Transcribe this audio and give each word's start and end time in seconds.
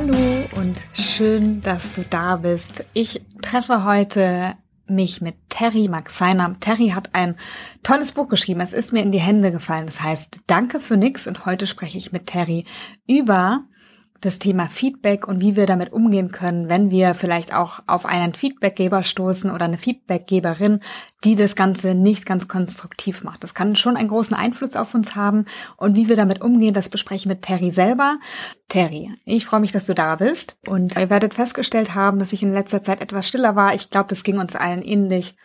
Hallo 0.00 0.44
und 0.54 0.76
schön, 0.92 1.60
dass 1.60 1.92
du 1.94 2.04
da 2.08 2.36
bist. 2.36 2.84
Ich 2.92 3.20
treffe 3.42 3.82
heute 3.82 4.54
mich 4.86 5.20
mit 5.20 5.34
Terry 5.48 5.88
Maxeiner. 5.88 6.54
Terry 6.60 6.90
hat 6.90 7.16
ein 7.16 7.34
tolles 7.82 8.12
Buch 8.12 8.28
geschrieben. 8.28 8.60
Es 8.60 8.72
ist 8.72 8.92
mir 8.92 9.02
in 9.02 9.10
die 9.10 9.18
Hände 9.18 9.50
gefallen. 9.50 9.86
Das 9.86 10.00
heißt, 10.00 10.42
danke 10.46 10.78
für 10.78 10.96
nix. 10.96 11.26
Und 11.26 11.46
heute 11.46 11.66
spreche 11.66 11.98
ich 11.98 12.12
mit 12.12 12.26
Terry 12.26 12.64
über 13.08 13.64
das 14.20 14.38
Thema 14.38 14.68
Feedback 14.68 15.28
und 15.28 15.40
wie 15.40 15.54
wir 15.54 15.66
damit 15.66 15.92
umgehen 15.92 16.32
können, 16.32 16.68
wenn 16.68 16.90
wir 16.90 17.14
vielleicht 17.14 17.54
auch 17.54 17.80
auf 17.86 18.04
einen 18.04 18.34
Feedbackgeber 18.34 19.02
stoßen 19.02 19.50
oder 19.50 19.66
eine 19.66 19.78
Feedbackgeberin, 19.78 20.80
die 21.24 21.36
das 21.36 21.54
Ganze 21.54 21.94
nicht 21.94 22.26
ganz 22.26 22.48
konstruktiv 22.48 23.22
macht. 23.22 23.42
Das 23.44 23.54
kann 23.54 23.76
schon 23.76 23.96
einen 23.96 24.08
großen 24.08 24.34
Einfluss 24.34 24.74
auf 24.74 24.94
uns 24.94 25.14
haben 25.14 25.44
und 25.76 25.94
wie 25.94 26.08
wir 26.08 26.16
damit 26.16 26.40
umgehen, 26.40 26.74
das 26.74 26.88
bespreche 26.88 27.22
ich 27.22 27.26
mit 27.26 27.42
Terry 27.42 27.70
selber. 27.70 28.18
Terry, 28.68 29.10
ich 29.24 29.46
freue 29.46 29.60
mich, 29.60 29.72
dass 29.72 29.86
du 29.86 29.94
da 29.94 30.16
bist 30.16 30.56
und 30.66 30.96
ihr 30.96 31.10
werdet 31.10 31.34
festgestellt 31.34 31.94
haben, 31.94 32.18
dass 32.18 32.32
ich 32.32 32.42
in 32.42 32.52
letzter 32.52 32.82
Zeit 32.82 33.00
etwas 33.00 33.28
stiller 33.28 33.54
war. 33.54 33.74
Ich 33.74 33.90
glaube, 33.90 34.08
das 34.08 34.24
ging 34.24 34.38
uns 34.38 34.56
allen 34.56 34.82
ähnlich, 34.82 35.36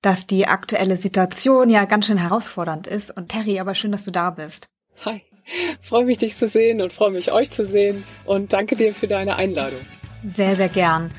dass 0.00 0.26
die 0.26 0.46
aktuelle 0.46 0.96
Situation 0.96 1.68
ja 1.68 1.84
ganz 1.84 2.06
schön 2.06 2.18
herausfordernd 2.18 2.86
ist 2.86 3.10
und 3.16 3.28
Terry, 3.28 3.60
aber 3.60 3.74
schön, 3.74 3.92
dass 3.92 4.04
du 4.04 4.10
da 4.10 4.30
bist. 4.30 4.68
Hi. 5.04 5.22
Freue 5.80 6.04
mich, 6.04 6.18
dich 6.18 6.36
zu 6.36 6.48
sehen 6.48 6.80
und 6.80 6.92
freue 6.92 7.10
mich, 7.10 7.32
euch 7.32 7.50
zu 7.50 7.64
sehen. 7.64 8.04
Und 8.24 8.52
danke 8.52 8.76
dir 8.76 8.94
für 8.94 9.08
deine 9.08 9.36
Einladung. 9.36 9.80
Sehr, 10.24 10.56
sehr 10.56 10.68
gern. 10.68 11.10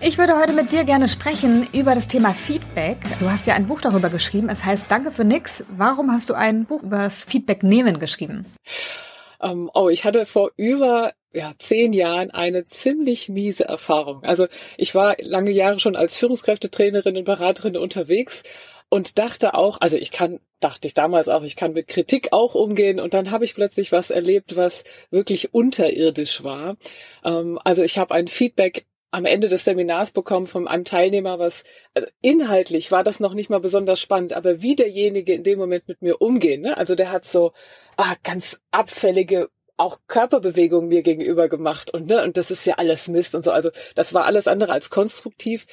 Ich 0.00 0.18
würde 0.18 0.36
heute 0.36 0.52
mit 0.52 0.72
dir 0.72 0.82
gerne 0.82 1.08
sprechen 1.08 1.68
über 1.72 1.94
das 1.94 2.08
Thema 2.08 2.34
Feedback. 2.34 2.98
Du 3.20 3.30
hast 3.30 3.46
ja 3.46 3.54
ein 3.54 3.68
Buch 3.68 3.80
darüber 3.80 4.10
geschrieben. 4.10 4.48
Es 4.48 4.64
heißt 4.64 4.86
Danke 4.88 5.12
für 5.12 5.24
nix. 5.24 5.64
Warum 5.76 6.10
hast 6.10 6.28
du 6.28 6.34
ein 6.34 6.64
Buch 6.64 6.82
über 6.82 6.98
das 6.98 7.22
Feedback 7.22 7.62
nehmen 7.62 8.00
geschrieben? 8.00 8.44
Ähm, 9.40 9.70
oh, 9.74 9.88
ich 9.88 10.04
hatte 10.04 10.26
vor 10.26 10.50
über 10.56 11.12
ja, 11.32 11.52
zehn 11.58 11.92
Jahren 11.92 12.30
eine 12.30 12.66
ziemlich 12.66 13.28
miese 13.28 13.64
Erfahrung. 13.64 14.22
Also 14.24 14.48
ich 14.76 14.94
war 14.94 15.16
lange 15.20 15.50
Jahre 15.50 15.78
schon 15.78 15.96
als 15.96 16.16
Führungskräftetrainerin 16.16 17.16
und 17.16 17.24
Beraterin 17.24 17.76
unterwegs 17.76 18.42
und 18.92 19.18
dachte 19.18 19.54
auch, 19.54 19.80
also 19.80 19.96
ich 19.96 20.10
kann, 20.10 20.38
dachte 20.60 20.86
ich 20.86 20.92
damals 20.92 21.30
auch, 21.30 21.44
ich 21.44 21.56
kann 21.56 21.72
mit 21.72 21.88
Kritik 21.88 22.28
auch 22.30 22.54
umgehen 22.54 23.00
und 23.00 23.14
dann 23.14 23.30
habe 23.30 23.46
ich 23.46 23.54
plötzlich 23.54 23.90
was 23.90 24.10
erlebt, 24.10 24.54
was 24.54 24.84
wirklich 25.10 25.54
unterirdisch 25.54 26.44
war. 26.44 26.76
Ähm, 27.24 27.58
also 27.64 27.82
ich 27.82 27.96
habe 27.96 28.14
ein 28.14 28.28
Feedback 28.28 28.84
am 29.10 29.24
Ende 29.24 29.48
des 29.48 29.64
Seminars 29.64 30.10
bekommen 30.10 30.46
von 30.46 30.68
einem 30.68 30.84
Teilnehmer, 30.84 31.38
was 31.38 31.64
also 31.94 32.06
inhaltlich 32.20 32.92
war 32.92 33.02
das 33.02 33.18
noch 33.18 33.32
nicht 33.32 33.48
mal 33.48 33.60
besonders 33.60 33.98
spannend, 33.98 34.34
aber 34.34 34.60
wie 34.60 34.76
derjenige 34.76 35.32
in 35.32 35.42
dem 35.42 35.58
Moment 35.58 35.88
mit 35.88 36.02
mir 36.02 36.20
umgehen, 36.20 36.60
ne? 36.60 36.76
also 36.76 36.94
der 36.94 37.12
hat 37.12 37.24
so 37.24 37.54
ah, 37.96 38.14
ganz 38.22 38.60
abfällige 38.72 39.48
auch 39.78 40.00
Körperbewegungen 40.06 40.88
mir 40.90 41.02
gegenüber 41.02 41.48
gemacht 41.48 41.94
und 41.94 42.08
ne 42.08 42.22
und 42.22 42.36
das 42.36 42.50
ist 42.50 42.66
ja 42.66 42.74
alles 42.74 43.08
Mist 43.08 43.34
und 43.34 43.42
so 43.42 43.52
also 43.52 43.70
das 43.94 44.12
war 44.12 44.26
alles 44.26 44.46
andere 44.46 44.70
als 44.70 44.90
konstruktiv 44.90 45.66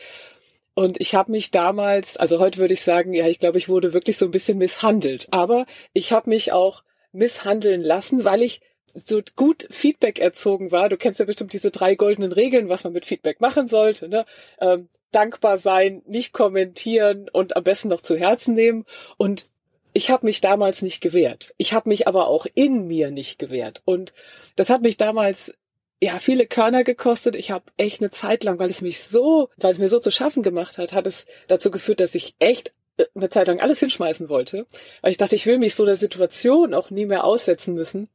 und 0.74 1.00
ich 1.02 1.16
habe 1.16 1.32
mich 1.32 1.52
damals, 1.52 2.18
also 2.18 2.40
heute 2.40 2.58
würde 2.58 2.74
ich 2.74 2.82
sagen, 2.82 3.14
ja, 3.14 3.28
ich 3.28 3.40
glaube, 3.40 3.58
ich 3.58 3.70
wurde 3.70 3.94
wirklich 3.94 4.18
so 4.18 4.26
ein 4.26 4.32
bisschen 4.32 4.58
misshandelt. 4.58 5.28
Aber 5.32 5.66
ich 5.94 6.14
habe 6.14 6.30
mich 6.30 6.52
auch 6.52 6.84
misshandeln 7.12 7.82
lassen, 7.82 8.24
weil 8.24 8.42
ich 8.42 8.62
so 8.94 9.22
gut 9.36 9.68
Feedback 9.70 10.20
erzogen 10.20 10.72
war. 10.72 10.90
Du 10.90 10.98
kennst 10.98 11.20
ja 11.20 11.26
bestimmt 11.26 11.54
diese 11.54 11.72
drei 11.72 11.96
goldenen 11.96 12.32
Regeln, 12.32 12.70
was 12.70 12.84
man 12.84 12.94
mit 12.94 13.06
Feedback 13.06 13.42
machen 13.42 13.68
sollte. 13.68 14.08
Ne? 14.08 14.26
Ähm, 14.60 14.90
dankbar 15.12 15.58
sein, 15.58 16.02
nicht 16.08 16.34
kommentieren 16.34 17.30
und 17.30 17.56
am 17.56 17.64
besten 17.64 17.90
noch 17.90 18.02
zu 18.02 18.16
Herzen 18.16 18.54
nehmen. 18.54 18.86
Und 19.18 19.48
ich 19.94 20.12
habe 20.12 20.26
mich 20.26 20.40
damals 20.42 20.82
nicht 20.82 21.02
gewehrt. 21.02 21.54
Ich 21.58 21.74
habe 21.74 21.90
mich 21.90 22.08
aber 22.08 22.28
auch 22.28 22.46
in 22.54 22.88
mir 22.88 23.12
nicht 23.12 23.40
gewehrt. 23.40 23.82
Und 23.86 24.14
das 24.56 24.70
hat 24.70 24.82
mich 24.82 24.98
damals 24.98 25.54
ja, 26.02 26.18
viele 26.20 26.48
Körner 26.48 26.84
gekostet. 26.84 27.36
Ich 27.36 27.52
habe 27.52 27.66
echt 27.78 28.02
eine 28.02 28.10
Zeit 28.10 28.44
lang, 28.44 28.58
weil 28.60 28.70
es 28.70 28.82
mich 28.82 29.00
so, 29.00 29.50
weil 29.58 29.72
es 29.72 29.80
mir 29.80 29.90
so 29.90 30.00
zu 30.00 30.12
schaffen 30.12 30.44
gemacht 30.44 30.78
hat, 30.78 30.94
hat 30.94 31.08
es 31.08 31.26
dazu 31.48 31.72
geführt, 31.72 32.00
dass 32.00 32.16
ich 32.16 32.36
echt 32.40 32.74
äh, 32.98 33.06
eine 33.16 33.30
Zeit 33.30 33.48
lang 33.48 33.60
alles 33.60 33.80
hinschmeißen 33.80 34.30
wollte, 34.30 34.66
weil 35.02 35.12
ich 35.12 35.18
dachte, 35.18 35.36
ich 35.36 35.46
will 35.46 35.58
mich 35.58 35.76
so 35.76 35.86
der 35.86 35.98
Situation 35.98 36.74
auch 36.74 36.90
nie 36.90 37.06
mehr 37.06 37.26
aussetzen 37.26 37.74
müssen. 37.74 38.10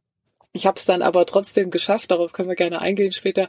Ich 0.53 0.67
habe 0.67 0.79
es 0.79 0.85
dann 0.85 1.03
aber 1.03 1.27
trotzdem 1.27 1.71
geschafft, 1.71 2.11
darauf 2.11 2.33
können 2.33 2.49
wir 2.49 2.57
gerne 2.57 2.81
eingehen 2.81 3.13
später, 3.13 3.49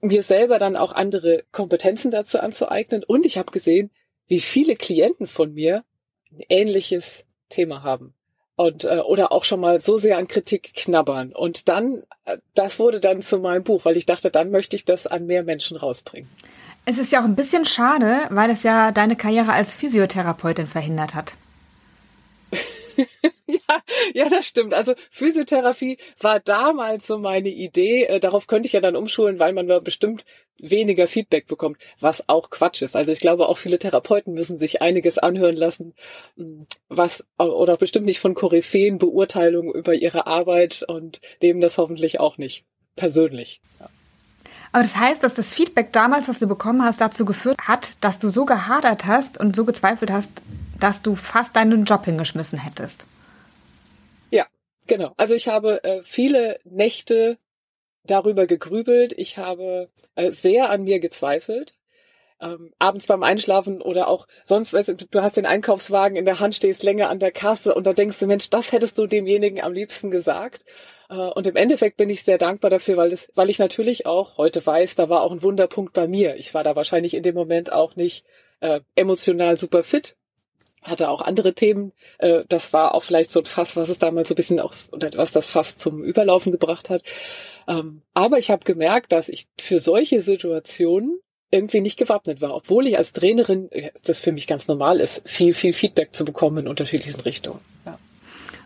mir 0.00 0.22
selber 0.22 0.58
dann 0.58 0.76
auch 0.76 0.92
andere 0.92 1.44
Kompetenzen 1.52 2.10
dazu 2.10 2.40
anzueignen. 2.40 3.04
Und 3.04 3.26
ich 3.26 3.36
habe 3.38 3.52
gesehen, 3.52 3.90
wie 4.26 4.40
viele 4.40 4.74
Klienten 4.74 5.26
von 5.26 5.52
mir 5.52 5.84
ein 6.30 6.42
ähnliches 6.48 7.26
Thema 7.48 7.82
haben 7.82 8.14
und 8.58 8.84
äh, 8.84 8.98
oder 8.98 9.30
auch 9.30 9.44
schon 9.44 9.60
mal 9.60 9.80
so 9.80 9.98
sehr 9.98 10.18
an 10.18 10.26
Kritik 10.26 10.74
knabbern 10.74 11.32
und 11.32 11.68
dann 11.68 12.02
äh, 12.24 12.38
das 12.54 12.80
wurde 12.80 12.98
dann 12.98 13.22
zu 13.22 13.38
meinem 13.38 13.62
Buch, 13.62 13.84
weil 13.84 13.96
ich 13.96 14.04
dachte, 14.04 14.30
dann 14.30 14.50
möchte 14.50 14.74
ich 14.74 14.84
das 14.84 15.06
an 15.06 15.26
mehr 15.26 15.44
Menschen 15.44 15.76
rausbringen. 15.76 16.28
Es 16.84 16.98
ist 16.98 17.12
ja 17.12 17.20
auch 17.20 17.24
ein 17.24 17.36
bisschen 17.36 17.64
schade, 17.64 18.22
weil 18.30 18.50
es 18.50 18.64
ja 18.64 18.90
deine 18.90 19.14
Karriere 19.14 19.52
als 19.52 19.76
Physiotherapeutin 19.76 20.66
verhindert 20.66 21.14
hat. 21.14 21.34
ja, 23.48 23.82
ja, 24.14 24.28
das 24.28 24.46
stimmt. 24.46 24.74
Also 24.74 24.94
Physiotherapie 25.10 25.98
war 26.20 26.40
damals 26.40 27.06
so 27.06 27.18
meine 27.18 27.48
Idee. 27.48 28.04
Äh, 28.04 28.20
darauf 28.20 28.46
könnte 28.46 28.66
ich 28.66 28.74
ja 28.74 28.80
dann 28.80 28.96
umschulen, 28.96 29.38
weil 29.38 29.52
man 29.52 29.66
bestimmt 29.82 30.24
weniger 30.60 31.06
Feedback 31.06 31.46
bekommt, 31.46 31.78
was 32.00 32.28
auch 32.28 32.50
Quatsch 32.50 32.82
ist. 32.82 32.96
Also 32.96 33.12
ich 33.12 33.20
glaube, 33.20 33.48
auch 33.48 33.58
viele 33.58 33.78
Therapeuten 33.78 34.34
müssen 34.34 34.58
sich 34.58 34.82
einiges 34.82 35.18
anhören 35.18 35.56
lassen, 35.56 35.94
mm, 36.36 36.62
was 36.88 37.24
oder 37.38 37.76
bestimmt 37.76 38.06
nicht 38.06 38.20
von 38.20 38.34
Koryphäen 38.34 38.98
Beurteilungen 38.98 39.72
über 39.72 39.94
ihre 39.94 40.26
Arbeit 40.26 40.84
und 40.86 41.20
dem 41.42 41.60
das 41.60 41.78
hoffentlich 41.78 42.20
auch 42.20 42.38
nicht 42.38 42.64
persönlich. 42.96 43.60
Ja. 43.80 43.88
Aber 44.72 44.82
das 44.82 44.96
heißt, 44.96 45.22
dass 45.22 45.34
das 45.34 45.52
Feedback 45.52 45.92
damals, 45.92 46.28
was 46.28 46.40
du 46.40 46.46
bekommen 46.46 46.82
hast, 46.82 47.00
dazu 47.00 47.24
geführt 47.24 47.58
hat, 47.66 47.96
dass 48.02 48.18
du 48.18 48.28
so 48.28 48.44
gehadert 48.44 49.06
hast 49.06 49.38
und 49.38 49.56
so 49.56 49.64
gezweifelt 49.64 50.10
hast, 50.10 50.30
dass 50.78 51.02
du 51.02 51.14
fast 51.14 51.56
deinen 51.56 51.84
Job 51.84 52.04
hingeschmissen 52.04 52.58
hättest. 52.58 53.06
Genau. 54.88 55.12
Also 55.16 55.34
ich 55.34 55.48
habe 55.48 55.84
äh, 55.84 56.02
viele 56.02 56.58
Nächte 56.64 57.38
darüber 58.04 58.46
gegrübelt. 58.46 59.12
Ich 59.16 59.38
habe 59.38 59.90
äh, 60.16 60.30
sehr 60.32 60.70
an 60.70 60.84
mir 60.84 60.98
gezweifelt. 60.98 61.76
Ähm, 62.40 62.72
abends 62.78 63.06
beim 63.06 63.22
Einschlafen 63.22 63.82
oder 63.82 64.08
auch 64.08 64.28
sonst, 64.44 64.72
weißt 64.72 64.88
du, 64.88 64.94
du 64.94 65.22
hast 65.22 65.36
den 65.36 65.46
Einkaufswagen 65.46 66.16
in 66.16 66.24
der 66.24 66.40
Hand, 66.40 66.54
stehst 66.54 66.84
länger 66.84 67.10
an 67.10 67.18
der 67.18 67.32
Kasse 67.32 67.74
und 67.74 67.84
da 67.86 67.92
denkst 67.92 68.18
du, 68.20 68.26
Mensch, 68.28 68.48
das 68.48 68.70
hättest 68.70 68.96
du 68.96 69.06
demjenigen 69.06 69.60
am 69.60 69.72
liebsten 69.72 70.10
gesagt. 70.10 70.64
Äh, 71.10 71.16
und 71.16 71.46
im 71.46 71.56
Endeffekt 71.56 71.96
bin 71.96 72.10
ich 72.10 72.22
sehr 72.22 72.38
dankbar 72.38 72.70
dafür, 72.70 72.96
weil 72.96 73.10
das, 73.10 73.28
weil 73.34 73.50
ich 73.50 73.58
natürlich 73.58 74.06
auch 74.06 74.38
heute 74.38 74.64
weiß, 74.64 74.94
da 74.94 75.08
war 75.08 75.22
auch 75.22 75.32
ein 75.32 75.42
Wunderpunkt 75.42 75.92
bei 75.92 76.06
mir. 76.08 76.36
Ich 76.36 76.54
war 76.54 76.64
da 76.64 76.76
wahrscheinlich 76.76 77.14
in 77.14 77.24
dem 77.24 77.34
Moment 77.34 77.72
auch 77.72 77.96
nicht 77.96 78.24
äh, 78.60 78.80
emotional 78.94 79.56
super 79.56 79.82
fit, 79.82 80.16
hatte 80.88 81.10
auch 81.10 81.22
andere 81.22 81.54
Themen. 81.54 81.92
Äh, 82.18 82.44
das 82.48 82.72
war 82.72 82.94
auch 82.94 83.02
vielleicht 83.02 83.30
so 83.30 83.40
ein 83.40 83.46
Fass, 83.46 83.76
was 83.76 83.88
es 83.88 83.98
damals 83.98 84.28
so 84.28 84.34
ein 84.34 84.36
bisschen 84.36 84.60
auch, 84.60 84.74
oder 84.92 85.10
was 85.16 85.32
das 85.32 85.46
Fass 85.46 85.76
zum 85.76 86.02
Überlaufen 86.02 86.52
gebracht 86.52 86.90
hat. 86.90 87.02
Ähm, 87.66 88.02
aber 88.14 88.38
ich 88.38 88.50
habe 88.50 88.64
gemerkt, 88.64 89.12
dass 89.12 89.28
ich 89.28 89.46
für 89.58 89.78
solche 89.78 90.22
Situationen 90.22 91.20
irgendwie 91.50 91.80
nicht 91.80 91.98
gewappnet 91.98 92.40
war, 92.40 92.54
obwohl 92.54 92.86
ich 92.86 92.98
als 92.98 93.12
Trainerin, 93.12 93.70
äh, 93.72 93.90
das 94.02 94.18
für 94.18 94.32
mich 94.32 94.46
ganz 94.46 94.68
normal 94.68 95.00
ist, 95.00 95.28
viel, 95.28 95.54
viel 95.54 95.72
Feedback 95.72 96.14
zu 96.14 96.24
bekommen 96.24 96.58
in 96.58 96.68
unterschiedlichen 96.68 97.20
Richtungen. 97.20 97.60
Ja. 97.84 97.98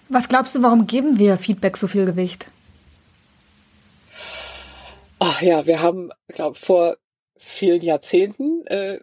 Was 0.08 0.28
glaubst 0.28 0.54
du, 0.54 0.62
warum 0.62 0.86
geben 0.86 1.18
wir 1.18 1.38
Feedback 1.38 1.76
so 1.76 1.88
viel 1.88 2.06
Gewicht? 2.06 2.46
Ach 5.18 5.40
ja, 5.40 5.66
wir 5.66 5.80
haben, 5.80 6.10
glaube 6.28 6.58
vor 6.58 6.96
vielen 7.36 7.80
Jahrzehnten 7.80 8.66
äh, 8.66 8.98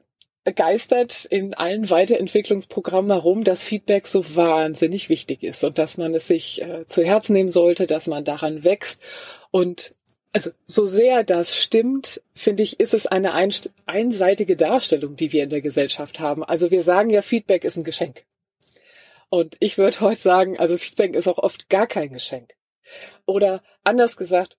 geistert 0.56 1.26
in 1.26 1.54
allen 1.54 1.90
Weiterentwicklungsprogrammen 1.90 3.12
herum, 3.12 3.44
dass 3.44 3.64
Feedback 3.64 4.08
so 4.08 4.36
wahnsinnig 4.36 5.10
wichtig 5.10 5.44
ist 5.44 5.64
und 5.64 5.78
dass 5.78 5.98
man 5.98 6.14
es 6.16 6.28
sich 6.28 6.62
äh, 6.62 6.86
zu 6.88 7.04
Herzen 7.04 7.34
nehmen 7.34 7.50
sollte, 7.50 7.88
dass 7.88 8.08
man 8.08 8.26
daran 8.26 8.64
wächst. 8.64 9.02
Und 9.52 9.94
also 10.32 10.52
so 10.66 10.86
sehr 10.86 11.24
das 11.24 11.58
stimmt, 11.58 12.22
finde 12.34 12.64
ich, 12.64 12.80
ist 12.80 12.94
es 12.94 13.08
eine 13.08 13.34
einseitige 13.34 14.56
Darstellung, 14.56 15.16
die 15.16 15.34
wir 15.34 15.44
in 15.44 15.50
der 15.50 15.62
Gesellschaft 15.62 16.20
haben. 16.20 16.44
Also 16.44 16.72
wir 16.72 16.84
sagen 16.84 17.10
ja, 17.10 17.22
Feedback 17.22 17.64
ist 17.64 17.78
ein 17.78 17.84
Geschenk. 17.84 18.26
Und 19.30 19.58
ich 19.60 19.78
würde 19.78 20.00
heute 20.02 20.20
sagen, 20.20 20.60
also 20.60 20.78
Feedback 20.78 21.16
ist 21.16 21.28
auch 21.28 21.40
oft 21.40 21.70
gar 21.70 21.88
kein 21.88 22.12
Geschenk. 22.14 22.54
Oder 23.26 23.62
anders 23.84 24.18
gesagt, 24.18 24.58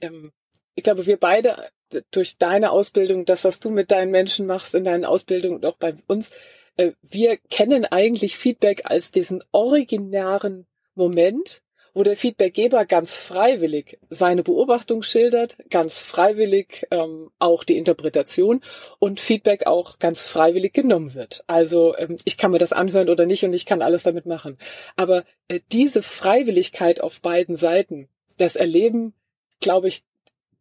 ähm, 0.00 0.32
ich 0.74 0.84
glaube, 0.84 1.06
wir 1.06 1.18
beide 1.18 1.70
durch 2.10 2.38
deine 2.38 2.70
Ausbildung, 2.70 3.24
das, 3.24 3.44
was 3.44 3.60
du 3.60 3.70
mit 3.70 3.90
deinen 3.90 4.10
Menschen 4.10 4.46
machst 4.46 4.74
in 4.74 4.84
deinen 4.84 5.04
Ausbildungen 5.04 5.56
und 5.56 5.66
auch 5.66 5.76
bei 5.76 5.94
uns, 6.06 6.30
äh, 6.76 6.92
wir 7.02 7.36
kennen 7.36 7.84
eigentlich 7.84 8.36
Feedback 8.36 8.82
als 8.84 9.10
diesen 9.10 9.42
originären 9.52 10.66
Moment, 10.94 11.62
wo 11.94 12.02
der 12.02 12.16
Feedbackgeber 12.16 12.84
ganz 12.84 13.14
freiwillig 13.14 13.98
seine 14.10 14.42
Beobachtung 14.42 15.02
schildert, 15.02 15.56
ganz 15.70 15.98
freiwillig 15.98 16.86
ähm, 16.90 17.30
auch 17.38 17.64
die 17.64 17.76
Interpretation 17.76 18.60
und 18.98 19.20
Feedback 19.20 19.66
auch 19.66 19.98
ganz 19.98 20.20
freiwillig 20.20 20.72
genommen 20.72 21.14
wird. 21.14 21.42
Also 21.46 21.96
ähm, 21.96 22.16
ich 22.24 22.38
kann 22.38 22.52
mir 22.52 22.58
das 22.58 22.72
anhören 22.72 23.08
oder 23.08 23.26
nicht 23.26 23.44
und 23.44 23.52
ich 23.52 23.66
kann 23.66 23.82
alles 23.82 24.04
damit 24.04 24.26
machen. 24.26 24.58
Aber 24.96 25.24
äh, 25.48 25.60
diese 25.72 26.02
Freiwilligkeit 26.02 27.00
auf 27.00 27.20
beiden 27.20 27.56
Seiten, 27.56 28.08
das 28.38 28.56
erleben, 28.56 29.14
glaube 29.60 29.88
ich, 29.88 30.02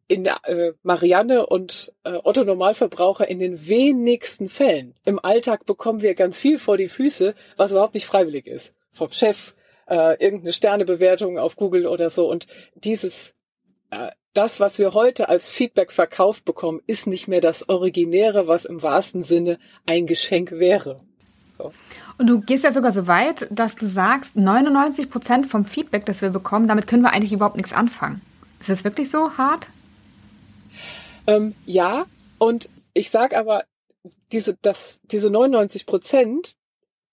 in 0.10 0.24
der 0.24 0.40
äh, 0.46 0.74
Marianne 0.82 1.46
und 1.46 1.94
äh, 2.04 2.18
Otto 2.24 2.44
Normalverbraucher 2.44 3.30
in 3.30 3.40
den 3.40 3.68
wenigsten 3.68 4.50
Fällen. 4.50 4.96
Im 5.06 5.24
Alltag 5.24 5.66
bekommen 5.66 6.02
wir 6.02 6.16
ganz 6.16 6.36
viel 6.36 6.58
vor 6.58 6.78
die 6.78 6.88
Füße, 6.88 7.36
was 7.58 7.72
überhaupt 7.72 7.94
nicht 7.94 8.08
freiwillig 8.08 8.48
ist. 8.48 8.74
Vom 8.92 9.12
Chef, 9.12 9.54
äh, 9.88 10.22
irgendeine 10.22 10.52
Sternebewertung 10.52 11.38
auf 11.38 11.56
Google 11.56 11.86
oder 11.86 12.10
so. 12.10 12.28
Und 12.28 12.48
dieses, 12.74 13.36
äh, 13.92 14.10
das, 14.34 14.60
was 14.60 14.80
wir 14.80 14.96
heute 14.96 15.30
als 15.30 15.48
Feedback 15.48 15.92
verkauft 15.92 16.44
bekommen, 16.44 16.82
ist 16.88 17.06
nicht 17.06 17.28
mehr 17.28 17.42
das 17.42 17.70
Originäre, 17.70 18.48
was 18.48 18.66
im 18.66 18.82
wahrsten 18.82 19.24
Sinne 19.24 19.60
ein 19.86 20.08
Geschenk 20.08 20.54
wäre. 20.54 20.98
So. 21.60 21.72
Und 22.18 22.26
du 22.26 22.40
gehst 22.40 22.64
ja 22.64 22.72
sogar 22.72 22.92
so 22.92 23.06
weit, 23.06 23.48
dass 23.52 23.76
du 23.76 23.86
sagst, 23.86 24.36
99 24.36 25.12
Prozent 25.12 25.46
vom 25.46 25.66
Feedback, 25.66 26.08
das 26.08 26.24
wir 26.24 26.32
bekommen, 26.32 26.68
damit 26.68 26.88
können 26.88 27.04
wir 27.04 27.14
eigentlich 27.14 27.32
überhaupt 27.32 27.58
nichts 27.58 27.74
anfangen. 27.74 28.22
Ist 28.60 28.70
das 28.70 28.84
wirklich 28.84 29.12
so 29.12 29.38
hart? 29.38 29.68
Ähm, 31.30 31.54
ja, 31.68 32.08
und 32.40 32.70
ich 32.94 33.12
sage 33.12 33.38
aber, 33.38 33.66
diese, 34.32 34.58
das, 34.62 35.02
diese 35.04 35.30
99 35.30 35.86
Prozent, 35.86 36.56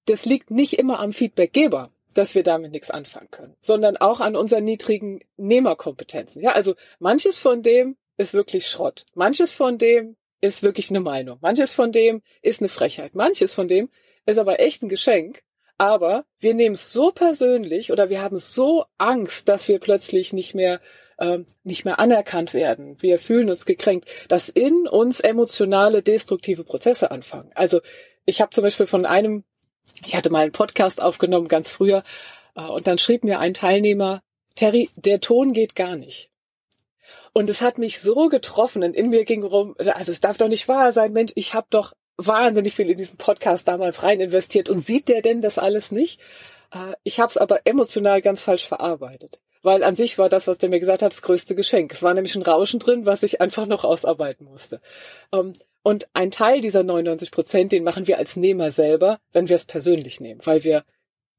das 0.07 0.25
liegt 0.25 0.51
nicht 0.51 0.79
immer 0.79 1.01
am 1.01 1.13
Feedbackgeber, 1.13 1.91
dass 2.15 2.35
wir 2.35 2.43
damit 2.43 2.73
nichts 2.73 2.91
anfangen 2.91 3.31
können, 3.31 3.57
sondern 3.61 3.99
auch 3.99 4.21
an 4.21 4.35
unseren 4.37 4.65
niedrigen 4.65 5.21
Nehmerkompetenzen. 5.37 6.41
Ja, 6.41 6.53
also 6.53 6.75
manches 6.99 7.37
von 7.37 7.63
dem 7.63 7.97
ist 8.17 8.33
wirklich 8.33 8.67
Schrott. 8.69 9.05
Manches 9.15 9.53
von 9.53 9.77
dem 9.77 10.17
ist 10.41 10.63
wirklich 10.63 10.89
eine 10.89 11.01
Meinung. 11.01 11.39
Manches 11.43 11.73
von 11.73 11.93
dem 11.93 12.23
ist 12.41 12.63
eine 12.63 12.71
Frechheit. 12.71 13.15
Manches 13.15 13.53
von 13.53 13.69
dem 13.69 13.91
ist 14.25 14.39
aber 14.39 14.61
echt 14.61 14.83
ein 14.83 14.89
Geschenk. 14.89 15.43
Aber 15.77 16.25
wir 16.39 16.55
nehmen 16.55 16.75
es 16.75 16.91
so 16.91 17.11
persönlich 17.11 17.93
oder 17.93 18.09
wir 18.09 18.23
haben 18.23 18.39
so 18.39 18.87
Angst, 18.97 19.47
dass 19.49 19.69
wir 19.69 19.79
plötzlich 19.79 20.33
nicht 20.33 20.55
mehr 20.55 20.81
ähm, 21.19 21.47
nicht 21.65 21.85
mehr 21.85 21.99
anerkannt 21.99 22.55
werden. 22.55 23.01
Wir 23.01 23.19
fühlen 23.19 23.51
uns 23.51 23.67
gekränkt, 23.67 24.09
dass 24.29 24.49
in 24.49 24.87
uns 24.87 25.21
emotionale, 25.21 26.03
destruktive 26.03 26.65
Prozesse 26.65 27.11
anfangen. 27.11 27.51
Also 27.55 27.81
ich 28.25 28.41
habe 28.41 28.51
zum 28.51 28.63
Beispiel 28.63 28.87
von 28.87 29.07
einem, 29.07 29.45
ich 30.05 30.17
hatte 30.17 30.31
mal 30.31 30.43
einen 30.43 30.53
Podcast 30.53 31.01
aufgenommen 31.01 31.49
ganz 31.49 31.69
früher, 31.69 32.03
äh, 32.55 32.63
und 32.63 32.87
dann 32.87 32.99
schrieb 32.99 33.25
mir 33.25 33.39
ein 33.39 33.55
Teilnehmer, 33.55 34.23
Terry, 34.55 34.91
der 34.97 35.21
Ton 35.21 35.53
geht 35.53 35.75
gar 35.75 35.97
nicht. 35.97 36.31
Und 37.33 37.51
es 37.51 37.61
hat 37.61 37.79
mich 37.79 38.01
so 38.01 38.29
getroffen 38.29 38.83
und 38.83 38.97
in 38.97 39.11
mir 39.11 39.25
ging 39.25 39.43
rum, 39.43 39.75
also 39.79 40.11
es 40.11 40.21
darf 40.21 40.39
doch 40.39 40.49
nicht 40.49 40.69
wahr 40.69 40.93
sein, 40.93 41.13
Mensch, 41.13 41.33
ich 41.35 41.55
habe 41.55 41.67
doch 41.71 41.93
wahnsinnig 42.17 42.75
viel 42.75 42.89
in 42.89 42.97
diesen 42.97 43.19
Podcast 43.19 43.69
damals 43.69 44.03
rein 44.03 44.21
investiert 44.21 44.71
und 44.71 44.81
sieht 44.81 45.09
der 45.09 45.21
denn 45.21 45.43
das 45.43 45.59
alles 45.59 45.93
nicht? 45.93 46.19
Äh, 46.73 46.95
ich 47.05 47.21
habe 47.21 47.31
es 47.31 47.37
aber 47.37 47.67
emotional 47.67 48.23
ganz 48.23 48.43
falsch 48.43 48.67
verarbeitet 48.67 49.41
weil 49.67 49.83
an 49.83 49.97
sich 49.97 50.17
war 50.17 50.29
das, 50.29 50.47
was 50.47 50.59
der 50.59 50.69
mir 50.69 50.79
gesagt 50.79 51.03
hat, 51.03 51.11
das 51.11 51.23
größte 51.23 51.57
Geschenk. 51.57 51.93
Es 51.93 52.03
war 52.03 52.15
nämlich 52.15 52.37
ein 52.37 52.43
Rauschen 52.43 52.79
drin, 52.79 53.05
was 53.05 53.25
ich 53.25 53.41
einfach 53.41 53.67
noch 53.67 53.83
ausarbeiten 53.83 54.47
musste. 54.47 54.81
Ähm, 55.33 55.55
und 55.83 56.09
ein 56.15 56.31
Teil 56.31 56.61
dieser 56.61 56.85
99 56.85 57.33
Prozent, 57.33 57.73
den 57.73 57.83
machen 57.83 58.07
wir 58.07 58.19
als 58.19 58.37
Nehmer 58.37 58.71
selber, 58.71 59.19
wenn 59.33 59.49
wir 59.49 59.57
es 59.57 59.65
persönlich 59.65 60.21
nehmen, 60.21 60.41
weil 60.45 60.63
wir 60.63 60.85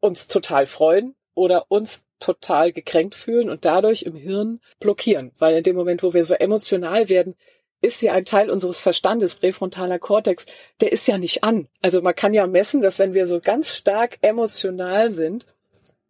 uns 0.02 0.28
total 0.28 0.66
freuen 0.66 1.16
oder 1.36 1.72
uns 1.72 2.04
total 2.20 2.74
gekränkt 2.74 3.16
fühlen 3.16 3.50
und 3.50 3.64
dadurch 3.64 4.04
im 4.04 4.16
Hirn 4.16 4.60
blockieren. 4.82 5.32
Weil 5.38 5.56
in 5.56 5.64
dem 5.64 5.78
Moment, 5.78 6.04
wo 6.04 6.14
wir 6.14 6.26
so 6.26 6.34
emotional 6.34 7.08
werden, 7.08 7.36
ist 7.80 8.02
ja 8.02 8.12
ein 8.12 8.26
Teil 8.26 8.50
unseres 8.50 8.80
Verstandes, 8.80 9.36
präfrontaler 9.36 10.00
Kortex, 10.00 10.46
der 10.82 10.92
ist 10.92 11.08
ja 11.08 11.18
nicht 11.18 11.46
an. 11.46 11.70
Also 11.82 12.02
man 12.02 12.16
kann 12.16 12.34
ja 12.34 12.46
messen, 12.46 12.82
dass 12.82 13.00
wenn 13.00 13.14
wir 13.14 13.26
so 13.26 13.40
ganz 13.40 13.70
stark 13.70 14.18
emotional 14.22 15.12
sind, 15.12 15.46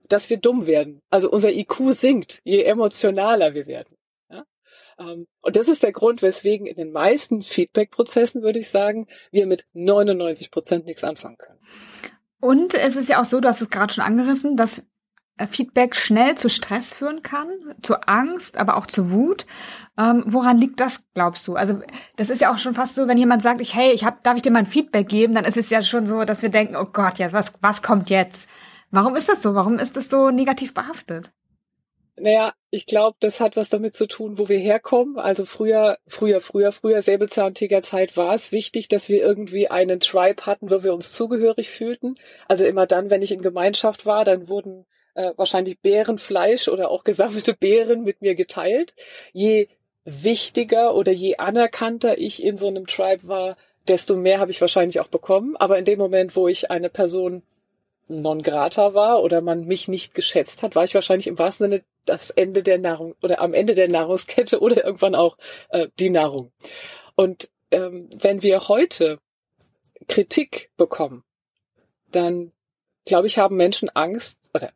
dass 0.08 0.30
wir 0.30 0.38
dumm 0.38 0.68
werden. 0.68 1.02
Also 1.10 1.30
unser 1.30 1.52
IQ 1.52 1.94
sinkt, 1.94 2.42
je 2.44 2.64
emotionaler 2.64 3.54
wir 3.54 3.68
werden. 3.68 3.96
Ja? 4.30 4.46
Ähm, 5.00 5.28
und 5.42 5.56
das 5.56 5.68
ist 5.68 5.84
der 5.84 5.92
Grund, 5.92 6.22
weswegen 6.22 6.68
in 6.68 6.76
den 6.76 6.92
meisten 6.92 7.42
Feedback-Prozessen, 7.42 8.42
würde 8.42 8.60
ich 8.60 8.70
sagen, 8.70 9.08
wir 9.32 9.48
mit 9.48 9.66
99 9.74 10.52
Prozent 10.52 10.86
nichts 10.86 11.04
anfangen 11.04 11.38
können. 11.38 11.60
Und 12.40 12.74
es 12.74 12.96
ist 12.96 13.10
ja 13.10 13.20
auch 13.20 13.26
so, 13.26 13.40
du 13.40 13.48
hast 13.48 13.62
es 13.62 13.70
gerade 13.70 13.94
schon 13.94 14.04
angerissen, 14.04 14.58
dass 14.58 14.86
Feedback 15.46 15.96
schnell 15.96 16.36
zu 16.36 16.50
Stress 16.50 16.96
führen 16.96 17.22
kann, 17.22 17.48
zu 17.84 18.08
Angst, 18.08 18.58
aber 18.58 18.78
auch 18.78 18.88
zu 18.88 19.12
Wut. 19.12 19.46
Ähm, 19.98 20.24
woran 20.26 20.60
liegt 20.60 20.80
das, 20.80 21.02
glaubst 21.14 21.48
du? 21.48 21.56
Also 21.56 21.82
das 22.16 22.30
ist 22.30 22.42
ja 22.42 22.52
auch 22.52 22.58
schon 22.58 22.74
fast 22.74 22.96
so, 22.96 23.08
wenn 23.08 23.18
jemand 23.18 23.44
sagt, 23.44 23.62
ich, 23.62 23.76
hey, 23.76 23.92
ich 23.92 24.04
hab, 24.04 24.24
darf 24.24 24.36
ich 24.36 24.42
dir 24.42 24.52
mal 24.52 24.60
ein 24.60 24.66
Feedback 24.66 25.08
geben, 25.08 25.36
dann 25.36 25.46
ist 25.46 25.58
es 25.58 25.70
ja 25.70 25.84
schon 25.84 26.08
so, 26.08 26.24
dass 26.24 26.42
wir 26.42 26.50
denken, 26.50 26.76
oh 26.76 26.86
Gott, 26.86 27.20
ja, 27.20 27.32
was, 27.34 27.54
was 27.62 27.82
kommt 27.82 28.10
jetzt? 28.10 28.48
Warum 28.92 29.16
ist 29.16 29.30
das 29.30 29.42
so? 29.42 29.54
Warum 29.56 29.80
ist 29.80 29.98
das 29.98 30.10
so 30.10 30.30
negativ 30.30 30.74
behaftet? 30.74 31.32
Naja, 32.20 32.54
ich 32.72 32.88
glaube, 32.88 33.16
das 33.20 33.40
hat 33.40 33.56
was 33.58 33.70
damit 33.70 33.96
zu 33.96 34.08
tun, 34.08 34.40
wo 34.40 34.50
wir 34.50 34.58
herkommen. 34.58 35.20
Also 35.20 35.46
früher, 35.46 36.00
früher, 36.08 36.42
früher, 36.42 36.72
früher 36.72 37.02
Säbelzahntigerzeit 37.04 38.18
war 38.18 38.34
es 38.34 38.52
wichtig, 38.52 38.88
dass 38.88 39.08
wir 39.08 39.22
irgendwie 39.22 39.70
einen 39.70 40.00
Tribe 40.00 40.48
hatten, 40.48 40.72
wo 40.72 40.82
wir 40.82 40.96
uns 40.96 41.14
zugehörig 41.14 41.70
fühlten. 41.70 42.16
Also 42.48 42.66
immer 42.66 42.88
dann, 42.88 43.12
wenn 43.12 43.22
ich 43.22 43.32
in 43.32 43.44
Gemeinschaft 43.44 44.08
war, 44.08 44.26
dann 44.26 44.48
wurden 44.48 44.88
äh, 45.14 45.34
wahrscheinlich 45.38 45.80
Bärenfleisch 45.80 46.70
oder 46.70 46.90
auch 46.90 47.04
gesammelte 47.04 47.54
Beeren 47.54 48.04
mit 48.04 48.22
mir 48.24 48.34
geteilt. 48.34 48.96
Je 49.32 49.68
wichtiger 50.04 50.96
oder 50.96 51.12
je 51.12 51.38
anerkannter 51.38 52.18
ich 52.18 52.42
in 52.44 52.58
so 52.58 52.68
einem 52.68 52.88
Tribe 52.88 53.28
war, 53.28 53.58
desto 53.88 54.16
mehr 54.16 54.40
habe 54.40 54.50
ich 54.50 54.60
wahrscheinlich 54.60 55.00
auch 55.00 55.08
bekommen. 55.08 55.56
Aber 55.56 55.78
in 55.78 55.86
dem 55.86 56.00
Moment, 56.00 56.36
wo 56.36 56.48
ich 56.48 56.72
eine 56.72 56.90
Person 56.90 57.44
non 58.08 58.42
grata 58.42 58.94
war 58.94 59.22
oder 59.22 59.42
man 59.42 59.66
mich 59.66 59.88
nicht 59.88 60.14
geschätzt 60.14 60.64
hat, 60.64 60.76
war 60.76 60.84
ich 60.84 60.94
wahrscheinlich 60.96 61.28
im 61.28 61.40
wahrsten 61.40 61.70
Sinne 61.70 61.84
das 62.06 62.30
Ende 62.30 62.64
der 62.64 62.78
Nahrung 62.78 63.16
oder 63.22 63.42
am 63.42 63.54
Ende 63.54 63.76
der 63.76 63.90
Nahrungskette 63.90 64.60
oder 64.62 64.86
irgendwann 64.86 65.16
auch 65.16 65.38
äh, 65.70 65.88
die 66.00 66.10
Nahrung. 66.10 66.52
Und 67.16 67.50
ähm, 67.72 68.10
wenn 68.18 68.42
wir 68.42 68.68
heute 68.68 69.20
Kritik 70.08 70.72
bekommen, 70.78 71.24
dann 72.12 72.54
glaube 73.06 73.28
ich, 73.28 73.38
haben 73.38 73.56
Menschen 73.56 73.90
Angst 73.90 74.40
oder 74.54 74.72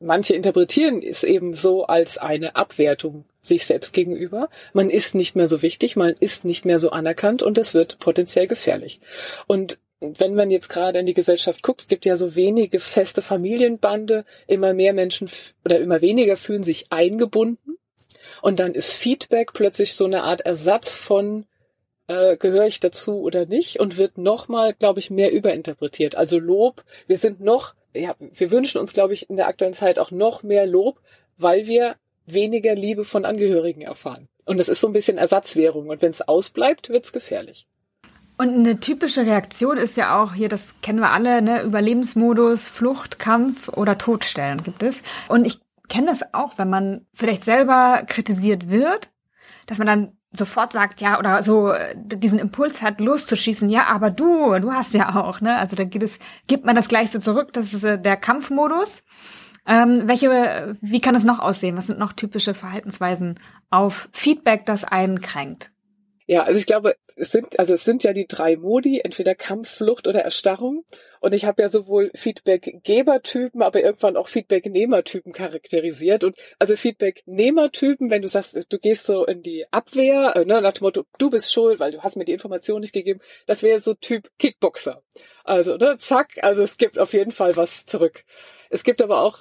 manche 0.00 0.34
interpretieren 0.34 1.02
es 1.02 1.24
eben 1.24 1.54
so 1.54 1.84
als 1.84 2.18
eine 2.18 2.56
Abwertung 2.56 3.24
sich 3.42 3.66
selbst 3.66 3.92
gegenüber. 3.92 4.48
Man 4.72 4.90
ist 4.90 5.14
nicht 5.14 5.36
mehr 5.36 5.48
so 5.48 5.62
wichtig, 5.62 5.96
man 5.96 6.14
ist 6.18 6.44
nicht 6.44 6.64
mehr 6.64 6.78
so 6.78 6.90
anerkannt 6.90 7.42
und 7.42 7.58
es 7.58 7.74
wird 7.74 7.98
potenziell 7.98 8.46
gefährlich. 8.46 9.00
Und 9.46 9.78
wenn 10.00 10.34
man 10.34 10.50
jetzt 10.50 10.68
gerade 10.68 10.98
in 10.98 11.06
die 11.06 11.14
Gesellschaft 11.14 11.62
guckt, 11.62 11.82
es 11.82 11.88
gibt 11.88 12.06
ja 12.06 12.16
so 12.16 12.36
wenige 12.36 12.78
feste 12.80 13.22
Familienbande, 13.22 14.24
immer 14.46 14.72
mehr 14.72 14.92
Menschen 14.92 15.28
oder 15.64 15.80
immer 15.80 16.00
weniger 16.00 16.36
fühlen 16.36 16.62
sich 16.62 16.86
eingebunden. 16.90 17.78
Und 18.42 18.60
dann 18.60 18.74
ist 18.74 18.92
Feedback 18.92 19.52
plötzlich 19.52 19.94
so 19.94 20.04
eine 20.04 20.22
Art 20.22 20.42
Ersatz 20.42 20.90
von 20.90 21.46
äh, 22.06 22.36
gehöre 22.36 22.66
ich 22.66 22.80
dazu 22.80 23.20
oder 23.20 23.46
nicht 23.46 23.80
und 23.80 23.96
wird 23.98 24.18
nochmal, 24.18 24.74
glaube 24.74 25.00
ich, 25.00 25.10
mehr 25.10 25.32
überinterpretiert. 25.32 26.14
Also 26.14 26.38
Lob, 26.38 26.84
wir 27.06 27.18
sind 27.18 27.40
noch, 27.40 27.74
ja, 27.94 28.14
wir 28.18 28.50
wünschen 28.50 28.78
uns, 28.78 28.92
glaube 28.92 29.14
ich, 29.14 29.28
in 29.28 29.36
der 29.36 29.48
aktuellen 29.48 29.74
Zeit 29.74 29.98
auch 29.98 30.10
noch 30.10 30.42
mehr 30.42 30.66
Lob, 30.66 31.00
weil 31.36 31.66
wir 31.66 31.96
weniger 32.26 32.74
Liebe 32.74 33.04
von 33.04 33.24
Angehörigen 33.24 33.82
erfahren. 33.82 34.28
Und 34.44 34.58
das 34.58 34.68
ist 34.68 34.80
so 34.80 34.86
ein 34.86 34.92
bisschen 34.92 35.18
Ersatzwährung. 35.18 35.88
Und 35.88 36.02
wenn 36.02 36.10
es 36.10 36.26
ausbleibt, 36.26 36.88
wird's 36.88 37.12
gefährlich. 37.12 37.66
Und 38.40 38.54
eine 38.54 38.78
typische 38.78 39.26
Reaktion 39.26 39.76
ist 39.76 39.96
ja 39.96 40.22
auch 40.22 40.32
hier, 40.32 40.48
das 40.48 40.76
kennen 40.80 41.00
wir 41.00 41.10
alle, 41.10 41.42
ne, 41.42 41.62
Überlebensmodus, 41.62 42.68
Flucht, 42.68 43.18
Kampf 43.18 43.68
oder 43.68 43.98
Todstellen 43.98 44.62
gibt 44.62 44.84
es. 44.84 45.02
Und 45.26 45.44
ich 45.44 45.60
kenne 45.88 46.06
das 46.06 46.34
auch, 46.34 46.56
wenn 46.56 46.70
man 46.70 47.04
vielleicht 47.12 47.44
selber 47.44 48.04
kritisiert 48.06 48.70
wird, 48.70 49.10
dass 49.66 49.78
man 49.78 49.88
dann 49.88 50.12
sofort 50.30 50.72
sagt, 50.72 51.00
ja, 51.00 51.18
oder 51.18 51.42
so 51.42 51.72
diesen 51.96 52.38
Impuls 52.38 52.80
hat, 52.80 53.00
loszuschießen, 53.00 53.68
ja, 53.70 53.86
aber 53.86 54.10
du, 54.10 54.56
du 54.60 54.72
hast 54.72 54.94
ja 54.94 55.16
auch, 55.16 55.40
ne? 55.40 55.56
Also 55.56 55.74
da 55.74 55.84
geht 55.84 56.02
es, 56.02 56.20
gibt 56.46 56.64
man 56.64 56.76
das 56.76 56.88
gleich 56.88 57.10
so 57.10 57.18
zurück, 57.18 57.52
das 57.52 57.72
ist 57.72 57.82
äh, 57.82 58.00
der 58.00 58.16
Kampfmodus. 58.16 59.02
Ähm, 59.66 60.02
welche, 60.06 60.76
wie 60.80 61.00
kann 61.00 61.14
es 61.14 61.24
noch 61.24 61.40
aussehen? 61.40 61.76
Was 61.76 61.88
sind 61.88 61.98
noch 61.98 62.12
typische 62.12 62.54
Verhaltensweisen 62.54 63.40
auf 63.70 64.08
Feedback, 64.12 64.64
das 64.64 64.84
einen 64.84 65.20
kränkt? 65.20 65.72
Ja, 66.30 66.42
also 66.42 66.60
ich 66.60 66.66
glaube, 66.66 66.94
es 67.16 67.32
sind, 67.32 67.58
also 67.58 67.72
es 67.72 67.84
sind 67.84 68.04
ja 68.04 68.12
die 68.12 68.26
drei 68.26 68.58
Modi, 68.58 69.00
entweder 69.02 69.34
Kampf, 69.34 69.70
Flucht 69.70 70.06
oder 70.06 70.20
Erstarrung. 70.20 70.84
Und 71.20 71.32
ich 71.32 71.46
habe 71.46 71.62
ja 71.62 71.70
sowohl 71.70 72.10
Feedback-Geber-Typen, 72.14 73.62
aber 73.62 73.82
irgendwann 73.82 74.18
auch 74.18 74.28
Feedback-Nehmer-Typen 74.28 75.32
charakterisiert. 75.32 76.24
Und 76.24 76.36
also 76.58 76.76
Feedback-Nehmer-Typen, 76.76 78.10
wenn 78.10 78.20
du 78.20 78.28
sagst, 78.28 78.58
du 78.68 78.78
gehst 78.78 79.06
so 79.06 79.24
in 79.24 79.42
die 79.42 79.64
Abwehr, 79.70 80.36
äh, 80.36 80.44
ne, 80.44 80.60
nach 80.60 80.74
dem 80.74 80.84
Motto, 80.84 81.04
du 81.18 81.30
bist 81.30 81.50
schuld, 81.50 81.80
weil 81.80 81.92
du 81.92 82.02
hast 82.02 82.16
mir 82.16 82.26
die 82.26 82.32
Information 82.32 82.82
nicht 82.82 82.92
gegeben, 82.92 83.20
das 83.46 83.62
wäre 83.62 83.80
so 83.80 83.94
Typ 83.94 84.28
Kickboxer. 84.38 85.02
Also, 85.44 85.78
ne, 85.78 85.96
zack, 85.96 86.36
also 86.42 86.62
es 86.62 86.76
gibt 86.76 86.98
auf 86.98 87.14
jeden 87.14 87.32
Fall 87.32 87.56
was 87.56 87.86
zurück. 87.86 88.24
Es 88.68 88.84
gibt 88.84 89.00
aber 89.00 89.22
auch 89.22 89.40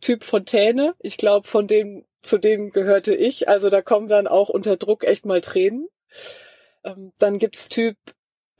Typ 0.00 0.22
Fontäne. 0.22 0.94
Ich 1.00 1.16
glaube, 1.16 1.48
von 1.48 1.66
dem, 1.66 2.04
zu 2.20 2.38
dem 2.38 2.70
gehörte 2.70 3.12
ich. 3.12 3.48
Also 3.48 3.70
da 3.70 3.82
kommen 3.82 4.06
dann 4.06 4.28
auch 4.28 4.48
unter 4.48 4.76
Druck 4.76 5.02
echt 5.02 5.26
mal 5.26 5.40
Tränen. 5.40 5.88
Ähm, 6.84 7.12
dann 7.18 7.38
gibt's 7.38 7.68
Typ 7.68 7.96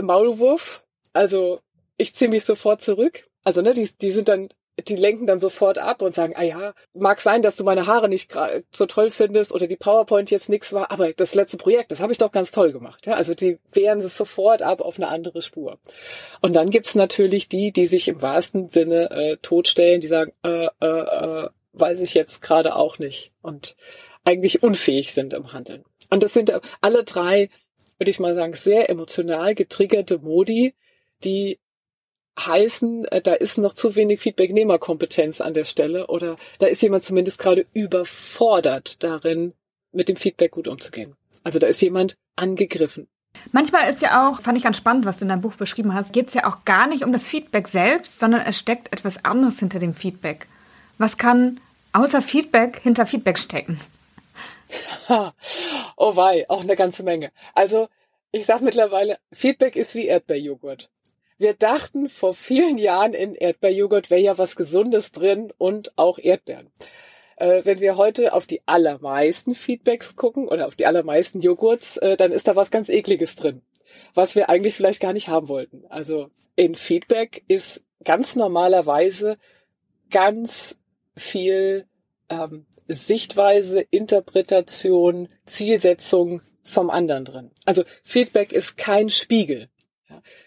Maulwurf. 0.00 0.84
Also 1.12 1.60
ich 1.96 2.14
ziehe 2.14 2.30
mich 2.30 2.44
sofort 2.44 2.80
zurück. 2.80 3.28
Also 3.44 3.62
ne, 3.62 3.74
die, 3.74 3.90
die 4.00 4.10
sind 4.10 4.28
dann 4.28 4.48
die 4.86 4.96
lenken 4.96 5.26
dann 5.26 5.38
sofort 5.38 5.78
ab 5.78 6.02
und 6.02 6.14
sagen, 6.14 6.34
ah 6.36 6.42
ja, 6.42 6.74
mag 6.94 7.20
sein, 7.20 7.42
dass 7.42 7.56
du 7.56 7.64
meine 7.64 7.86
Haare 7.86 8.08
nicht 8.08 8.30
so 8.72 8.86
toll 8.86 9.10
findest 9.10 9.52
oder 9.52 9.66
die 9.66 9.76
PowerPoint 9.76 10.30
jetzt 10.30 10.48
nix 10.48 10.72
war, 10.72 10.90
aber 10.90 11.12
das 11.12 11.34
letzte 11.34 11.56
Projekt, 11.56 11.90
das 11.90 12.00
habe 12.00 12.12
ich 12.12 12.18
doch 12.18 12.30
ganz 12.30 12.52
toll 12.52 12.72
gemacht. 12.72 13.06
Ja, 13.06 13.14
also 13.14 13.34
die 13.34 13.58
wehren 13.72 13.98
es 13.98 14.16
sofort 14.16 14.62
ab 14.62 14.80
auf 14.80 14.96
eine 14.98 15.08
andere 15.08 15.42
Spur. 15.42 15.78
Und 16.40 16.54
dann 16.54 16.70
gibt's 16.70 16.94
natürlich 16.94 17.48
die, 17.48 17.72
die 17.72 17.86
sich 17.86 18.08
im 18.08 18.22
wahrsten 18.22 18.70
Sinne 18.70 19.10
äh, 19.10 19.36
totstellen, 19.38 20.00
die 20.00 20.06
sagen, 20.06 20.32
äh, 20.44 20.68
äh, 20.80 20.86
äh, 20.86 21.48
weiß 21.72 22.00
ich 22.02 22.14
jetzt 22.14 22.40
gerade 22.40 22.76
auch 22.76 22.98
nicht 22.98 23.32
und 23.42 23.76
eigentlich 24.24 24.62
unfähig 24.62 25.12
sind 25.12 25.32
im 25.32 25.52
Handeln. 25.52 25.84
Und 26.10 26.22
das 26.22 26.32
sind 26.32 26.52
alle 26.80 27.04
drei, 27.04 27.50
würde 27.98 28.10
ich 28.10 28.20
mal 28.20 28.34
sagen, 28.34 28.54
sehr 28.54 28.88
emotional 28.88 29.54
getriggerte 29.54 30.18
Modi, 30.18 30.74
die 31.24 31.58
heißen, 32.38 33.04
äh, 33.06 33.20
da 33.20 33.34
ist 33.34 33.58
noch 33.58 33.74
zu 33.74 33.96
wenig 33.96 34.20
Feedbacknehmerkompetenz 34.20 35.40
an 35.40 35.54
der 35.54 35.64
Stelle 35.64 36.06
oder 36.06 36.36
da 36.58 36.66
ist 36.66 36.82
jemand 36.82 37.02
zumindest 37.02 37.38
gerade 37.38 37.66
überfordert 37.72 39.02
darin, 39.02 39.54
mit 39.92 40.08
dem 40.08 40.16
Feedback 40.16 40.52
gut 40.52 40.68
umzugehen. 40.68 41.16
Also 41.42 41.58
da 41.58 41.66
ist 41.66 41.80
jemand 41.80 42.16
angegriffen. 42.36 43.08
Manchmal 43.52 43.90
ist 43.90 44.02
ja 44.02 44.28
auch, 44.28 44.42
fand 44.42 44.58
ich 44.58 44.64
ganz 44.64 44.76
spannend, 44.76 45.04
was 45.04 45.18
du 45.18 45.24
in 45.24 45.28
deinem 45.28 45.40
Buch 45.40 45.54
beschrieben 45.54 45.94
hast, 45.94 46.12
geht 46.12 46.28
es 46.28 46.34
ja 46.34 46.46
auch 46.46 46.64
gar 46.64 46.86
nicht 46.86 47.04
um 47.04 47.12
das 47.12 47.26
Feedback 47.26 47.68
selbst, 47.68 48.20
sondern 48.20 48.42
es 48.42 48.58
steckt 48.58 48.92
etwas 48.92 49.24
anderes 49.24 49.58
hinter 49.58 49.78
dem 49.78 49.94
Feedback. 49.94 50.46
Was 50.98 51.18
kann 51.18 51.60
außer 51.92 52.22
Feedback 52.22 52.80
hinter 52.82 53.06
Feedback 53.06 53.38
stecken? 53.38 53.78
oh 55.96 56.16
wei, 56.16 56.44
auch 56.48 56.62
eine 56.62 56.76
ganze 56.76 57.02
Menge. 57.02 57.30
Also 57.54 57.88
ich 58.30 58.44
sag 58.44 58.60
mittlerweile, 58.60 59.18
Feedback 59.32 59.76
ist 59.76 59.94
wie 59.94 60.06
Erdbeerjoghurt. 60.06 60.90
Wir 61.38 61.54
dachten 61.54 62.08
vor 62.08 62.34
vielen 62.34 62.78
Jahren 62.78 63.14
in 63.14 63.34
Erdbeerjoghurt 63.34 64.10
wäre 64.10 64.20
ja 64.20 64.38
was 64.38 64.56
Gesundes 64.56 65.12
drin 65.12 65.52
und 65.56 65.96
auch 65.96 66.18
Erdbeeren. 66.18 66.70
Äh, 67.36 67.64
wenn 67.64 67.80
wir 67.80 67.96
heute 67.96 68.32
auf 68.32 68.46
die 68.46 68.62
allermeisten 68.66 69.54
Feedbacks 69.54 70.16
gucken 70.16 70.48
oder 70.48 70.66
auf 70.66 70.74
die 70.74 70.86
allermeisten 70.86 71.40
Joghurts, 71.40 71.96
äh, 71.98 72.16
dann 72.16 72.32
ist 72.32 72.48
da 72.48 72.56
was 72.56 72.72
ganz 72.72 72.88
ekliges 72.88 73.36
drin, 73.36 73.62
was 74.14 74.34
wir 74.34 74.48
eigentlich 74.48 74.74
vielleicht 74.74 75.00
gar 75.00 75.12
nicht 75.12 75.28
haben 75.28 75.48
wollten. 75.48 75.84
Also 75.88 76.30
in 76.56 76.74
Feedback 76.74 77.44
ist 77.46 77.84
ganz 78.02 78.34
normalerweise 78.34 79.38
ganz 80.10 80.76
viel 81.16 81.86
ähm, 82.28 82.66
Sichtweise, 82.88 83.80
Interpretation, 83.90 85.28
Zielsetzung 85.46 86.42
vom 86.64 86.90
anderen 86.90 87.24
drin. 87.24 87.50
Also 87.64 87.84
Feedback 88.02 88.52
ist 88.52 88.76
kein 88.76 89.10
Spiegel. 89.10 89.68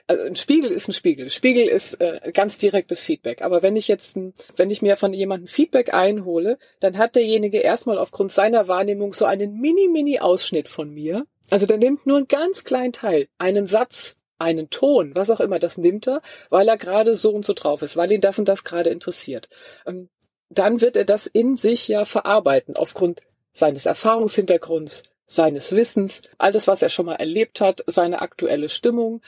Also 0.07 0.24
ein 0.24 0.36
Spiegel 0.36 0.71
ist 0.71 0.89
ein 0.89 0.93
Spiegel. 0.93 1.29
Spiegel 1.29 1.67
ist 1.67 2.01
äh, 2.01 2.31
ganz 2.33 2.57
direktes 2.57 3.01
Feedback. 3.01 3.41
Aber 3.41 3.62
wenn 3.63 3.75
ich 3.75 3.88
jetzt, 3.88 4.17
wenn 4.55 4.69
ich 4.69 4.81
mir 4.81 4.98
von 4.98 5.13
jemandem 5.13 5.48
Feedback 5.48 5.93
einhole, 5.93 6.57
dann 6.79 6.98
hat 6.98 7.15
derjenige 7.15 7.60
erstmal 7.60 7.98
aufgrund 7.98 8.31
seiner 8.31 8.67
Wahrnehmung 8.67 9.13
so 9.13 9.25
einen 9.25 9.60
mini-mini-Ausschnitt 9.62 10.67
von 10.67 10.89
mir. 10.89 11.25
Also 11.50 11.65
der 11.65 11.77
nimmt 11.77 12.05
nur 12.05 12.17
einen 12.17 12.27
ganz 12.27 12.63
kleinen 12.63 12.93
Teil, 12.93 13.27
einen 13.38 13.67
Satz, 13.67 14.15
einen 14.38 14.69
Ton, 14.69 15.13
was 15.13 15.29
auch 15.29 15.39
immer, 15.39 15.60
das 15.60 15.77
nimmt 15.77 16.07
er, 16.07 16.21
weil 16.50 16.67
er 16.67 16.77
gerade 16.77 17.13
so 17.13 17.31
und 17.31 17.45
so 17.45 17.53
drauf 17.53 17.81
ist, 17.83 17.95
weil 17.95 18.12
ihn 18.12 18.21
das 18.21 18.39
und 18.39 18.50
das 18.50 18.63
gerade 18.63 18.89
interessiert. 18.89 19.50
Ähm, 19.86 20.10
dann 20.51 20.81
wird 20.81 20.96
er 20.98 21.05
das 21.05 21.27
in 21.27 21.55
sich 21.58 21.88
ja 21.88 22.05
verarbeiten 22.05 22.75
aufgrund 22.75 23.22
seines 23.53 23.86
Erfahrungshintergrunds, 23.86 25.03
seines 25.25 25.72
Wissens, 25.74 26.22
all 26.38 26.51
das, 26.51 26.67
was 26.67 26.81
er 26.81 26.89
schon 26.89 27.05
mal 27.05 27.15
erlebt 27.15 27.62
hat, 27.62 27.84
seine 27.88 28.22
aktuelle 28.22 28.70
Stimmung. 28.70 29.22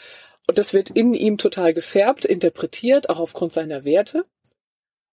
Und 0.48 0.58
das 0.58 0.74
wird 0.74 0.89
in 0.89 1.13
ihm 1.13 1.38
total 1.38 1.74
gefärbt, 1.74 2.25
interpretiert, 2.25 3.10
auch 3.10 3.20
aufgrund 3.20 3.53
seiner 3.53 3.86
Werte. 3.86 4.25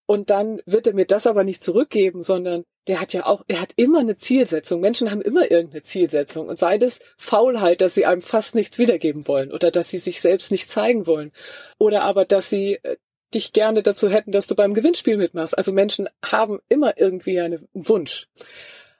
Und 0.06 0.30
dann 0.30 0.60
wird 0.66 0.88
er 0.88 0.94
mir 0.94 1.06
das 1.06 1.28
aber 1.28 1.44
nicht 1.44 1.62
zurückgeben, 1.62 2.24
sondern 2.24 2.64
der 2.88 3.00
hat 3.00 3.12
ja 3.12 3.26
auch, 3.26 3.44
er 3.46 3.60
hat 3.60 3.72
immer 3.76 4.00
eine 4.00 4.16
Zielsetzung. 4.16 4.80
Menschen 4.80 5.12
haben 5.12 5.22
immer 5.22 5.48
irgendeine 5.48 5.82
Zielsetzung. 5.82 6.48
Und 6.48 6.58
sei 6.58 6.78
das 6.78 6.98
Faulheit, 7.16 7.80
dass 7.80 7.94
sie 7.94 8.06
einem 8.06 8.20
fast 8.20 8.56
nichts 8.56 8.78
wiedergeben 8.78 9.28
wollen 9.28 9.52
oder 9.52 9.70
dass 9.70 9.90
sie 9.90 9.98
sich 9.98 10.20
selbst 10.20 10.50
nicht 10.50 10.68
zeigen 10.68 11.06
wollen. 11.06 11.30
Oder 11.78 12.02
aber, 12.02 12.24
dass 12.24 12.50
sie 12.50 12.80
äh, 12.82 12.96
dich 13.34 13.52
gerne 13.52 13.82
dazu 13.82 14.08
hätten, 14.10 14.32
dass 14.32 14.46
du 14.46 14.54
beim 14.54 14.74
Gewinnspiel 14.74 15.16
mitmachst. 15.16 15.56
Also 15.56 15.72
Menschen 15.72 16.08
haben 16.24 16.60
immer 16.68 16.98
irgendwie 16.98 17.40
einen 17.40 17.68
Wunsch. 17.72 18.28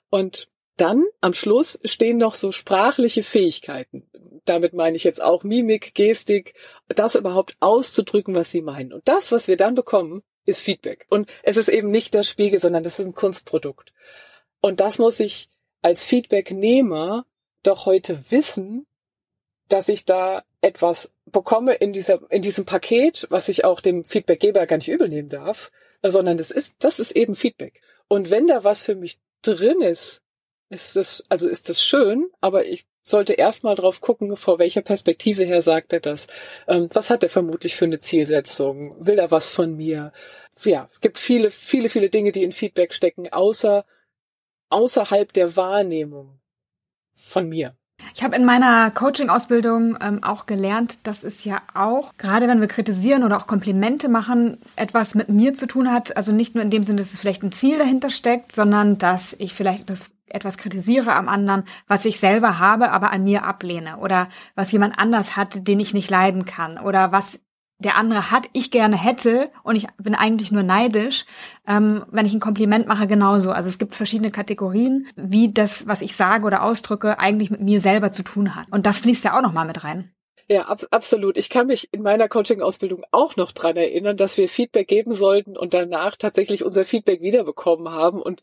Und 0.09 0.49
dann 0.77 1.05
am 1.21 1.35
Schluss 1.35 1.79
stehen 1.85 2.17
noch 2.17 2.35
so 2.35 2.53
sprachliche 2.53 3.23
Fähigkeiten. 3.23 4.09
Damit 4.45 4.73
meine 4.73 4.97
ich 4.97 5.05
jetzt 5.05 5.23
auch 5.23 5.43
Mimik, 5.45 5.95
Gestik, 5.95 6.55
das 6.89 7.15
überhaupt 7.15 7.57
auszudrücken, 7.61 8.35
was 8.35 8.51
sie 8.51 8.63
meinen. 8.63 8.93
Und 8.93 9.07
das, 9.07 9.31
was 9.31 9.47
wir 9.47 9.57
dann 9.57 9.75
bekommen, 9.75 10.23
ist 10.47 10.61
Feedback. 10.61 11.07
Und 11.11 11.29
es 11.43 11.57
ist 11.57 11.69
eben 11.69 11.91
nicht 11.91 12.15
der 12.15 12.23
Spiegel, 12.23 12.61
sondern 12.61 12.83
das 12.83 12.99
ist 12.99 13.05
ein 13.05 13.15
Kunstprodukt. 13.15 13.93
Und 14.61 14.81
das 14.81 14.99
muss 14.99 15.21
ich 15.21 15.51
als 15.83 16.05
Feedbacknehmer 16.05 17.27
doch 17.63 17.87
heute 17.87 18.31
wissen, 18.31 18.87
dass 19.69 19.89
ich 19.89 20.05
da 20.05 20.45
etwas 20.61 21.11
bekomme 21.27 21.75
in 21.75 21.93
dieser, 21.93 22.21
in 22.31 22.43
diesem 22.43 22.65
Paket, 22.65 23.27
was 23.31 23.49
ich 23.49 23.65
auch 23.65 23.81
dem 23.81 24.05
Feedbackgeber 24.05 24.67
gar 24.67 24.77
nicht 24.77 24.89
übel 24.89 25.09
nehmen 25.09 25.29
darf, 25.29 25.71
sondern 26.03 26.39
das 26.39 26.51
ist, 26.51 26.75
das 26.79 26.99
ist 26.99 27.13
eben 27.13 27.35
Feedback. 27.35 27.81
Und 28.09 28.31
wenn 28.31 28.47
da 28.47 28.65
was 28.65 28.85
für 28.85 28.95
mich 28.95 29.19
drin 29.43 29.81
ist, 29.81 30.23
ist 30.69 30.97
das, 30.97 31.25
also 31.29 31.49
ist 31.49 31.69
das 31.69 31.83
schön, 31.83 32.31
aber 32.41 32.67
ich 32.67 32.87
sollte 33.03 33.33
erstmal 33.35 33.75
drauf 33.75 34.01
gucken, 34.01 34.37
vor 34.37 34.59
welcher 34.59 34.83
Perspektive 34.83 35.45
her 35.45 35.63
sagt 35.63 35.93
er 35.93 36.01
das. 36.01 36.27
Ähm, 36.69 36.89
was 36.93 37.11
hat 37.11 37.23
er 37.23 37.29
vermutlich 37.29 37.75
für 37.75 37.87
eine 37.87 38.01
Zielsetzung? 38.01 38.95
Will 39.05 39.19
er 39.19 39.31
was 39.31 39.49
von 39.49 39.75
mir? 39.75 40.13
Ja, 40.63 40.89
es 40.93 41.01
gibt 41.01 41.19
viele, 41.19 41.51
viele, 41.51 41.89
viele 41.89 42.11
Dinge, 42.11 42.33
die 42.33 42.45
in 42.45 42.53
Feedback 42.53 42.93
stecken, 42.93 43.33
außer, 43.33 43.85
außerhalb 44.69 45.33
der 45.33 45.57
Wahrnehmung 45.57 46.41
von 47.15 47.49
mir. 47.49 47.77
Ich 48.15 48.25
habe 48.25 48.37
in 48.37 48.45
meiner 48.45 48.91
Coaching-Ausbildung 48.91 49.97
ähm, 50.01 50.23
auch 50.23 50.47
gelernt, 50.47 50.99
dass 51.05 51.25
es 51.25 51.45
ja 51.45 51.63
auch, 51.75 52.13
gerade 52.19 52.49
wenn 52.49 52.61
wir 52.61 52.69
kritisieren 52.69 53.25
oder 53.25 53.37
auch 53.37 53.47
Komplimente 53.47 54.09
machen, 54.09 54.59
etwas 54.77 55.15
mit 55.15 55.29
mir 55.29 55.55
zu 55.55 55.67
tun 55.67 55.93
hat. 55.93 56.17
Also 56.17 56.33
nicht 56.33 56.55
nur 56.55 56.65
in 56.65 56.71
dem 56.71 56.83
Sinne, 56.83 56.99
dass 56.99 57.13
es 57.13 57.21
vielleicht 57.21 57.43
ein 57.43 57.53
Ziel 57.53 57.79
dahinter 57.79 58.11
steckt, 58.11 58.53
sondern 58.53 58.99
dass 58.99 59.35
ich 59.39 59.55
vielleicht 59.55 59.91
das 59.91 60.11
etwas 60.27 60.57
kritisiere 60.57 61.15
am 61.15 61.29
anderen, 61.29 61.65
was 61.87 62.05
ich 62.05 62.21
selber 62.21 62.59
habe, 62.59 62.91
aber 62.91 63.11
an 63.11 63.25
mir 63.25 63.45
ablehne 63.45 63.99
oder 63.99 64.29
was 64.55 64.73
jemand 64.73 64.99
anders 64.99 65.37
hat, 65.37 65.67
den 65.67 65.81
ich 65.81 65.93
nicht 65.93 66.11
leiden 66.11 66.47
kann 66.47 66.79
oder 66.79 67.13
was 67.13 67.41
der 67.81 67.97
andere 67.97 68.31
hat, 68.31 68.49
ich 68.53 68.71
gerne 68.71 68.97
hätte 68.97 69.51
und 69.63 69.75
ich 69.75 69.87
bin 69.99 70.15
eigentlich 70.15 70.53
nur 70.53 70.63
neidisch, 70.63 71.25
ähm, 71.67 72.05
wenn 72.11 72.27
ich 72.27 72.35
ein 72.35 72.41
Kompliment 72.41 72.87
mache, 72.87 73.07
genauso. 73.07 73.51
Also 73.51 73.69
es 73.69 73.79
gibt 73.79 73.95
verschiedene 73.95 74.31
Kategorien, 74.31 75.07
wie 75.17 75.53
das, 75.53 75.87
was 75.87 76.03
ich 76.03 76.15
sage 76.15 76.47
oder 76.47 76.63
ausdrücke, 76.63 77.19
eigentlich 77.19 77.51
mit 77.51 77.61
mir 77.61 77.81
selber 77.81 78.13
zu 78.13 78.23
tun 78.23 78.55
hat. 78.55 78.67
Und 78.71 78.87
das 78.87 79.01
fließt 79.01 79.25
ja 79.25 79.37
auch 79.37 79.43
nochmal 79.43 79.67
mit 79.67 79.83
rein. 79.83 80.13
Ja, 80.53 80.63
ab, 80.63 80.85
absolut. 80.91 81.37
Ich 81.37 81.49
kann 81.49 81.69
mich 81.69 81.89
in 81.93 82.03
meiner 82.03 82.29
Coaching-Ausbildung 82.29 83.05
auch 83.13 83.37
noch 83.37 83.53
dran 83.53 83.77
erinnern, 83.77 84.17
dass 84.17 84.37
wir 84.37 84.49
Feedback 84.49 84.89
geben 84.89 85.15
sollten 85.15 85.57
und 85.57 85.75
danach 85.75 86.17
tatsächlich 86.17 86.65
unser 86.65 86.85
Feedback 86.85 87.21
wiederbekommen 87.21 87.93
haben 87.93 88.21
und 88.21 88.43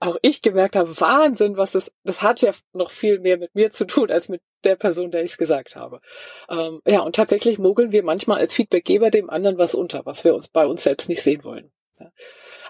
auch 0.00 0.16
ich 0.20 0.42
gemerkt 0.42 0.76
habe, 0.76 1.00
Wahnsinn, 1.00 1.56
was 1.56 1.72
das, 1.72 1.92
das 2.04 2.20
hat 2.20 2.42
ja 2.42 2.52
noch 2.74 2.90
viel 2.90 3.20
mehr 3.20 3.38
mit 3.38 3.54
mir 3.54 3.70
zu 3.70 3.86
tun 3.86 4.10
als 4.10 4.28
mit 4.28 4.42
der 4.64 4.76
Person, 4.76 5.10
der 5.12 5.22
ich 5.22 5.30
es 5.30 5.38
gesagt 5.38 5.76
habe. 5.76 6.02
Ähm, 6.50 6.82
ja, 6.84 7.00
und 7.00 7.16
tatsächlich 7.16 7.58
mogeln 7.58 7.90
wir 7.90 8.02
manchmal 8.02 8.38
als 8.38 8.52
Feedbackgeber 8.52 9.10
dem 9.10 9.30
anderen 9.30 9.56
was 9.56 9.74
unter, 9.74 10.04
was 10.04 10.22
wir 10.24 10.34
uns 10.34 10.48
bei 10.48 10.66
uns 10.66 10.82
selbst 10.82 11.08
nicht 11.08 11.22
sehen 11.22 11.42
wollen. 11.42 11.70
Ja. 11.98 12.12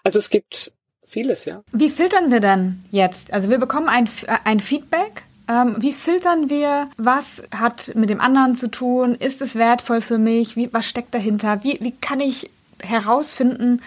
Also 0.04 0.20
es 0.20 0.30
gibt 0.30 0.72
vieles, 1.04 1.44
ja. 1.44 1.64
Wie 1.72 1.88
filtern 1.88 2.30
wir 2.30 2.38
dann 2.38 2.84
jetzt? 2.92 3.32
Also 3.32 3.50
wir 3.50 3.58
bekommen 3.58 3.88
ein, 3.88 4.08
ein 4.44 4.60
Feedback 4.60 5.24
ähm, 5.50 5.76
wie 5.80 5.92
filtern 5.92 6.48
wir? 6.48 6.88
Was 6.96 7.42
hat 7.50 7.92
mit 7.96 8.08
dem 8.08 8.20
anderen 8.20 8.54
zu 8.54 8.70
tun? 8.70 9.16
Ist 9.16 9.42
es 9.42 9.56
wertvoll 9.56 10.00
für 10.00 10.18
mich? 10.18 10.54
Wie, 10.54 10.72
was 10.72 10.86
steckt 10.86 11.12
dahinter? 11.12 11.64
Wie, 11.64 11.78
wie 11.80 11.90
kann 11.90 12.20
ich 12.20 12.50
herausfinden, 12.82 13.82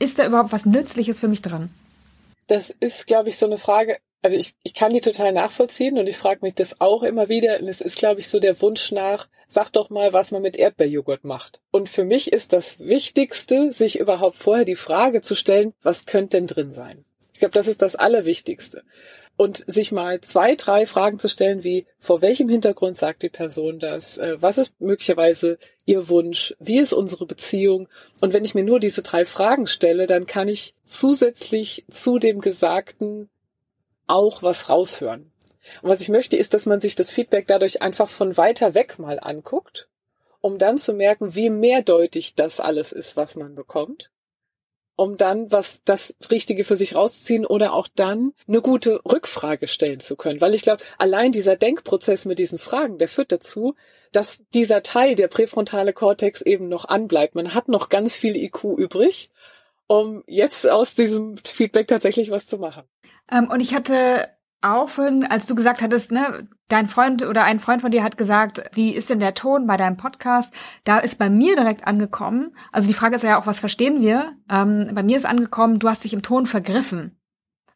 ist 0.00 0.18
da 0.18 0.26
überhaupt 0.26 0.52
was 0.52 0.66
Nützliches 0.66 1.20
für 1.20 1.28
mich 1.28 1.42
drin? 1.42 1.70
Das 2.48 2.70
ist, 2.70 3.06
glaube 3.06 3.28
ich, 3.28 3.38
so 3.38 3.46
eine 3.46 3.58
Frage. 3.58 3.98
Also 4.22 4.36
ich, 4.36 4.54
ich 4.64 4.74
kann 4.74 4.92
die 4.92 5.00
total 5.00 5.32
nachvollziehen 5.32 5.96
und 5.96 6.08
ich 6.08 6.16
frage 6.16 6.40
mich 6.42 6.54
das 6.54 6.80
auch 6.80 7.04
immer 7.04 7.28
wieder. 7.28 7.60
Und 7.60 7.68
es 7.68 7.80
ist, 7.80 7.96
glaube 7.96 8.18
ich, 8.18 8.28
so 8.28 8.40
der 8.40 8.60
Wunsch 8.60 8.90
nach, 8.90 9.28
sag 9.46 9.70
doch 9.70 9.90
mal, 9.90 10.12
was 10.12 10.32
man 10.32 10.42
mit 10.42 10.56
Erdbeerjoghurt 10.56 11.22
macht. 11.22 11.60
Und 11.70 11.88
für 11.88 12.04
mich 12.04 12.32
ist 12.32 12.52
das 12.52 12.80
Wichtigste, 12.80 13.70
sich 13.70 14.00
überhaupt 14.00 14.36
vorher 14.36 14.64
die 14.64 14.74
Frage 14.74 15.20
zu 15.20 15.36
stellen, 15.36 15.72
was 15.82 16.04
könnte 16.04 16.36
denn 16.36 16.48
drin 16.48 16.72
sein? 16.72 17.04
Ich 17.32 17.38
glaube, 17.38 17.54
das 17.54 17.68
ist 17.68 17.80
das 17.80 17.94
Allerwichtigste 17.94 18.82
und 19.36 19.64
sich 19.66 19.90
mal 19.90 20.20
zwei, 20.20 20.54
drei 20.54 20.86
Fragen 20.86 21.18
zu 21.18 21.28
stellen, 21.28 21.64
wie 21.64 21.86
vor 21.98 22.20
welchem 22.20 22.48
Hintergrund 22.48 22.96
sagt 22.96 23.22
die 23.22 23.28
Person 23.28 23.78
das, 23.78 24.18
äh, 24.18 24.36
was 24.40 24.58
ist 24.58 24.78
möglicherweise 24.80 25.58
ihr 25.86 26.08
Wunsch, 26.08 26.54
wie 26.58 26.78
ist 26.78 26.92
unsere 26.92 27.26
Beziehung? 27.26 27.88
Und 28.20 28.32
wenn 28.32 28.44
ich 28.44 28.54
mir 28.54 28.64
nur 28.64 28.80
diese 28.80 29.02
drei 29.02 29.24
Fragen 29.24 29.66
stelle, 29.66 30.06
dann 30.06 30.26
kann 30.26 30.48
ich 30.48 30.74
zusätzlich 30.84 31.84
zu 31.90 32.18
dem 32.18 32.40
Gesagten 32.40 33.30
auch 34.06 34.42
was 34.42 34.68
raushören. 34.68 35.32
Und 35.82 35.88
was 35.88 36.00
ich 36.00 36.08
möchte, 36.08 36.36
ist, 36.36 36.52
dass 36.52 36.66
man 36.66 36.80
sich 36.80 36.94
das 36.94 37.10
Feedback 37.10 37.46
dadurch 37.46 37.80
einfach 37.80 38.08
von 38.08 38.36
weiter 38.36 38.74
weg 38.74 38.98
mal 38.98 39.18
anguckt, 39.20 39.88
um 40.40 40.58
dann 40.58 40.78
zu 40.78 40.92
merken, 40.92 41.34
wie 41.34 41.50
mehrdeutig 41.50 42.34
das 42.34 42.60
alles 42.60 42.92
ist, 42.92 43.16
was 43.16 43.36
man 43.36 43.54
bekommt 43.54 44.10
um 45.00 45.16
dann 45.16 45.50
was 45.50 45.80
das 45.86 46.14
Richtige 46.30 46.62
für 46.62 46.76
sich 46.76 46.94
rauszuziehen 46.94 47.46
oder 47.46 47.72
auch 47.72 47.88
dann 47.88 48.34
eine 48.46 48.60
gute 48.60 49.00
Rückfrage 49.10 49.66
stellen 49.66 49.98
zu 49.98 50.14
können. 50.14 50.42
Weil 50.42 50.52
ich 50.52 50.60
glaube, 50.60 50.84
allein 50.98 51.32
dieser 51.32 51.56
Denkprozess 51.56 52.26
mit 52.26 52.38
diesen 52.38 52.58
Fragen, 52.58 52.98
der 52.98 53.08
führt 53.08 53.32
dazu, 53.32 53.76
dass 54.12 54.42
dieser 54.52 54.82
Teil, 54.82 55.14
der 55.14 55.28
präfrontale 55.28 55.94
Kortex 55.94 56.42
eben 56.42 56.68
noch 56.68 56.84
anbleibt. 56.84 57.34
Man 57.34 57.54
hat 57.54 57.68
noch 57.68 57.88
ganz 57.88 58.14
viel 58.14 58.36
IQ 58.36 58.64
übrig, 58.76 59.30
um 59.86 60.22
jetzt 60.26 60.68
aus 60.68 60.94
diesem 60.94 61.38
Feedback 61.38 61.88
tatsächlich 61.88 62.30
was 62.30 62.44
zu 62.44 62.58
machen. 62.58 62.82
Ähm, 63.32 63.48
und 63.50 63.60
ich 63.60 63.72
hatte 63.72 64.28
auch 64.62 64.88
vorhin, 64.88 65.24
als 65.24 65.46
du 65.46 65.54
gesagt 65.54 65.82
hattest, 65.82 66.12
ne, 66.12 66.48
dein 66.68 66.88
Freund 66.88 67.22
oder 67.22 67.44
ein 67.44 67.60
Freund 67.60 67.82
von 67.82 67.90
dir 67.90 68.02
hat 68.02 68.18
gesagt, 68.18 68.62
wie 68.72 68.94
ist 68.94 69.10
denn 69.10 69.20
der 69.20 69.34
Ton 69.34 69.66
bei 69.66 69.76
deinem 69.76 69.96
Podcast? 69.96 70.52
Da 70.84 70.98
ist 70.98 71.18
bei 71.18 71.30
mir 71.30 71.56
direkt 71.56 71.86
angekommen. 71.86 72.54
Also 72.72 72.88
die 72.88 72.94
Frage 72.94 73.16
ist 73.16 73.22
ja 73.22 73.40
auch, 73.40 73.46
was 73.46 73.60
verstehen 73.60 74.00
wir? 74.00 74.32
Ähm, 74.50 74.90
bei 74.94 75.02
mir 75.02 75.16
ist 75.16 75.26
angekommen, 75.26 75.78
du 75.78 75.88
hast 75.88 76.04
dich 76.04 76.12
im 76.12 76.22
Ton 76.22 76.46
vergriffen. 76.46 77.16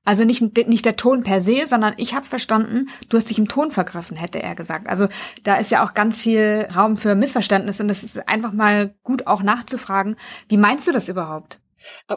Also 0.07 0.25
nicht, 0.25 0.43
nicht 0.69 0.85
der 0.85 0.97
Ton 0.97 1.23
per 1.23 1.41
se, 1.41 1.67
sondern 1.67 1.95
ich 1.97 2.14
habe 2.14 2.26
verstanden, 2.26 2.91
du 3.09 3.17
hast 3.17 3.31
dich 3.31 3.38
im 3.38 3.49
Ton 3.49 3.71
vergriffen, 3.71 4.19
hätte 4.19 4.43
er 4.43 4.55
gesagt. 4.55 4.87
Also 4.87 5.09
da 5.45 5.57
ist 5.57 5.71
ja 5.71 5.83
auch 5.83 5.95
ganz 5.95 6.21
viel 6.21 6.69
Raum 6.75 6.97
für 6.97 7.14
Missverständnis 7.14 7.81
und 7.81 7.88
es 7.88 8.05
ist 8.05 8.29
einfach 8.29 8.53
mal 8.53 8.95
gut 9.03 9.26
auch 9.26 9.43
nachzufragen, 9.43 10.17
wie 10.49 10.59
meinst 10.59 10.87
du 10.87 10.93
das 10.93 11.09
überhaupt? 11.09 11.59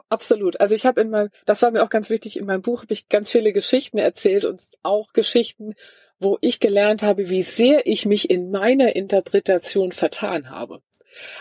Absolut. 0.10 0.60
Also 0.60 0.76
ich 0.76 0.86
habe 0.86 1.02
in 1.02 1.10
meinem, 1.10 1.30
das 1.46 1.62
war 1.62 1.72
mir 1.72 1.84
auch 1.84 1.90
ganz 1.90 2.10
wichtig, 2.10 2.38
in 2.38 2.46
meinem 2.46 2.62
Buch 2.62 2.84
habe 2.84 2.94
ich 2.94 3.10
ganz 3.10 3.30
viele 3.30 3.54
Geschichten 3.54 3.98
erzählt 3.98 4.46
und 4.46 4.62
auch 4.84 5.14
Geschichten, 5.14 5.76
wo 6.20 6.38
ich 6.42 6.60
gelernt 6.60 7.04
habe, 7.04 7.30
wie 7.30 7.44
sehr 7.44 7.86
ich 7.86 8.06
mich 8.06 8.30
in 8.30 8.50
meiner 8.50 8.96
Interpretation 8.96 9.92
vertan 9.92 10.50
habe. 10.50 10.82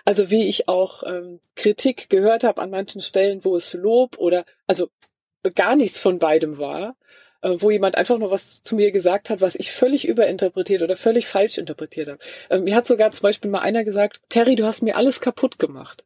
Also 0.04 0.30
wie 0.30 0.46
ich 0.46 0.68
auch 0.68 1.02
ähm, 1.04 1.40
Kritik 1.54 2.08
gehört 2.08 2.44
habe 2.44 2.62
an 2.62 2.70
manchen 2.70 3.00
Stellen, 3.00 3.44
wo 3.44 3.56
es 3.56 3.72
Lob 3.74 4.18
oder 4.18 4.44
also 4.66 4.88
gar 5.54 5.76
nichts 5.76 5.98
von 5.98 6.18
beidem 6.18 6.58
war, 6.58 6.96
äh, 7.42 7.56
wo 7.58 7.70
jemand 7.70 7.96
einfach 7.96 8.18
nur 8.18 8.30
was 8.30 8.62
zu 8.62 8.76
mir 8.76 8.92
gesagt 8.92 9.30
hat, 9.30 9.40
was 9.40 9.54
ich 9.54 9.72
völlig 9.72 10.06
überinterpretiert 10.06 10.82
oder 10.82 10.96
völlig 10.96 11.26
falsch 11.26 11.58
interpretiert 11.58 12.08
habe. 12.08 12.18
Ähm, 12.50 12.64
mir 12.64 12.76
hat 12.76 12.86
sogar 12.86 13.10
zum 13.10 13.22
Beispiel 13.22 13.50
mal 13.50 13.60
einer 13.60 13.84
gesagt, 13.84 14.20
Terry, 14.28 14.56
du 14.56 14.64
hast 14.64 14.82
mir 14.82 14.96
alles 14.96 15.20
kaputt 15.20 15.58
gemacht. 15.58 16.04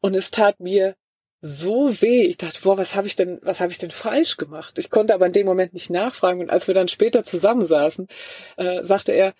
Und 0.00 0.14
es 0.14 0.30
tat 0.30 0.60
mir 0.60 0.96
so 1.40 2.00
weh. 2.02 2.22
Ich 2.22 2.36
dachte, 2.36 2.60
boah, 2.62 2.76
was 2.76 2.94
habe 2.94 3.06
ich 3.06 3.16
denn, 3.16 3.38
was 3.42 3.60
habe 3.60 3.72
ich 3.72 3.78
denn 3.78 3.90
falsch 3.90 4.36
gemacht? 4.36 4.78
Ich 4.78 4.90
konnte 4.90 5.14
aber 5.14 5.26
in 5.26 5.32
dem 5.32 5.46
Moment 5.46 5.72
nicht 5.72 5.90
nachfragen. 5.90 6.40
Und 6.40 6.50
als 6.50 6.66
wir 6.66 6.74
dann 6.74 6.88
später 6.88 7.24
zusammensaßen, 7.24 8.08
äh, 8.56 8.84
sagte 8.84 9.12
er, 9.12 9.34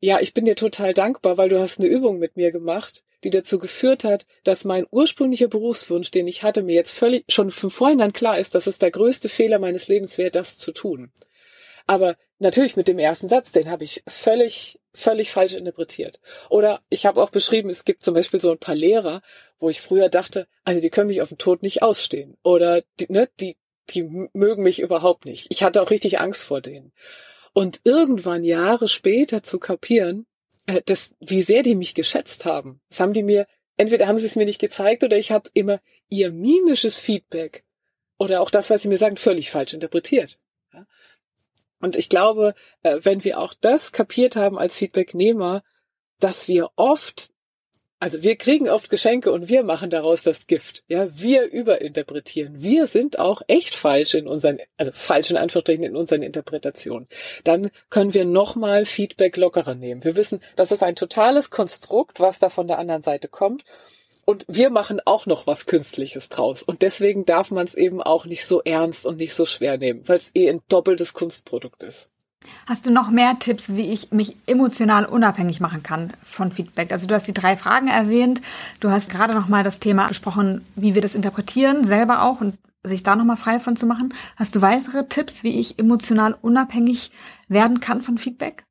ja, 0.00 0.20
ich 0.20 0.34
bin 0.34 0.44
dir 0.44 0.56
total 0.56 0.92
dankbar, 0.92 1.38
weil 1.38 1.48
du 1.48 1.58
hast 1.58 1.78
eine 1.78 1.88
Übung 1.88 2.18
mit 2.18 2.36
mir 2.36 2.52
gemacht, 2.52 3.02
die 3.24 3.30
dazu 3.30 3.58
geführt 3.58 4.04
hat, 4.04 4.26
dass 4.44 4.64
mein 4.64 4.86
ursprünglicher 4.90 5.48
Berufswunsch, 5.48 6.10
den 6.10 6.28
ich 6.28 6.42
hatte, 6.42 6.62
mir 6.62 6.74
jetzt 6.74 6.92
völlig 6.92 7.24
schon 7.28 7.50
von 7.50 7.70
vornherein 7.70 8.12
klar 8.12 8.38
ist, 8.38 8.54
dass 8.54 8.66
es 8.66 8.78
der 8.78 8.90
größte 8.90 9.28
Fehler 9.28 9.58
meines 9.58 9.88
Lebens 9.88 10.18
wäre, 10.18 10.30
das 10.30 10.54
zu 10.54 10.72
tun. 10.72 11.10
Aber 11.86 12.16
natürlich 12.38 12.76
mit 12.76 12.88
dem 12.88 12.98
ersten 12.98 13.28
Satz, 13.28 13.52
den 13.52 13.70
habe 13.70 13.84
ich 13.84 14.02
völlig, 14.06 14.78
völlig 14.92 15.30
falsch 15.30 15.54
interpretiert. 15.54 16.20
Oder 16.50 16.82
ich 16.90 17.06
habe 17.06 17.22
auch 17.22 17.30
beschrieben, 17.30 17.70
es 17.70 17.84
gibt 17.84 18.02
zum 18.02 18.14
Beispiel 18.14 18.40
so 18.40 18.50
ein 18.50 18.58
paar 18.58 18.74
Lehrer, 18.74 19.22
wo 19.58 19.68
ich 19.68 19.80
früher 19.80 20.08
dachte, 20.08 20.46
also 20.64 20.80
die 20.80 20.90
können 20.90 21.08
mich 21.08 21.22
auf 21.22 21.28
den 21.30 21.38
Tod 21.38 21.62
nicht 21.62 21.82
ausstehen. 21.82 22.36
Oder 22.42 22.82
die, 23.00 23.10
ne, 23.10 23.28
die, 23.40 23.56
die 23.90 24.02
mögen 24.32 24.62
mich 24.62 24.80
überhaupt 24.80 25.24
nicht. 25.24 25.46
Ich 25.50 25.62
hatte 25.62 25.82
auch 25.82 25.90
richtig 25.90 26.18
Angst 26.18 26.42
vor 26.42 26.60
denen. 26.60 26.92
Und 27.52 27.80
irgendwann 27.84 28.44
Jahre 28.44 28.88
später 28.88 29.42
zu 29.42 29.58
kapieren, 29.58 30.26
äh, 30.66 30.82
das, 30.84 31.12
wie 31.20 31.42
sehr 31.42 31.62
die 31.62 31.74
mich 31.74 31.94
geschätzt 31.94 32.44
haben. 32.44 32.80
Das 32.90 33.00
haben 33.00 33.12
die 33.12 33.22
mir, 33.22 33.46
entweder 33.76 34.06
haben 34.06 34.18
sie 34.18 34.26
es 34.26 34.36
mir 34.36 34.44
nicht 34.44 34.60
gezeigt 34.60 35.04
oder 35.04 35.16
ich 35.16 35.30
habe 35.30 35.50
immer 35.54 35.80
ihr 36.08 36.30
mimisches 36.32 36.98
Feedback 36.98 37.64
oder 38.18 38.40
auch 38.40 38.50
das, 38.50 38.70
was 38.70 38.82
sie 38.82 38.88
mir 38.88 38.98
sagen, 38.98 39.16
völlig 39.16 39.50
falsch 39.50 39.74
interpretiert. 39.74 40.38
Und 41.80 41.96
ich 41.96 42.08
glaube, 42.08 42.54
äh, 42.82 43.00
wenn 43.02 43.24
wir 43.24 43.38
auch 43.38 43.54
das 43.54 43.92
kapiert 43.92 44.36
haben 44.36 44.58
als 44.58 44.76
Feedbacknehmer, 44.76 45.62
dass 46.18 46.48
wir 46.48 46.70
oft 46.76 47.30
also 47.98 48.22
wir 48.22 48.36
kriegen 48.36 48.68
oft 48.68 48.90
Geschenke 48.90 49.32
und 49.32 49.48
wir 49.48 49.62
machen 49.62 49.88
daraus 49.88 50.22
das 50.22 50.46
Gift. 50.46 50.84
Ja, 50.86 51.08
wir 51.18 51.50
überinterpretieren. 51.50 52.62
Wir 52.62 52.86
sind 52.86 53.18
auch 53.18 53.40
echt 53.46 53.74
falsch 53.74 54.14
in 54.14 54.28
unseren, 54.28 54.58
also 54.76 54.92
falsch 54.92 55.30
in 55.30 55.38
Anführungsstrichen 55.38 55.84
in 55.84 55.96
unseren 55.96 56.22
Interpretationen. 56.22 57.08
Dann 57.44 57.70
können 57.88 58.12
wir 58.12 58.26
nochmal 58.26 58.84
Feedback 58.84 59.36
lockerer 59.38 59.74
nehmen. 59.74 60.04
Wir 60.04 60.16
wissen, 60.16 60.40
das 60.56 60.72
ist 60.72 60.82
ein 60.82 60.94
totales 60.94 61.48
Konstrukt, 61.48 62.20
was 62.20 62.38
da 62.38 62.50
von 62.50 62.66
der 62.66 62.78
anderen 62.78 63.02
Seite 63.02 63.28
kommt. 63.28 63.64
Und 64.26 64.44
wir 64.48 64.70
machen 64.70 65.00
auch 65.04 65.24
noch 65.26 65.46
was 65.46 65.66
Künstliches 65.66 66.28
draus. 66.28 66.62
Und 66.62 66.82
deswegen 66.82 67.24
darf 67.24 67.50
man 67.50 67.64
es 67.64 67.76
eben 67.76 68.02
auch 68.02 68.26
nicht 68.26 68.44
so 68.44 68.60
ernst 68.60 69.06
und 69.06 69.18
nicht 69.18 69.32
so 69.32 69.46
schwer 69.46 69.78
nehmen, 69.78 70.06
weil 70.06 70.18
es 70.18 70.32
eh 70.34 70.50
ein 70.50 70.60
doppeltes 70.68 71.14
Kunstprodukt 71.14 71.82
ist. 71.82 72.10
Hast 72.66 72.86
du 72.86 72.90
noch 72.90 73.10
mehr 73.10 73.38
Tipps, 73.38 73.74
wie 73.74 73.92
ich 73.92 74.10
mich 74.12 74.36
emotional 74.46 75.04
unabhängig 75.04 75.60
machen 75.60 75.82
kann 75.82 76.12
von 76.24 76.52
Feedback? 76.52 76.92
Also 76.92 77.06
du 77.06 77.14
hast 77.14 77.26
die 77.26 77.34
drei 77.34 77.56
Fragen 77.56 77.88
erwähnt. 77.88 78.40
Du 78.80 78.90
hast 78.90 79.10
gerade 79.10 79.34
noch 79.34 79.48
mal 79.48 79.62
das 79.62 79.80
Thema 79.80 80.08
besprochen, 80.08 80.64
wie 80.74 80.94
wir 80.94 81.02
das 81.02 81.14
interpretieren, 81.14 81.84
selber 81.84 82.22
auch 82.22 82.40
und 82.40 82.56
sich 82.82 83.02
da 83.02 83.16
noch 83.16 83.24
mal 83.24 83.36
frei 83.36 83.60
von 83.60 83.76
zu 83.76 83.86
machen. 83.86 84.14
Hast 84.36 84.54
du 84.54 84.60
weitere 84.60 85.06
Tipps, 85.06 85.42
wie 85.42 85.58
ich 85.58 85.78
emotional 85.78 86.36
unabhängig 86.40 87.10
werden 87.48 87.80
kann 87.80 88.02
von 88.02 88.18
Feedback? 88.18 88.64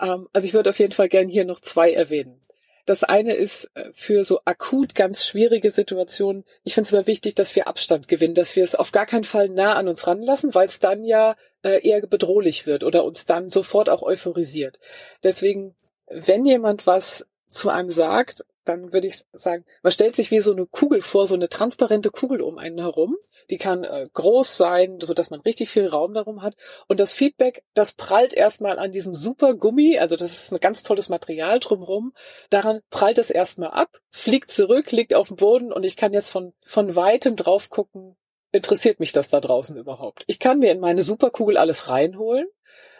Ähm, 0.00 0.28
also 0.32 0.46
ich 0.46 0.54
würde 0.54 0.70
auf 0.70 0.78
jeden 0.78 0.92
Fall 0.92 1.08
gerne 1.08 1.30
hier 1.30 1.44
noch 1.44 1.60
zwei 1.60 1.92
erwähnen. 1.92 2.40
Das 2.86 3.02
eine 3.02 3.34
ist 3.34 3.68
äh, 3.74 3.90
für 3.92 4.22
so 4.22 4.40
akut 4.44 4.94
ganz 4.94 5.26
schwierige 5.26 5.70
Situationen. 5.70 6.44
Ich 6.62 6.74
finde 6.74 6.86
es 6.86 6.92
immer 6.92 7.06
wichtig, 7.08 7.34
dass 7.34 7.56
wir 7.56 7.66
Abstand 7.66 8.06
gewinnen, 8.06 8.34
dass 8.34 8.54
wir 8.54 8.62
es 8.62 8.76
auf 8.76 8.92
gar 8.92 9.06
keinen 9.06 9.24
Fall 9.24 9.48
nah 9.48 9.74
an 9.74 9.88
uns 9.88 10.06
ranlassen, 10.06 10.54
weil 10.54 10.66
es 10.66 10.78
dann 10.78 11.04
ja 11.04 11.34
äh, 11.66 11.86
eher 11.86 12.00
bedrohlich 12.06 12.66
wird 12.66 12.84
oder 12.84 13.04
uns 13.04 13.26
dann 13.26 13.48
sofort 13.48 13.90
auch 13.90 14.02
euphorisiert. 14.02 14.78
Deswegen, 15.24 15.74
wenn 16.08 16.44
jemand 16.44 16.86
was 16.86 17.26
zu 17.48 17.70
einem 17.70 17.90
sagt, 17.90 18.44
dann 18.64 18.92
würde 18.92 19.06
ich 19.06 19.24
sagen, 19.32 19.64
man 19.82 19.92
stellt 19.92 20.16
sich 20.16 20.30
wie 20.30 20.40
so 20.40 20.52
eine 20.52 20.66
Kugel 20.66 21.00
vor, 21.00 21.26
so 21.26 21.34
eine 21.34 21.48
transparente 21.48 22.10
Kugel 22.10 22.40
um 22.40 22.58
einen 22.58 22.78
herum. 22.78 23.16
Die 23.48 23.58
kann 23.58 23.84
äh, 23.84 24.08
groß 24.12 24.56
sein, 24.56 24.98
so 25.00 25.14
dass 25.14 25.30
man 25.30 25.40
richtig 25.40 25.68
viel 25.68 25.86
Raum 25.86 26.14
darum 26.14 26.42
hat. 26.42 26.56
Und 26.88 26.98
das 26.98 27.12
Feedback, 27.12 27.62
das 27.74 27.92
prallt 27.92 28.34
erstmal 28.34 28.80
an 28.80 28.90
diesem 28.90 29.14
super 29.14 29.54
Gummi, 29.54 29.98
also 29.98 30.16
das 30.16 30.42
ist 30.42 30.52
ein 30.52 30.58
ganz 30.58 30.82
tolles 30.82 31.08
Material 31.08 31.60
drumherum. 31.60 32.12
Daran 32.50 32.80
prallt 32.90 33.18
es 33.18 33.30
erstmal 33.30 33.70
ab, 33.70 34.00
fliegt 34.10 34.50
zurück, 34.50 34.90
liegt 34.90 35.14
auf 35.14 35.28
dem 35.28 35.36
Boden 35.36 35.72
und 35.72 35.84
ich 35.84 35.96
kann 35.96 36.12
jetzt 36.12 36.28
von, 36.28 36.52
von 36.64 36.96
weitem 36.96 37.36
drauf 37.36 37.70
gucken, 37.70 38.16
interessiert 38.52 39.00
mich 39.00 39.12
das 39.12 39.28
da 39.28 39.40
draußen 39.40 39.76
überhaupt? 39.76 40.24
Ich 40.26 40.38
kann 40.38 40.58
mir 40.58 40.72
in 40.72 40.80
meine 40.80 41.02
Superkugel 41.02 41.56
alles 41.56 41.90
reinholen, 41.90 42.46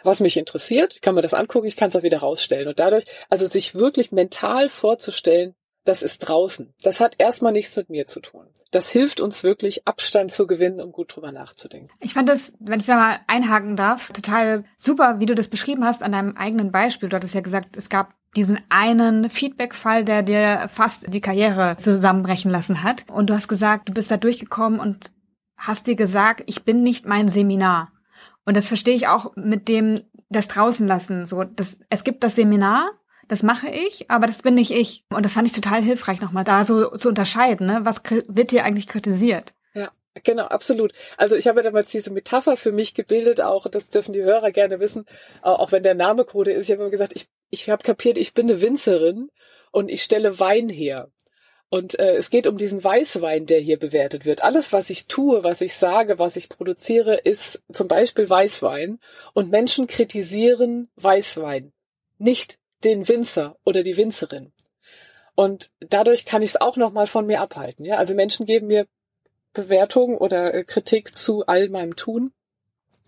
was 0.03 0.19
mich 0.19 0.37
interessiert, 0.37 0.95
ich 0.95 1.01
kann 1.01 1.15
mir 1.15 1.21
das 1.21 1.33
angucken, 1.33 1.67
ich 1.67 1.75
kann 1.75 1.89
es 1.89 1.95
auch 1.95 2.03
wieder 2.03 2.19
rausstellen. 2.19 2.67
Und 2.67 2.79
dadurch, 2.79 3.05
also 3.29 3.45
sich 3.45 3.75
wirklich 3.75 4.11
mental 4.11 4.69
vorzustellen, 4.69 5.55
das 5.87 6.01
ist 6.01 6.19
draußen. 6.19 6.73
Das 6.83 6.99
hat 6.99 7.15
erstmal 7.17 7.53
nichts 7.53 7.75
mit 7.75 7.89
mir 7.89 8.05
zu 8.05 8.19
tun. 8.19 8.45
Das 8.71 8.89
hilft 8.89 9.21
uns 9.21 9.43
wirklich, 9.43 9.87
Abstand 9.87 10.33
zu 10.33 10.45
gewinnen, 10.45 10.81
um 10.81 10.91
gut 10.91 11.15
drüber 11.15 11.31
nachzudenken. 11.31 11.89
Ich 12.01 12.13
fand 12.13 12.27
das, 12.27 12.51
wenn 12.59 12.79
ich 12.79 12.85
da 12.85 12.95
mal 12.95 13.19
einhaken 13.27 13.77
darf, 13.77 14.11
total 14.11 14.65
super, 14.75 15.19
wie 15.19 15.25
du 15.25 15.35
das 15.35 15.47
beschrieben 15.47 15.85
hast 15.85 16.03
an 16.03 16.11
deinem 16.11 16.35
eigenen 16.35 16.71
Beispiel. 16.71 17.09
Du 17.09 17.15
hattest 17.15 17.35
ja 17.35 17.41
gesagt, 17.41 17.77
es 17.77 17.89
gab 17.89 18.13
diesen 18.35 18.59
einen 18.69 19.29
Feedback-Fall, 19.29 20.03
der 20.03 20.23
dir 20.23 20.69
fast 20.73 21.13
die 21.13 21.21
Karriere 21.21 21.77
zusammenbrechen 21.77 22.51
lassen 22.51 22.83
hat. 22.83 23.05
Und 23.09 23.29
du 23.29 23.33
hast 23.33 23.47
gesagt, 23.47 23.87
du 23.87 23.93
bist 23.93 24.11
da 24.11 24.17
durchgekommen 24.17 24.79
und 24.79 25.09
hast 25.57 25.87
dir 25.87 25.95
gesagt, 25.95 26.43
ich 26.45 26.63
bin 26.63 26.83
nicht 26.83 27.05
mein 27.05 27.29
Seminar. 27.29 27.91
Und 28.45 28.55
das 28.55 28.67
verstehe 28.67 28.95
ich 28.95 29.07
auch 29.07 29.35
mit 29.35 29.67
dem 29.67 30.01
das 30.29 30.47
draußen 30.47 30.87
lassen. 30.87 31.25
So, 31.25 31.43
das, 31.43 31.79
es 31.89 32.03
gibt 32.03 32.23
das 32.23 32.35
Seminar, 32.35 32.91
das 33.27 33.43
mache 33.43 33.69
ich, 33.69 34.09
aber 34.09 34.27
das 34.27 34.41
bin 34.41 34.55
nicht 34.55 34.71
ich. 34.71 35.03
Und 35.09 35.25
das 35.25 35.33
fand 35.33 35.47
ich 35.47 35.53
total 35.53 35.81
hilfreich, 35.81 36.21
nochmal 36.21 36.43
da 36.43 36.63
so 36.63 36.95
zu 36.97 37.09
unterscheiden. 37.09 37.67
Ne? 37.67 37.79
Was 37.83 38.01
wird 38.27 38.51
hier 38.51 38.63
eigentlich 38.63 38.87
kritisiert? 38.87 39.53
Ja, 39.73 39.91
genau, 40.23 40.45
absolut. 40.45 40.93
Also 41.17 41.35
ich 41.35 41.47
habe 41.47 41.61
damals 41.61 41.89
diese 41.89 42.11
Metapher 42.11 42.55
für 42.55 42.71
mich 42.71 42.93
gebildet, 42.93 43.41
auch 43.41 43.67
das 43.67 43.89
dürfen 43.89 44.13
die 44.13 44.23
Hörer 44.23 44.51
gerne 44.51 44.79
wissen, 44.79 45.05
auch 45.41 45.71
wenn 45.71 45.83
der 45.83 45.95
Name 45.95 46.23
Code 46.23 46.51
ist. 46.51 46.65
Ich 46.65 46.71
habe 46.71 46.83
immer 46.83 46.91
gesagt, 46.91 47.13
ich, 47.15 47.27
ich 47.49 47.69
habe 47.69 47.83
kapiert, 47.83 48.17
ich 48.17 48.33
bin 48.33 48.49
eine 48.49 48.61
Winzerin 48.61 49.29
und 49.71 49.89
ich 49.89 50.03
stelle 50.03 50.39
Wein 50.39 50.69
her. 50.69 51.09
Und 51.69 51.99
äh, 51.99 52.15
es 52.15 52.29
geht 52.29 52.47
um 52.47 52.57
diesen 52.57 52.81
Weißwein, 52.81 53.45
der 53.45 53.59
hier 53.59 53.77
bewertet 53.77 54.25
wird. 54.25 54.41
Alles, 54.41 54.71
was 54.71 54.89
ich 54.89 55.07
tue, 55.07 55.43
was 55.43 55.59
ich 55.59 55.73
sage, 55.73 56.17
was 56.17 56.37
ich 56.37 56.47
produziere, 56.47 57.15
ist 57.15 57.61
zum 57.71 57.89
Beispiel 57.89 58.29
Weißwein. 58.29 58.99
Und 59.33 59.51
Menschen 59.51 59.87
kritisieren 59.87 60.89
Weißwein, 60.95 61.73
nicht 62.17 62.57
den 62.83 63.07
Winzer 63.07 63.57
oder 63.65 63.83
die 63.83 63.97
Winzerin. 63.97 64.53
Und 65.35 65.69
dadurch 65.81 66.25
kann 66.25 66.41
ich 66.41 66.51
es 66.51 66.61
auch 66.61 66.77
noch 66.77 66.91
mal 66.91 67.05
von 67.05 67.25
mir 67.25 67.41
abhalten. 67.41 67.85
Ja, 67.85 67.97
also 67.97 68.15
Menschen 68.15 68.45
geben 68.45 68.67
mir 68.67 68.87
Bewertung 69.53 70.17
oder 70.17 70.53
äh, 70.53 70.63
Kritik 70.63 71.15
zu 71.15 71.45
all 71.45 71.69
meinem 71.69 71.95
Tun 71.95 72.31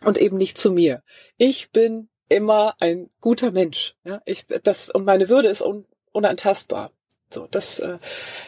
und 0.03 0.17
eben 0.17 0.37
nicht 0.37 0.57
zu 0.57 0.71
mir. 0.71 1.01
Ich 1.37 1.71
bin 1.71 2.09
immer 2.27 2.75
ein 2.79 3.09
guter 3.21 3.51
Mensch. 3.51 3.95
Ja, 4.03 4.21
ich 4.25 4.45
das 4.63 4.89
und 4.89 5.05
meine 5.05 5.29
Würde 5.29 5.47
ist 5.47 5.61
un, 5.61 5.85
unantastbar. 6.11 6.91
So, 7.31 7.47
das 7.49 7.79
äh, 7.79 7.97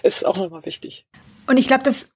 ist 0.04 0.26
auch 0.26 0.38
nochmal 0.38 0.66
wichtig. 0.66 1.06
Und 1.48 1.58
ich 1.58 1.68
glaube, 1.68 1.84
das 1.84 2.08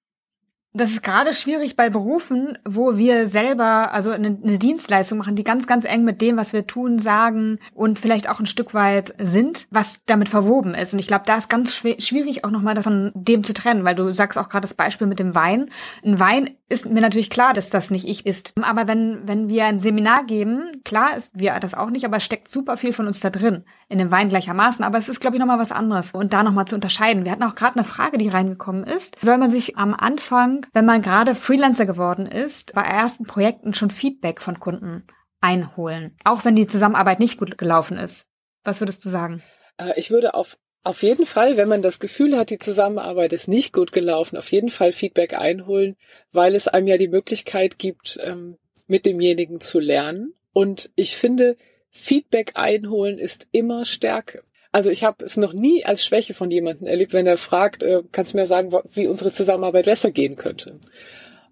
das 0.75 0.91
ist 0.91 1.03
gerade 1.03 1.33
schwierig 1.33 1.77
bei 1.77 1.89
Berufen, 1.89 2.57
wo 2.65 2.97
wir 2.97 3.29
selber 3.29 3.93
also 3.93 4.11
eine, 4.11 4.37
eine, 4.43 4.59
Dienstleistung 4.59 5.17
machen, 5.17 5.37
die 5.37 5.45
ganz, 5.45 5.67
ganz 5.67 5.85
eng 5.85 6.03
mit 6.03 6.21
dem, 6.21 6.35
was 6.35 6.51
wir 6.51 6.67
tun, 6.67 6.99
sagen 6.99 7.59
und 7.73 7.97
vielleicht 7.97 8.29
auch 8.29 8.41
ein 8.41 8.45
Stück 8.45 8.73
weit 8.73 9.15
sind, 9.17 9.67
was 9.71 10.01
damit 10.05 10.27
verwoben 10.27 10.75
ist. 10.75 10.91
Und 10.91 10.99
ich 10.99 11.07
glaube, 11.07 11.23
da 11.25 11.37
ist 11.37 11.49
ganz 11.49 11.73
schwierig 11.73 12.43
auch 12.43 12.51
nochmal 12.51 12.75
davon 12.75 13.11
dem 13.13 13.45
zu 13.45 13.53
trennen, 13.53 13.85
weil 13.85 13.95
du 13.95 14.13
sagst 14.13 14.37
auch 14.37 14.49
gerade 14.49 14.63
das 14.63 14.73
Beispiel 14.73 15.07
mit 15.07 15.17
dem 15.17 15.33
Wein. 15.33 15.69
Ein 16.03 16.19
Wein 16.19 16.49
ist 16.67 16.85
mir 16.85 17.01
natürlich 17.01 17.29
klar, 17.29 17.53
dass 17.53 17.69
das 17.69 17.91
nicht 17.91 18.07
ich 18.07 18.25
ist. 18.25 18.53
Aber 18.61 18.87
wenn, 18.87 19.27
wenn 19.27 19.47
wir 19.49 19.65
ein 19.65 19.79
Seminar 19.79 20.25
geben, 20.25 20.81
klar 20.83 21.15
ist 21.15 21.31
wir 21.33 21.59
das 21.59 21.73
auch 21.73 21.89
nicht, 21.89 22.05
aber 22.05 22.19
steckt 22.19 22.49
super 22.51 22.77
viel 22.77 22.93
von 22.93 23.07
uns 23.07 23.19
da 23.19 23.29
drin. 23.29 23.65
In 23.87 23.99
dem 23.99 24.11
Wein 24.11 24.29
gleichermaßen. 24.29 24.83
Aber 24.83 24.97
es 24.97 25.09
ist, 25.09 25.19
glaube 25.19 25.35
ich, 25.35 25.39
nochmal 25.39 25.59
was 25.59 25.71
anderes. 25.71 26.11
Und 26.11 26.33
da 26.33 26.43
nochmal 26.43 26.65
zu 26.65 26.75
unterscheiden. 26.75 27.23
Wir 27.23 27.31
hatten 27.31 27.43
auch 27.43 27.55
gerade 27.55 27.75
eine 27.75 27.85
Frage, 27.85 28.17
die 28.17 28.29
reingekommen 28.29 28.83
ist. 28.83 29.17
Soll 29.21 29.37
man 29.37 29.51
sich 29.51 29.77
am 29.77 29.93
Anfang 29.93 30.65
wenn 30.73 30.85
man 30.85 31.01
gerade 31.01 31.35
Freelancer 31.35 31.85
geworden 31.85 32.25
ist, 32.25 32.73
bei 32.73 32.81
ersten 32.81 33.25
Projekten 33.25 33.73
schon 33.73 33.89
Feedback 33.89 34.41
von 34.41 34.59
Kunden 34.59 35.07
einholen, 35.41 36.17
auch 36.23 36.45
wenn 36.45 36.55
die 36.55 36.67
Zusammenarbeit 36.67 37.19
nicht 37.19 37.37
gut 37.37 37.57
gelaufen 37.57 37.97
ist. 37.97 38.25
Was 38.63 38.81
würdest 38.81 39.05
du 39.05 39.09
sagen? 39.09 39.43
Äh, 39.77 39.93
ich 39.95 40.11
würde 40.11 40.33
auf 40.33 40.57
auf 40.85 41.01
jeden 41.01 41.25
Fall, 41.25 41.57
wenn 41.57 41.67
man 41.67 41.81
das 41.81 41.99
Gefühl 41.99 42.37
hat, 42.37 42.51
die 42.51 42.59
Zusammenarbeit 42.59 43.33
ist 43.33 43.47
nicht 43.47 43.73
gut 43.73 43.91
gelaufen, 43.91 44.37
auf 44.37 44.51
jeden 44.51 44.69
Fall 44.69 44.93
Feedback 44.93 45.33
einholen, 45.33 45.97
weil 46.31 46.53
es 46.53 46.67
einem 46.67 46.87
ja 46.87 46.97
die 46.97 47.07
Möglichkeit 47.07 47.79
gibt, 47.79 48.19
ähm, 48.23 48.57
mit 48.85 49.07
demjenigen 49.07 49.59
zu 49.59 49.79
lernen. 49.79 50.35
Und 50.53 50.91
ich 50.95 51.17
finde, 51.17 51.57
Feedback 51.89 52.51
einholen 52.53 53.17
ist 53.17 53.47
immer 53.51 53.83
Stärke. 53.83 54.43
Also 54.71 54.91
ich 54.91 55.03
habe 55.03 55.25
es 55.25 55.37
noch 55.37 55.53
nie 55.53 55.83
als 55.83 56.05
Schwäche 56.05 56.35
von 56.35 56.51
jemandem 56.51 56.85
erlebt, 56.85 57.13
wenn 57.13 57.25
er 57.25 57.37
fragt, 57.37 57.81
äh, 57.81 58.03
kannst 58.11 58.33
du 58.33 58.37
mir 58.37 58.45
sagen, 58.45 58.71
wie 58.93 59.07
unsere 59.07 59.31
Zusammenarbeit 59.31 59.85
besser 59.85 60.11
gehen 60.11 60.35
könnte. 60.35 60.79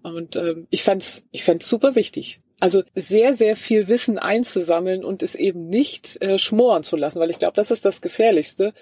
Und 0.04 0.36
ähm, 0.36 0.68
ich 0.70 0.84
fand's, 0.84 1.24
ich 1.32 1.42
fand's 1.42 1.66
super 1.66 1.96
wichtig. 1.96 2.38
Also 2.60 2.84
sehr, 2.94 3.34
sehr 3.34 3.56
viel 3.56 3.88
Wissen 3.88 4.16
einzusammeln 4.16 5.04
und 5.04 5.24
es 5.24 5.34
eben 5.34 5.68
nicht 5.68 6.22
äh, 6.22 6.38
schmoren 6.38 6.84
zu 6.84 6.96
lassen, 6.96 7.18
weil 7.18 7.30
ich 7.30 7.40
glaube, 7.40 7.56
das 7.56 7.72
ist 7.72 7.84
das 7.84 8.00
Gefährlichste, 8.00 8.72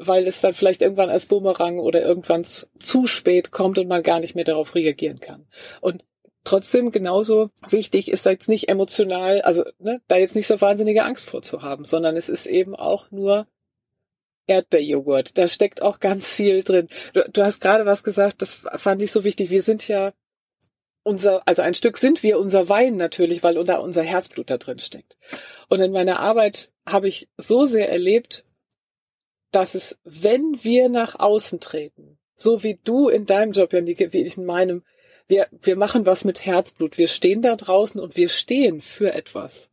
weil 0.00 0.26
es 0.26 0.40
dann 0.40 0.54
vielleicht 0.54 0.82
irgendwann 0.82 1.10
als 1.10 1.26
Bumerang 1.26 1.78
oder 1.78 2.02
irgendwann 2.02 2.44
zu 2.44 3.06
spät 3.06 3.50
kommt 3.50 3.78
und 3.78 3.88
man 3.88 4.02
gar 4.02 4.20
nicht 4.20 4.34
mehr 4.34 4.44
darauf 4.44 4.74
reagieren 4.74 5.20
kann. 5.20 5.46
Und 5.80 6.04
trotzdem 6.44 6.90
genauso 6.90 7.50
wichtig 7.68 8.10
ist 8.10 8.26
da 8.26 8.30
jetzt 8.30 8.48
nicht 8.48 8.68
emotional, 8.68 9.42
also 9.42 9.64
ne, 9.78 10.00
da 10.08 10.16
jetzt 10.16 10.34
nicht 10.34 10.46
so 10.46 10.60
wahnsinnige 10.60 11.04
Angst 11.04 11.26
vorzuhaben, 11.26 11.84
sondern 11.84 12.16
es 12.16 12.28
ist 12.28 12.46
eben 12.46 12.74
auch 12.74 13.10
nur 13.10 13.46
Erdbeerjoghurt. 14.46 15.38
Da 15.38 15.48
steckt 15.48 15.82
auch 15.82 16.00
ganz 16.00 16.32
viel 16.32 16.62
drin. 16.62 16.88
Du, 17.12 17.28
du 17.30 17.44
hast 17.44 17.60
gerade 17.60 17.86
was 17.86 18.02
gesagt, 18.02 18.42
das 18.42 18.54
fand 18.76 19.02
ich 19.02 19.12
so 19.12 19.22
wichtig. 19.24 19.50
Wir 19.50 19.62
sind 19.62 19.86
ja 19.86 20.12
unser, 21.02 21.46
also 21.46 21.62
ein 21.62 21.74
Stück 21.74 21.96
sind 21.96 22.22
wir 22.22 22.38
unser 22.38 22.68
Wein 22.68 22.96
natürlich, 22.96 23.42
weil 23.42 23.62
da 23.64 23.76
unser 23.76 24.02
Herzblut 24.02 24.50
da 24.50 24.58
drin 24.58 24.78
steckt. 24.78 25.16
Und 25.68 25.80
in 25.80 25.92
meiner 25.92 26.20
Arbeit 26.20 26.72
habe 26.86 27.08
ich 27.08 27.28
so 27.36 27.66
sehr 27.66 27.90
erlebt, 27.90 28.44
dass 29.50 29.74
es, 29.74 29.98
wenn 30.04 30.62
wir 30.62 30.88
nach 30.88 31.18
außen 31.18 31.60
treten, 31.60 32.18
so 32.34 32.62
wie 32.62 32.78
du 32.82 33.08
in 33.08 33.26
deinem 33.26 33.52
Job, 33.52 33.72
Janike, 33.72 34.12
wie 34.12 34.22
ich 34.22 34.36
in 34.36 34.46
meinem, 34.46 34.82
wir, 35.28 35.48
wir 35.50 35.76
machen 35.76 36.06
was 36.06 36.24
mit 36.24 36.44
Herzblut. 36.44 36.98
Wir 36.98 37.08
stehen 37.08 37.42
da 37.42 37.54
draußen 37.54 38.00
und 38.00 38.16
wir 38.16 38.28
stehen 38.28 38.80
für 38.80 39.12
etwas. 39.12 39.70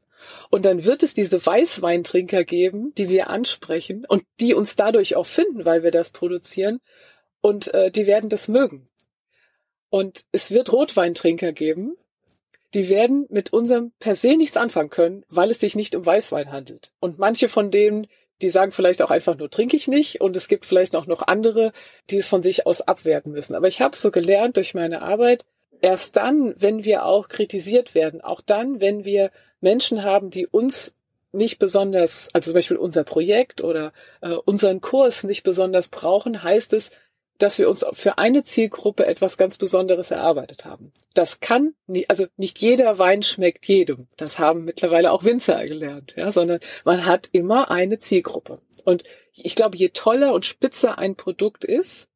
Und 0.50 0.66
dann 0.66 0.84
wird 0.84 1.04
es 1.04 1.14
diese 1.14 1.44
Weißweintrinker 1.44 2.44
geben, 2.44 2.94
die 2.98 3.10
wir 3.10 3.30
ansprechen 3.30 4.06
und 4.08 4.24
die 4.40 4.54
uns 4.54 4.76
dadurch 4.76 5.16
auch 5.16 5.26
finden, 5.26 5.66
weil 5.66 5.84
wir 5.84 5.92
das 5.92 6.10
produzieren. 6.10 6.80
Und 7.42 7.74
äh, 7.74 7.92
die 7.92 8.08
werden 8.08 8.30
das 8.30 8.48
mögen. 8.48 8.90
Und 9.90 10.26
es 10.32 10.52
wird 10.52 10.72
Rotweintrinker 10.72 11.54
geben, 11.54 11.96
die 12.74 12.90
werden 12.90 13.26
mit 13.30 13.54
unserem 13.54 13.94
per 14.00 14.16
se 14.16 14.36
nichts 14.36 14.58
anfangen 14.58 14.90
können, 14.90 15.24
weil 15.30 15.50
es 15.50 15.60
sich 15.60 15.76
nicht 15.76 15.96
um 15.96 16.06
Weißwein 16.06 16.52
handelt. 16.52 16.92
Und 17.00 17.18
manche 17.18 17.48
von 17.48 17.72
denen, 17.72 18.08
die 18.42 18.50
sagen 18.50 18.72
vielleicht 18.72 19.02
auch 19.02 19.12
einfach 19.12 19.38
nur 19.38 19.50
trinke 19.50 19.76
ich 19.76 19.88
nicht 19.88 20.22
und 20.22 20.36
es 20.36 20.48
gibt 20.48 20.66
vielleicht 20.66 20.96
auch 20.96 21.08
noch 21.08 21.24
andere, 21.28 21.72
die 22.10 22.18
es 22.18 22.28
von 22.28 22.44
sich 22.44 22.66
aus 22.66 22.82
abwerten 22.82 23.32
müssen. 23.32 23.56
Aber 23.56 23.68
ich 23.68 23.82
habe 23.82 23.96
so 23.96 24.12
gelernt 24.12 24.58
durch 24.58 24.74
meine 24.74 25.02
Arbeit, 25.02 25.46
erst 25.82 26.16
dann, 26.16 26.54
wenn 26.58 26.84
wir 26.86 27.06
auch 27.06 27.28
kritisiert 27.28 27.96
werden, 27.96 28.22
auch 28.22 28.42
dann, 28.42 28.80
wenn 28.82 29.06
wir 29.06 29.32
Menschen 29.62 30.04
haben, 30.04 30.30
die 30.30 30.48
uns 30.48 30.94
nicht 31.32 31.60
besonders, 31.60 32.30
also 32.34 32.52
zum 32.52 32.56
Beispiel 32.56 32.78
unser 32.78 33.04
Projekt 33.04 33.64
oder 33.64 33.94
äh, 34.22 34.34
unseren 34.34 34.82
Kurs 34.82 35.24
nicht 35.24 35.44
besonders 35.44 35.88
brauchen, 35.88 36.42
heißt 36.42 36.74
es, 36.74 36.90
dass 37.38 37.58
wir 37.58 37.70
uns 37.70 37.86
für 37.94 38.18
eine 38.18 38.44
Zielgruppe 38.44 39.06
etwas 39.06 39.38
ganz 39.38 39.58
Besonderes 39.58 40.12
erarbeitet 40.12 40.66
haben. 40.66 40.92
Das 41.14 41.40
kann 41.40 41.76
nie, 41.86 42.08
also 42.10 42.26
nicht 42.36 42.60
jeder 42.60 42.98
Wein 43.00 43.24
schmeckt 43.24 43.66
jedem. 43.68 44.08
Das 44.18 44.40
haben 44.40 44.66
mittlerweile 44.66 45.12
auch 45.12 45.24
Winzer 45.24 45.66
gelernt, 45.66 46.16
ja, 46.18 46.32
sondern 46.32 46.60
man 46.84 47.06
hat 47.06 47.30
immer 47.32 47.70
eine 47.70 48.00
Zielgruppe. 48.00 48.60
Und 48.84 49.04
ich 49.34 49.56
glaube, 49.56 49.78
je 49.78 49.90
toller 49.90 50.34
und 50.34 50.46
spitzer 50.46 50.98
ein 50.98 51.16
Produkt 51.16 51.64
ist, 51.64 52.08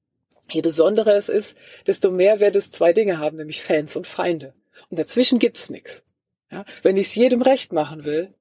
je 0.50 0.62
besonderer 0.62 1.16
es 1.16 1.30
ist, 1.30 1.58
desto 1.88 2.12
mehr 2.12 2.40
wird 2.40 2.56
es 2.56 2.72
zwei 2.72 2.94
Dinge 2.94 3.20
haben, 3.20 3.38
nämlich 3.38 3.62
Fans 3.62 3.96
und 3.96 4.08
Feinde. 4.08 4.54
Und 4.90 5.00
dazwischen 5.00 5.40
gibt's 5.40 5.70
nichts. 5.70 6.04
Ja, 6.52 6.66
wenn 6.82 6.98
ich 6.98 7.08
es 7.08 7.16
jedem 7.16 7.42
recht 7.42 7.72
machen 7.72 8.04
will, 8.04 8.34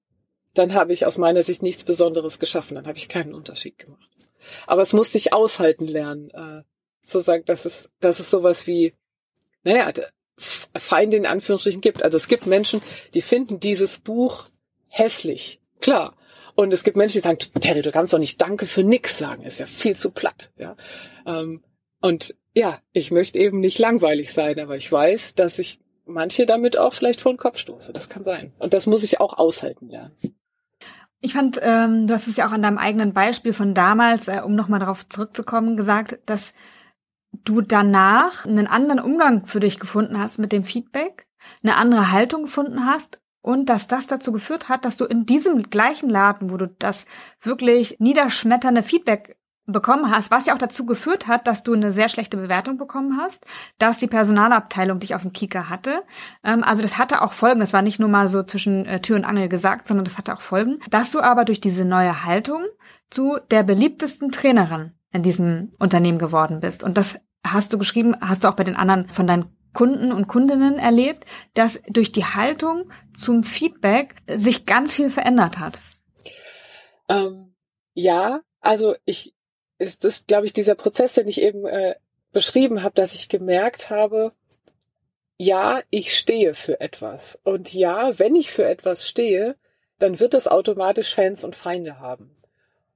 dann 0.55 0.75
habe 0.75 0.93
ich 0.93 1.07
aus 1.07 1.17
meiner 1.17 1.43
Sicht 1.43 1.63
nichts 1.63 1.85
Besonderes 1.85 2.41
geschaffen, 2.41 2.75
dann 2.75 2.87
habe 2.87 2.99
ich 2.99 3.09
keinen 3.09 3.35
Unterschied 3.35 3.79
gemacht. 3.79 4.09
Aber 4.67 4.83
es 4.83 4.93
muss 4.93 5.13
sich 5.13 5.33
aushalten 5.33 5.87
lernen, 5.87 6.31
äh, 7.03 7.07
zu 7.07 7.21
sagen, 7.21 7.45
dass 7.47 7.65
es, 7.65 7.91
dass 8.01 8.21
es 8.21 8.31
sowas 8.31 8.67
wie, 8.67 8.95
naja, 9.63 9.93
Feinde 10.39 11.17
in 11.17 11.27
Anführungsstrichen 11.27 11.81
gibt. 11.81 12.03
Also 12.03 12.17
es 12.17 12.29
gibt 12.29 12.47
Menschen, 12.47 12.81
die 13.15 13.23
finden 13.23 13.61
dieses 13.61 13.99
Buch 13.99 14.49
hässlich. 14.89 15.61
Klar. 15.81 16.17
Und 16.55 16.73
es 16.73 16.83
gibt 16.85 16.97
Menschen, 16.97 17.19
die 17.19 17.23
sagen, 17.23 17.39
Terry, 17.61 17.83
du 17.83 17.93
kannst 17.93 18.13
doch 18.13 18.19
nicht 18.19 18.41
Danke 18.41 18.67
für 18.67 18.83
nix 18.83 19.19
sagen, 19.19 19.45
ist 19.45 19.61
ja 19.61 19.67
viel 19.67 19.97
zu 19.97 20.11
platt. 20.11 20.51
Ja. 20.57 20.77
Ähm, 21.27 21.63
und 22.01 22.35
ja, 22.55 22.81
ich 22.93 23.11
möchte 23.11 23.39
eben 23.39 23.61
nicht 23.61 23.79
langweilig 23.79 24.33
sein, 24.33 24.59
aber 24.59 24.77
ich 24.77 24.91
weiß, 24.91 25.35
dass 25.35 25.59
ich 25.59 25.81
manche 26.07 26.47
damit 26.47 26.77
auch 26.77 26.93
vielleicht 26.93 27.21
vor 27.21 27.33
den 27.33 27.39
Kopf 27.39 27.59
stoße. 27.59 27.93
Das 27.93 28.09
kann 28.09 28.25
sein. 28.25 28.53
Und 28.59 28.75
das 28.75 28.87
muss 28.87 29.05
ich 29.05 29.21
auch 29.21 29.39
aushalten 29.39 29.89
lernen. 29.89 30.17
Ich 31.21 31.35
fand, 31.35 31.59
ähm, 31.63 32.07
du 32.07 32.15
hast 32.15 32.27
es 32.27 32.37
ja 32.37 32.49
auch 32.49 32.53
an 32.53 32.63
deinem 32.63 32.79
eigenen 32.79 33.13
Beispiel 33.13 33.53
von 33.53 33.75
damals, 33.75 34.27
äh, 34.27 34.41
um 34.45 34.55
nochmal 34.55 34.81
darauf 34.81 35.07
zurückzukommen, 35.09 35.77
gesagt, 35.77 36.19
dass 36.27 36.55
du 37.33 37.61
danach 37.61 38.45
einen 38.45 38.67
anderen 38.67 39.01
Umgang 39.01 39.47
für 39.47 39.61
dich 39.61 39.79
gefunden 39.79 40.19
hast 40.19 40.39
mit 40.39 40.53
dem 40.53 40.65
Feedback, 40.65 41.27
eine 41.63 41.77
andere 41.77 42.11
Haltung 42.13 42.45
gefunden 42.45 42.87
hast 42.87 43.21
und 43.43 43.69
dass 43.69 43.89
das 43.89 44.07
dazu 44.07 44.33
geführt 44.33 44.69
hat, 44.69 44.85
dass 44.85 44.97
du 44.97 45.05
in 45.05 45.27
diesem 45.27 45.63
gleichen 45.65 46.11
Laden, 46.11 46.51
wo 46.51 46.57
du 46.57 46.69
das 46.69 47.07
wirklich 47.41 47.97
niederschmetternde 47.99 48.83
Feedback 48.83 49.39
bekommen 49.73 50.11
hast, 50.11 50.31
was 50.31 50.47
ja 50.47 50.55
auch 50.55 50.59
dazu 50.59 50.85
geführt 50.85 51.27
hat, 51.27 51.47
dass 51.47 51.63
du 51.63 51.73
eine 51.73 51.93
sehr 51.93 52.09
schlechte 52.09 52.37
Bewertung 52.37 52.77
bekommen 52.77 53.19
hast, 53.19 53.47
dass 53.79 53.99
die 53.99 54.07
Personalabteilung 54.07 54.99
dich 54.99 55.15
auf 55.15 55.23
dem 55.23 55.33
Kieker 55.33 55.69
hatte. 55.69 56.03
Ähm, 56.43 56.65
also 56.65 56.83
das 56.83 56.99
hatte 56.99 57.23
auch 57.23 57.33
Folgen. 57.33 57.61
Das 57.61 57.73
war 57.73 57.83
nicht 57.83 58.01
nur 58.01 58.09
mal 58.09 58.29
so 58.29 58.43
zwischen 58.43 58.85
äh, 58.87 59.01
Tür 59.01 59.17
und 59.17 59.25
Angel 59.25 59.49
gesagt, 59.49 59.87
sondern 59.87 60.05
das 60.05 60.19
hatte 60.19 60.35
auch 60.35 60.41
Folgen. 60.41 60.81
Dass 60.91 61.13
du 61.13 61.21
aber 61.21 61.45
durch 61.45 61.61
diese 61.61 61.85
neue 61.85 62.25
Haltung 62.25 62.65
zu 63.11 63.39
der 63.51 63.63
beliebtesten 63.63 64.31
Trainerin 64.31 64.93
in 65.13 65.23
diesem 65.23 65.73
Unternehmen 65.79 66.19
geworden 66.19 66.61
bist. 66.61 66.83
Und 66.83 66.97
das 66.97 67.19
hast 67.45 67.73
du 67.73 67.79
geschrieben, 67.79 68.17
hast 68.21 68.45
du 68.45 68.49
auch 68.49 68.57
bei 68.57 68.65
den 68.65 68.77
anderen 68.77 69.09
von 69.11 69.27
deinen 69.27 69.57
Kunden 69.73 70.13
und 70.13 70.27
Kundinnen 70.27 70.79
erlebt, 70.79 71.25
dass 71.55 71.81
durch 71.89 72.13
die 72.13 72.25
Haltung 72.25 72.91
zum 73.17 73.43
Feedback 73.43 74.17
sich 74.27 74.67
ganz 74.67 74.95
viel 74.95 75.11
verändert 75.11 75.59
hat. 75.59 75.79
Ähm, 77.09 77.55
ja, 77.95 78.41
also 78.61 78.95
ich 79.05 79.35
ist 79.79 80.05
das, 80.05 80.27
glaube 80.27 80.47
ich, 80.47 80.53
dieser 80.53 80.75
Prozess, 80.75 81.15
den 81.15 81.27
ich 81.27 81.41
eben 81.41 81.65
äh, 81.67 81.95
beschrieben 82.33 82.83
habe, 82.83 82.95
dass 82.95 83.15
ich 83.15 83.29
gemerkt 83.29 83.91
habe, 83.91 84.33
ja, 85.39 85.83
ich 85.89 86.17
stehe 86.17 86.53
für 86.53 86.81
etwas. 86.81 87.41
Und 87.45 87.73
ja, 87.73 88.19
wenn 88.19 88.37
ich 88.37 88.51
für 88.51 88.67
etwas 88.67 89.09
stehe, 89.09 89.57
dann 89.99 90.21
wird 90.21 90.35
es 90.35 90.47
automatisch 90.47 91.15
Fans 91.15 91.45
und 91.45 91.57
Feinde 91.57 91.99
haben. 91.99 92.37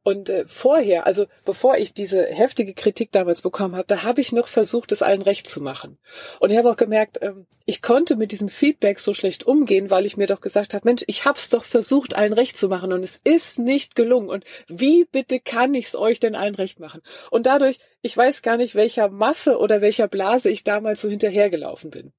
Und 0.04 0.28
äh, 0.28 0.44
vorher, 0.46 1.06
also 1.06 1.24
bevor 1.46 1.78
ich 1.78 1.94
diese 1.94 2.26
heftige 2.26 2.74
Kritik 2.74 3.10
damals 3.10 3.40
bekommen 3.40 3.74
habe, 3.74 3.86
da 3.86 4.02
habe 4.02 4.20
ich 4.20 4.32
noch 4.32 4.48
versucht, 4.48 4.92
es 4.92 5.00
allen 5.00 5.22
recht 5.22 5.48
zu 5.48 5.62
machen. 5.62 5.96
Und 6.40 6.50
ich 6.50 6.58
habe 6.58 6.70
auch 6.70 6.76
gemerkt, 6.76 7.20
ähm, 7.22 7.46
ich 7.64 7.80
konnte 7.80 8.14
mit 8.14 8.30
diesem 8.30 8.50
Feedback 8.50 8.98
so 8.98 9.14
schlecht 9.14 9.44
umgehen, 9.44 9.88
weil 9.88 10.04
ich 10.04 10.18
mir 10.18 10.26
doch 10.26 10.42
gesagt 10.42 10.74
habe, 10.74 10.86
Mensch, 10.86 11.02
ich 11.06 11.24
habe 11.24 11.38
es 11.38 11.48
doch 11.48 11.64
versucht, 11.64 12.14
allen 12.14 12.34
recht 12.34 12.58
zu 12.58 12.68
machen 12.68 12.92
und 12.92 13.02
es 13.02 13.18
ist 13.24 13.58
nicht 13.58 13.94
gelungen. 13.94 14.28
Und 14.28 14.44
wie 14.68 15.06
bitte 15.06 15.40
kann 15.40 15.72
ich 15.72 15.86
es 15.86 15.96
euch 15.96 16.20
denn 16.20 16.34
allen 16.34 16.54
recht 16.54 16.80
machen? 16.80 17.00
Und 17.30 17.46
dadurch, 17.46 17.78
ich 18.02 18.14
weiß 18.14 18.42
gar 18.42 18.58
nicht, 18.58 18.74
welcher 18.74 19.08
Masse 19.08 19.58
oder 19.58 19.80
welcher 19.80 20.06
Blase 20.06 20.50
ich 20.50 20.64
damals 20.64 21.00
so 21.00 21.08
hinterhergelaufen 21.08 21.90
bin. 21.90 22.12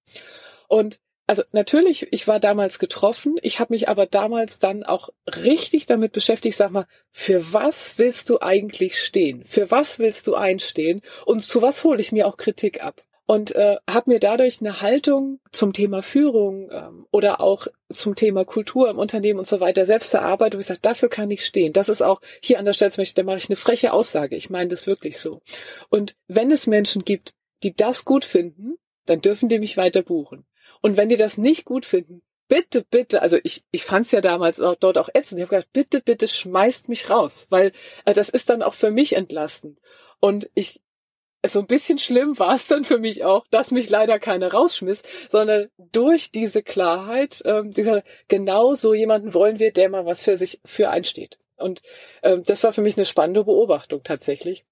Und 0.68 1.00
also 1.28 1.44
natürlich, 1.52 2.08
ich 2.12 2.28
war 2.28 2.40
damals 2.40 2.80
getroffen, 2.80 3.36
ich 3.42 3.60
habe 3.60 3.74
mich 3.74 3.90
aber 3.90 4.06
damals 4.06 4.60
dann 4.60 4.84
auch 4.84 5.10
richtig 5.28 5.86
damit 5.86 6.12
beschäftigt, 6.12 6.58
sag 6.58 6.72
mal, 6.72 6.88
für 7.12 7.54
was 7.54 7.98
willst 7.98 8.30
du 8.30 8.40
eigentlich 8.42 9.02
stehen? 9.02 9.44
Für 9.44 9.72
was 9.72 10.00
willst 10.00 10.28
du 10.28 10.36
einstehen? 10.36 11.02
Und 11.26 11.42
zu 11.42 11.62
was 11.62 11.84
hole 11.84 12.00
ich 12.00 12.12
mir 12.12 12.28
auch 12.28 12.38
Kritik 12.38 12.84
ab? 12.84 13.02
und 13.28 13.56
äh, 13.56 13.78
habe 13.90 14.12
mir 14.12 14.20
dadurch 14.20 14.62
eine 14.62 14.82
Haltung 14.82 15.40
zum 15.52 15.74
Thema 15.74 16.02
Führung 16.02 16.70
ähm, 16.72 17.08
oder 17.12 17.42
auch 17.42 17.68
zum 17.92 18.16
Thema 18.16 18.46
Kultur 18.46 18.90
im 18.90 19.00
Unternehmen 19.00 19.40
und 19.40 19.48
so 19.48 19.60
weiter 19.60 19.86
selbst 19.86 20.14
erarbeitet, 20.14 20.60
ich 20.60 20.68
sage, 20.68 20.80
dafür 20.82 21.10
kann 21.10 21.32
ich 21.32 21.44
stehen. 21.44 21.74
Das 21.74 21.90
ist 21.90 22.02
auch 22.02 22.22
hier 22.42 22.60
an 22.60 22.66
der 22.66 22.74
Stelle, 22.74 22.92
da 22.92 23.24
mache 23.24 23.38
ich 23.38 23.50
eine 23.50 23.56
freche 23.56 23.94
Aussage. 23.94 24.36
Ich 24.36 24.50
meine 24.50 24.70
das 24.70 24.86
wirklich 24.86 25.18
so. 25.18 25.42
Und 25.90 26.16
wenn 26.28 26.52
es 26.52 26.68
Menschen 26.68 27.04
gibt, 27.04 27.34
die 27.64 27.76
das 27.76 28.06
gut 28.06 28.26
finden, 28.26 28.76
dann 29.06 29.22
dürfen 29.22 29.50
die 29.50 29.60
mich 29.60 29.78
weiter 29.78 30.04
buchen. 30.04 30.46
Und 30.86 30.98
wenn 30.98 31.10
die 31.10 31.18
das 31.18 31.40
nicht 31.40 31.66
gut 31.66 31.84
finden, 31.84 32.22
bitte, 32.48 32.84
bitte, 32.84 33.24
also 33.24 33.40
ich, 33.44 33.64
ich 33.72 33.84
fand 33.84 34.06
es 34.06 34.12
ja 34.12 34.22
damals 34.22 34.62
auch, 34.62 34.76
dort 34.76 35.00
auch 35.00 35.10
ätzend. 35.12 35.40
Ich 35.40 35.48
habe 35.48 35.56
gedacht, 35.56 35.74
bitte, 35.74 36.00
bitte 36.00 36.28
schmeißt 36.28 36.90
mich 36.90 37.10
raus, 37.10 37.48
weil 37.50 37.72
äh, 38.06 38.14
das 38.14 38.30
ist 38.30 38.52
dann 38.52 38.62
auch 38.62 38.76
für 38.76 38.92
mich 38.92 39.16
entlastend. 39.16 39.80
Und 40.20 40.48
ich, 40.54 40.80
so 41.44 41.62
ein 41.62 41.66
bisschen 41.66 41.98
schlimm 41.98 42.38
war 42.38 42.54
es 42.54 42.68
dann 42.68 42.84
für 42.84 43.00
mich 43.00 43.24
auch, 43.24 43.48
dass 43.50 43.72
mich 43.72 43.90
leider 43.90 44.20
keiner 44.20 44.54
rausschmiss, 44.54 45.02
sondern 45.32 45.70
durch 45.92 46.30
diese 46.30 46.62
Klarheit, 46.62 47.42
ähm, 47.46 47.72
genau 48.28 48.76
so 48.76 48.94
jemanden 48.94 49.34
wollen 49.34 49.58
wir, 49.58 49.72
der 49.72 49.90
mal 49.90 50.06
was 50.06 50.22
für 50.22 50.38
sich 50.38 50.62
für 50.66 50.92
einsteht. 50.92 51.40
Und 51.56 51.82
ähm, 52.22 52.44
das 52.46 52.64
war 52.64 52.74
für 52.74 52.84
mich 52.84 52.96
eine 52.96 53.08
spannende 53.08 53.44
Beobachtung 53.44 54.04
tatsächlich. 54.04 54.66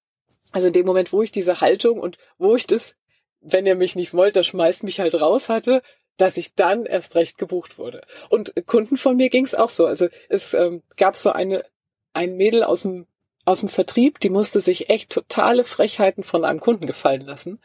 Also 0.51 0.67
in 0.67 0.73
dem 0.73 0.85
Moment, 0.85 1.11
wo 1.11 1.23
ich 1.23 1.31
diese 1.31 1.59
Haltung 1.59 1.99
und 1.99 2.19
wo 2.37 2.55
ich 2.55 2.67
das, 2.67 2.95
wenn 3.41 3.65
ihr 3.65 3.73
mich 3.75 3.95
nicht 3.95 4.13
wollt, 4.13 4.35
das 4.35 4.45
schmeißt 4.45 4.83
mich 4.83 4.99
halt 4.99 5.15
raus 5.15 5.49
hatte, 5.49 5.81
dass 6.17 6.37
ich 6.37 6.55
dann 6.55 6.85
erst 6.85 7.15
recht 7.15 7.37
gebucht 7.37 7.77
wurde. 7.77 8.01
Und 8.29 8.53
Kunden 8.65 8.97
von 8.97 9.15
mir 9.15 9.29
ging 9.29 9.45
es 9.45 9.55
auch 9.55 9.69
so. 9.69 9.85
Also 9.85 10.07
es 10.29 10.53
ähm, 10.53 10.83
gab 10.97 11.15
so 11.15 11.31
eine 11.31 11.65
ein 12.13 12.37
Mädel 12.37 12.63
aus 12.63 12.83
dem 12.83 13.07
aus 13.45 13.59
dem 13.59 13.69
Vertrieb, 13.69 14.19
die 14.19 14.29
musste 14.29 14.61
sich 14.61 14.89
echt 14.89 15.11
totale 15.11 15.65
Frechheiten 15.65 16.23
von 16.23 16.45
einem 16.45 16.61
Kunden 16.61 16.87
gefallen 16.87 17.21
lassen. 17.21 17.59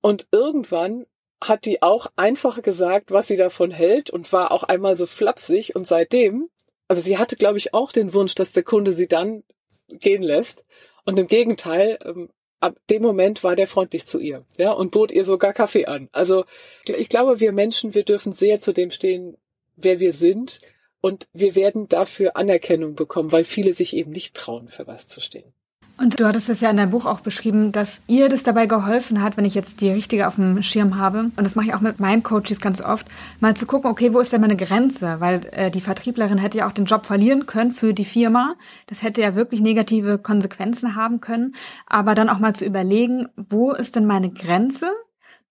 Und 0.00 0.26
irgendwann 0.32 1.06
hat 1.42 1.64
die 1.64 1.80
auch 1.80 2.08
einfach 2.16 2.60
gesagt, 2.62 3.12
was 3.12 3.28
sie 3.28 3.36
davon 3.36 3.70
hält 3.70 4.10
und 4.10 4.32
war 4.32 4.50
auch 4.50 4.64
einmal 4.64 4.96
so 4.96 5.06
flapsig 5.06 5.76
und 5.76 5.86
seitdem, 5.86 6.50
also 6.88 7.00
sie 7.00 7.18
hatte, 7.18 7.36
glaube 7.36 7.58
ich, 7.58 7.72
auch 7.72 7.92
den 7.92 8.12
Wunsch, 8.14 8.34
dass 8.34 8.52
der 8.52 8.64
Kunde 8.64 8.92
sie 8.92 9.06
dann 9.06 9.44
gehen 9.88 10.22
lässt. 10.22 10.64
Und 11.04 11.18
im 11.18 11.28
Gegenteil, 11.28 11.98
ähm, 12.04 12.30
ab 12.60 12.76
dem 12.88 13.02
Moment 13.02 13.42
war 13.42 13.56
der 13.56 13.66
freundlich 13.66 14.06
zu 14.06 14.18
ihr, 14.18 14.44
ja, 14.56 14.72
und 14.72 14.92
bot 14.92 15.10
ihr 15.10 15.24
sogar 15.24 15.52
Kaffee 15.52 15.86
an. 15.86 16.08
Also 16.12 16.44
ich 16.86 17.08
glaube, 17.08 17.40
wir 17.40 17.52
Menschen, 17.52 17.94
wir 17.94 18.04
dürfen 18.04 18.32
sehr 18.32 18.58
zu 18.58 18.72
dem 18.72 18.90
stehen, 18.90 19.36
wer 19.76 19.98
wir 19.98 20.12
sind 20.12 20.60
und 21.00 21.26
wir 21.32 21.54
werden 21.54 21.88
dafür 21.88 22.36
Anerkennung 22.36 22.94
bekommen, 22.94 23.32
weil 23.32 23.44
viele 23.44 23.74
sich 23.74 23.96
eben 23.96 24.12
nicht 24.12 24.34
trauen, 24.34 24.68
für 24.68 24.86
was 24.86 25.06
zu 25.06 25.20
stehen. 25.20 25.52
Und 26.00 26.18
du 26.18 26.26
hattest 26.26 26.48
es 26.48 26.62
ja 26.62 26.70
in 26.70 26.78
deinem 26.78 26.92
Buch 26.92 27.04
auch 27.04 27.20
beschrieben, 27.20 27.72
dass 27.72 28.00
ihr 28.06 28.30
das 28.30 28.42
dabei 28.42 28.64
geholfen 28.64 29.22
hat, 29.22 29.36
wenn 29.36 29.44
ich 29.44 29.54
jetzt 29.54 29.82
die 29.82 29.90
richtige 29.90 30.28
auf 30.28 30.36
dem 30.36 30.62
Schirm 30.62 30.96
habe, 30.96 31.30
und 31.36 31.44
das 31.44 31.56
mache 31.56 31.66
ich 31.66 31.74
auch 31.74 31.82
mit 31.82 32.00
meinen 32.00 32.22
Coaches 32.22 32.58
ganz 32.58 32.80
oft, 32.80 33.06
mal 33.40 33.54
zu 33.54 33.66
gucken, 33.66 33.90
okay, 33.90 34.14
wo 34.14 34.20
ist 34.20 34.32
denn 34.32 34.40
meine 34.40 34.56
Grenze? 34.56 35.20
Weil 35.20 35.42
äh, 35.52 35.70
die 35.70 35.82
Vertrieblerin 35.82 36.38
hätte 36.38 36.56
ja 36.56 36.66
auch 36.66 36.72
den 36.72 36.86
Job 36.86 37.04
verlieren 37.04 37.44
können 37.44 37.72
für 37.72 37.92
die 37.92 38.06
Firma. 38.06 38.54
Das 38.86 39.02
hätte 39.02 39.20
ja 39.20 39.34
wirklich 39.34 39.60
negative 39.60 40.16
Konsequenzen 40.16 40.96
haben 40.96 41.20
können. 41.20 41.54
Aber 41.86 42.14
dann 42.14 42.30
auch 42.30 42.38
mal 42.38 42.54
zu 42.54 42.64
überlegen, 42.64 43.28
wo 43.36 43.72
ist 43.72 43.94
denn 43.94 44.06
meine 44.06 44.30
Grenze? 44.30 44.90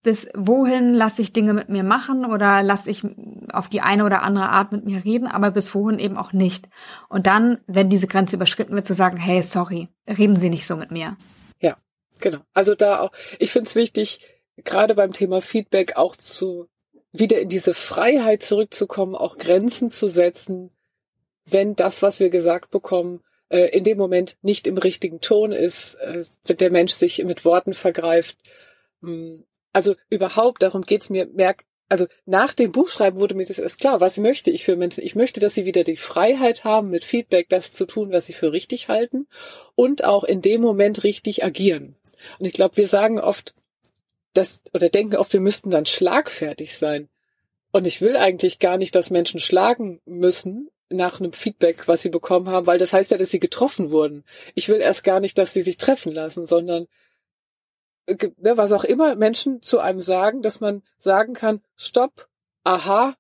Bis 0.02 0.28
wohin 0.34 0.94
lasse 0.94 1.22
ich 1.22 1.34
Dinge 1.34 1.54
mit 1.54 1.70
mir 1.70 1.84
machen 1.84 2.26
oder 2.26 2.64
lasse 2.64 2.90
ich 2.90 3.04
auf 3.52 3.68
die 3.68 3.82
eine 3.82 4.06
oder 4.06 4.24
andere 4.24 4.50
Art 4.50 4.72
mit 4.72 4.86
mir 4.86 5.04
reden, 5.04 5.28
aber 5.28 5.52
bis 5.52 5.76
wohin 5.76 6.00
eben 6.00 6.18
auch 6.18 6.32
nicht. 6.32 6.70
Und 7.10 7.28
dann, 7.28 7.60
wenn 7.68 7.90
diese 7.90 8.08
Grenze 8.08 8.38
überschritten 8.38 8.76
wird, 8.76 8.86
zu 8.86 8.94
sagen, 8.94 9.18
hey, 9.18 9.42
sorry, 9.42 9.90
reden 10.08 10.38
Sie 10.38 10.50
nicht 10.50 10.68
so 10.68 10.78
mit 10.78 10.92
mir. 10.92 11.18
Ja, 11.60 11.76
genau. 12.22 12.40
Also 12.54 12.76
da 12.76 13.00
auch, 13.00 13.12
ich 13.40 13.52
finde 13.52 13.68
es 13.68 13.76
wichtig, 13.76 14.22
gerade 14.64 14.96
beim 14.96 15.12
Thema 15.12 15.42
Feedback 15.42 15.98
auch 15.98 16.16
zu 16.16 16.70
wieder 17.12 17.40
in 17.42 17.50
diese 17.50 17.74
Freiheit 17.74 18.44
zurückzukommen, 18.44 19.16
auch 19.16 19.38
Grenzen 19.38 19.90
zu 19.90 20.08
setzen, 20.08 20.72
wenn 21.46 21.76
das, 21.76 22.02
was 22.02 22.20
wir 22.20 22.30
gesagt 22.30 22.70
bekommen, 22.70 23.22
äh, 23.50 23.76
in 23.76 23.84
dem 23.84 23.98
Moment 23.98 24.38
nicht 24.42 24.68
im 24.68 24.78
richtigen 24.78 25.20
Ton 25.20 25.52
ist, 25.52 25.96
äh, 25.96 26.24
wenn 26.46 26.58
der 26.58 26.72
Mensch 26.72 26.94
sich 26.94 27.24
mit 27.24 27.46
Worten 27.46 27.74
vergreift, 27.74 28.38
hm, 29.02 29.44
also 29.74 29.96
überhaupt, 30.10 30.64
darum 30.64 30.84
geht's 30.84 31.10
mir, 31.10 31.28
merk, 31.28 31.66
also 31.90 32.06
nach 32.26 32.54
dem 32.54 32.72
Buchschreiben 32.72 33.20
wurde 33.20 33.36
mir 33.36 33.46
das 33.46 33.60
erst 33.60 33.80
klar, 33.80 34.00
was 34.00 34.18
möchte 34.18 34.52
ich 34.52 34.64
für 34.64 34.76
Menschen? 34.76 35.04
Ich 35.04 35.16
möchte, 35.16 35.40
dass 35.40 35.56
sie 35.56 35.66
wieder 35.66 35.84
die 35.84 35.98
Freiheit 35.98 36.64
haben, 36.64 36.90
mit 36.92 37.04
Feedback 37.04 37.50
das 37.50 37.74
zu 37.74 37.86
tun, 37.86 38.12
was 38.12 38.28
sie 38.28 38.34
für 38.34 38.52
richtig 38.52 38.90
halten 38.90 39.28
und 39.76 40.04
auch 40.04 40.24
in 40.24 40.42
dem 40.42 40.62
Moment 40.62 41.04
richtig 41.04 41.44
agieren. 41.44 41.96
Und 42.38 42.46
ich 42.46 42.54
glaube, 42.54 42.78
wir 42.78 42.88
sagen 42.88 43.20
oft, 43.20 43.56
dass, 44.34 44.62
oder 44.74 44.90
denken 44.90 45.16
oft, 45.16 45.34
wir 45.34 45.40
müssten 45.40 45.72
dann 45.72 45.88
schlagfertig 45.88 46.78
sein. 46.78 47.10
Und 47.72 47.88
ich 47.88 48.02
will 48.02 48.16
eigentlich 48.18 48.60
gar 48.60 48.78
nicht, 48.78 48.94
dass 48.96 49.10
Menschen 49.10 49.40
schlagen 49.40 50.00
müssen 50.06 50.70
nach 50.90 51.20
einem 51.20 51.34
Feedback, 51.34 51.88
was 51.88 52.02
sie 52.02 52.10
bekommen 52.10 52.50
haben, 52.50 52.68
weil 52.68 52.80
das 52.80 52.94
heißt 52.94 53.12
ja, 53.12 53.18
dass 53.18 53.30
sie 53.30 53.40
getroffen 53.40 53.92
wurden. 53.92 54.24
Ich 54.56 54.70
will 54.70 54.82
erst 54.82 55.04
gar 55.04 55.20
nicht, 55.20 55.38
dass 55.38 55.54
sie 55.54 55.62
sich 55.62 55.78
treffen 55.78 56.12
lassen, 56.12 56.46
sondern 56.46 56.88
ne, 58.10 58.58
was 58.58 58.72
auch 58.72 58.84
immer 58.84 59.16
Menschen 59.16 59.62
zu 59.62 59.80
einem 59.80 60.00
sagen, 60.00 60.42
dass 60.42 60.60
man 60.60 60.84
sagen 60.98 61.34
kann, 61.34 61.62
stopp, 61.76 62.28
aha, 62.64 63.16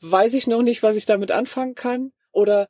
weiß 0.00 0.34
ich 0.34 0.46
noch 0.46 0.62
nicht, 0.62 0.82
was 0.82 0.96
ich 0.96 1.06
damit 1.06 1.30
anfangen 1.30 1.74
kann 1.74 2.12
oder 2.32 2.68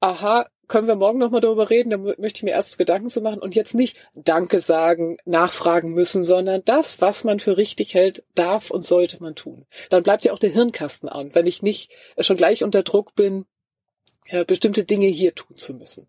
aha, 0.00 0.48
können 0.66 0.88
wir 0.88 0.96
morgen 0.96 1.18
nochmal 1.18 1.40
darüber 1.40 1.70
reden, 1.70 1.90
da 1.90 1.98
möchte 1.98 2.38
ich 2.38 2.42
mir 2.42 2.52
erst 2.52 2.78
Gedanken 2.78 3.08
zu 3.08 3.20
machen 3.20 3.40
und 3.40 3.54
jetzt 3.54 3.74
nicht 3.74 3.96
Danke 4.14 4.60
sagen, 4.60 5.18
nachfragen 5.24 5.92
müssen, 5.92 6.24
sondern 6.24 6.62
das, 6.64 7.00
was 7.00 7.24
man 7.24 7.38
für 7.38 7.56
richtig 7.56 7.94
hält, 7.94 8.24
darf 8.34 8.70
und 8.70 8.82
sollte 8.82 9.22
man 9.22 9.34
tun. 9.34 9.66
Dann 9.90 10.02
bleibt 10.02 10.24
ja 10.24 10.32
auch 10.32 10.38
der 10.38 10.50
Hirnkasten 10.50 11.08
an, 11.08 11.34
wenn 11.34 11.46
ich 11.46 11.62
nicht 11.62 11.90
schon 12.18 12.36
gleich 12.36 12.64
unter 12.64 12.82
Druck 12.82 13.14
bin, 13.14 13.44
bestimmte 14.46 14.84
Dinge 14.84 15.06
hier 15.06 15.34
tun 15.34 15.56
zu 15.56 15.74
müssen. 15.74 16.08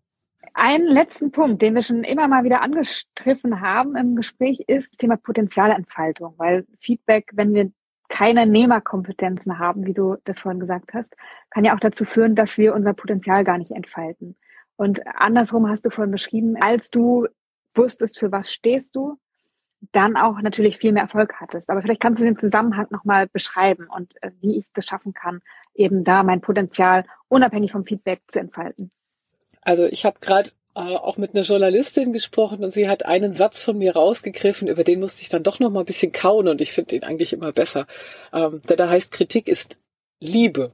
Einen 0.58 0.86
letzten 0.86 1.32
Punkt, 1.32 1.60
den 1.60 1.74
wir 1.74 1.82
schon 1.82 2.02
immer 2.02 2.28
mal 2.28 2.42
wieder 2.42 2.62
angestriffen 2.62 3.60
haben 3.60 3.94
im 3.94 4.16
Gespräch, 4.16 4.60
ist 4.66 4.92
das 4.92 4.96
Thema 4.96 5.18
Potenzialentfaltung, 5.18 6.32
weil 6.38 6.66
Feedback, 6.80 7.28
wenn 7.34 7.52
wir 7.52 7.70
keine 8.08 8.46
Nehmerkompetenzen 8.46 9.58
haben, 9.58 9.84
wie 9.84 9.92
du 9.92 10.16
das 10.24 10.40
vorhin 10.40 10.58
gesagt 10.58 10.94
hast, 10.94 11.14
kann 11.50 11.66
ja 11.66 11.74
auch 11.74 11.80
dazu 11.80 12.06
führen, 12.06 12.34
dass 12.34 12.56
wir 12.56 12.74
unser 12.74 12.94
Potenzial 12.94 13.44
gar 13.44 13.58
nicht 13.58 13.70
entfalten. 13.70 14.34
Und 14.76 15.06
andersrum 15.06 15.68
hast 15.68 15.84
du 15.84 15.90
vorhin 15.90 16.10
beschrieben, 16.10 16.56
als 16.58 16.88
du 16.88 17.26
wusstest, 17.74 18.18
für 18.18 18.32
was 18.32 18.50
stehst 18.50 18.96
du, 18.96 19.18
dann 19.92 20.16
auch 20.16 20.40
natürlich 20.40 20.78
viel 20.78 20.92
mehr 20.92 21.02
Erfolg 21.02 21.34
hattest. 21.38 21.68
Aber 21.68 21.82
vielleicht 21.82 22.00
kannst 22.00 22.22
du 22.22 22.24
den 22.24 22.38
Zusammenhang 22.38 22.86
nochmal 22.88 23.26
beschreiben 23.28 23.88
und 23.94 24.14
äh, 24.22 24.30
wie 24.40 24.56
ich 24.56 24.72
das 24.72 24.86
schaffen 24.86 25.12
kann, 25.12 25.42
eben 25.74 26.02
da 26.02 26.22
mein 26.22 26.40
Potenzial 26.40 27.04
unabhängig 27.28 27.72
vom 27.72 27.84
Feedback 27.84 28.22
zu 28.28 28.40
entfalten. 28.40 28.90
Also 29.66 29.86
ich 29.86 30.04
habe 30.04 30.20
gerade 30.20 30.50
äh, 30.76 30.78
auch 30.78 31.16
mit 31.16 31.34
einer 31.34 31.42
Journalistin 31.42 32.12
gesprochen 32.12 32.62
und 32.62 32.70
sie 32.70 32.88
hat 32.88 33.04
einen 33.04 33.34
Satz 33.34 33.58
von 33.58 33.76
mir 33.76 33.96
rausgegriffen, 33.96 34.68
über 34.68 34.84
den 34.84 35.00
musste 35.00 35.22
ich 35.22 35.28
dann 35.28 35.42
doch 35.42 35.58
noch 35.58 35.70
mal 35.70 35.80
ein 35.80 35.86
bisschen 35.86 36.12
kauen 36.12 36.46
und 36.46 36.60
ich 36.60 36.70
finde 36.70 36.90
den 36.90 37.02
eigentlich 37.02 37.32
immer 37.32 37.52
besser. 37.52 37.88
Ähm, 38.32 38.60
der 38.68 38.76
da 38.76 38.88
heißt, 38.88 39.10
Kritik 39.10 39.48
ist 39.48 39.76
Liebe. 40.20 40.72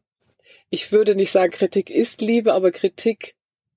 Ich 0.68 0.92
würde 0.92 1.14
nicht 1.14 1.32
sagen, 1.32 1.52
Kritik 1.52 1.88
ist 1.88 2.20
Liebe, 2.20 2.52
aber 2.52 2.70
Kritik 2.70 3.34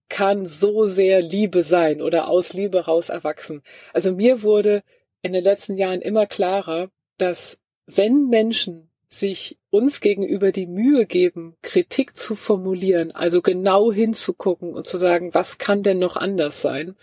kann 0.10 0.46
so 0.46 0.84
sehr 0.84 1.22
Liebe 1.22 1.64
sein 1.64 2.02
oder 2.02 2.28
aus 2.28 2.52
Liebe 2.52 2.84
raus 2.84 3.08
erwachsen. 3.08 3.64
Also 3.94 4.14
mir 4.14 4.44
wurde 4.44 4.84
in 5.22 5.32
den 5.32 5.46
letzten 5.46 5.78
Jahren 5.78 6.02
immer 6.02 6.26
klarer, 6.26 6.90
dass 7.18 7.58
wenn 7.86 8.28
Menschen 8.28 8.92
sich 9.08 9.58
uns 9.70 10.02
gegenüber 10.02 10.52
die 10.52 10.68
Mühe 10.68 11.06
geben, 11.06 11.56
Kritik 11.62 12.16
zu 12.16 12.36
formulieren, 12.36 13.12
also 13.12 13.42
genau 13.42 13.92
hinzugucken 13.92 14.74
und 14.74 14.88
zu 14.88 14.98
sagen, 14.98 15.34
was 15.34 15.58
kann 15.58 15.84
denn 15.84 16.00
noch 16.00 16.16
anders 16.16 16.62
sein, 16.62 16.96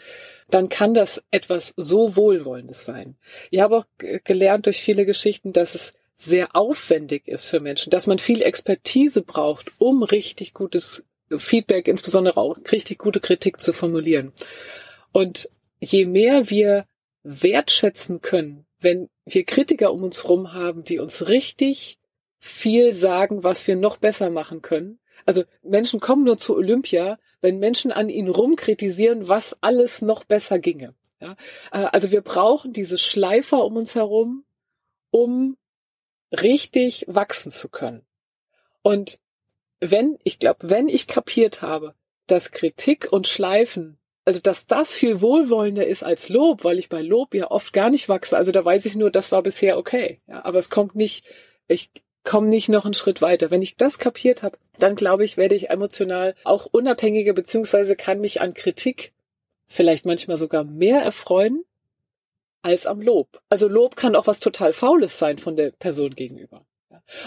dann 0.51 0.69
kann 0.69 0.95
das 0.95 1.23
etwas 1.31 1.73
so 1.77 2.17
Wohlwollendes 2.17 2.85
sein. 2.85 3.17
Ich 3.51 3.61
habe 3.61 3.79
auch 3.79 3.87
gelernt 4.25 4.67
durch 4.67 4.83
viele 4.83 5.07
Geschichten, 5.07 5.53
dass 5.53 5.75
es 5.75 5.95
sehr 6.17 6.55
aufwendig 6.55 7.27
ist 7.27 7.47
für 7.47 7.61
Menschen, 7.61 7.91
dass 7.91 8.07
man 8.07 8.19
viel 8.19 8.43
Expertise 8.43 9.23
braucht, 9.23 9.73
um 9.79 10.03
richtig 10.03 10.55
gutes 10.55 11.05
Feedback, 11.37 11.89
insbesondere 11.89 12.37
auch 12.37 12.59
richtig 12.71 12.99
gute 12.99 13.21
Kritik 13.21 13.61
zu 13.61 13.73
formulieren. 13.73 14.33
Und 15.11 15.49
je 15.81 16.07
mehr 16.07 16.51
wir 16.51 16.87
wertschätzen 17.23 18.21
können, 18.21 18.67
wenn 18.79 19.09
wir 19.25 19.45
Kritiker 19.45 19.93
um 19.93 20.03
uns 20.03 20.25
herum 20.25 20.53
haben, 20.53 20.85
die 20.85 20.99
uns 20.99 21.29
richtig 21.29 21.99
viel 22.39 22.93
sagen, 22.93 23.45
was 23.45 23.67
wir 23.67 23.77
noch 23.77 23.97
besser 23.97 24.31
machen 24.31 24.63
können. 24.63 24.99
Also 25.25 25.45
Menschen 25.63 26.01
kommen 26.01 26.25
nur 26.25 26.39
zu 26.39 26.57
Olympia, 26.57 27.19
wenn 27.41 27.59
Menschen 27.59 27.93
an 27.93 28.09
ihnen 28.09 28.29
rumkritisieren, 28.29 29.29
was 29.29 29.57
alles 29.61 30.03
noch 30.03 30.25
besser 30.25 30.59
ginge. 30.59 30.95
Ja? 31.21 31.37
Äh, 31.71 31.89
also 31.93 32.11
wir 32.11 32.21
brauchen 32.21 32.73
diese 32.73 32.99
Schleifer 32.99 33.65
um 33.65 33.77
uns 33.77 33.95
herum, 33.95 34.45
um 35.11 35.57
richtig 36.33 37.05
wachsen 37.09 37.53
zu 37.53 37.69
können. 37.69 38.05
Und 38.83 39.21
wenn, 39.81 40.19
ich 40.25 40.39
glaube, 40.39 40.71
wenn 40.71 40.89
ich 40.89 41.07
kapiert 41.07 41.63
habe, 41.63 41.95
dass 42.27 42.51
Kritik 42.51 43.13
und 43.13 43.29
Schleifen 43.29 43.99
also 44.25 44.41
dass 44.41 44.67
das 44.67 44.93
viel 44.93 45.21
wohlwollender 45.21 45.87
ist 45.87 46.03
als 46.03 46.29
Lob, 46.29 46.65
weil 46.65 46.79
ich 46.79 46.89
bei 46.89 47.03
Lob 47.03 47.35
ja 47.35 47.51
oft 47.51 47.73
gar 47.73 47.91
nicht 47.91 48.09
wachse. 48.09 48.37
Also 48.37 48.53
da 48.53 48.65
weiß 48.65 48.87
ich 48.87 48.95
nur, 48.95 49.11
das 49.11 49.33
war 49.33 49.43
bisher 49.43 49.79
okay. 49.79 50.21
Ja, 50.29 50.45
aber 50.45 50.59
es 50.59 50.71
kommt 50.71 50.95
nicht, 50.95 51.25
ich 51.67 51.91
komme 52.25 52.49
nicht 52.49 52.69
noch 52.69 52.85
einen 52.85 52.95
Schritt 52.95 53.21
weiter. 53.21 53.51
Wenn 53.51 53.63
ich 53.63 53.77
das 53.77 53.99
kapiert 53.99 54.43
habe, 54.43 54.59
dann 54.79 54.95
glaube 54.95 55.25
ich, 55.25 55.37
werde 55.37 55.55
ich 55.55 55.71
emotional 55.71 56.35
auch 56.45 56.67
unabhängiger, 56.67 57.33
beziehungsweise 57.33 57.97
kann 57.97 58.21
mich 58.21 58.41
an 58.41 58.55
Kritik 58.55 59.13
vielleicht 59.67 60.07
manchmal 60.07 60.37
sogar 60.37 60.65
mehr 60.65 61.01
erfreuen 61.01 61.65
als 62.63 62.87
am 62.87 63.01
Lob. 63.01 63.41
Also 63.49 63.67
Lob 63.69 63.97
kann 63.97 64.15
auch 64.15 64.27
was 64.27 64.39
total 64.39 64.73
Faules 64.73 65.19
sein 65.19 65.39
von 65.39 65.57
der 65.57 65.73
Person 65.73 66.15
gegenüber. 66.15 66.65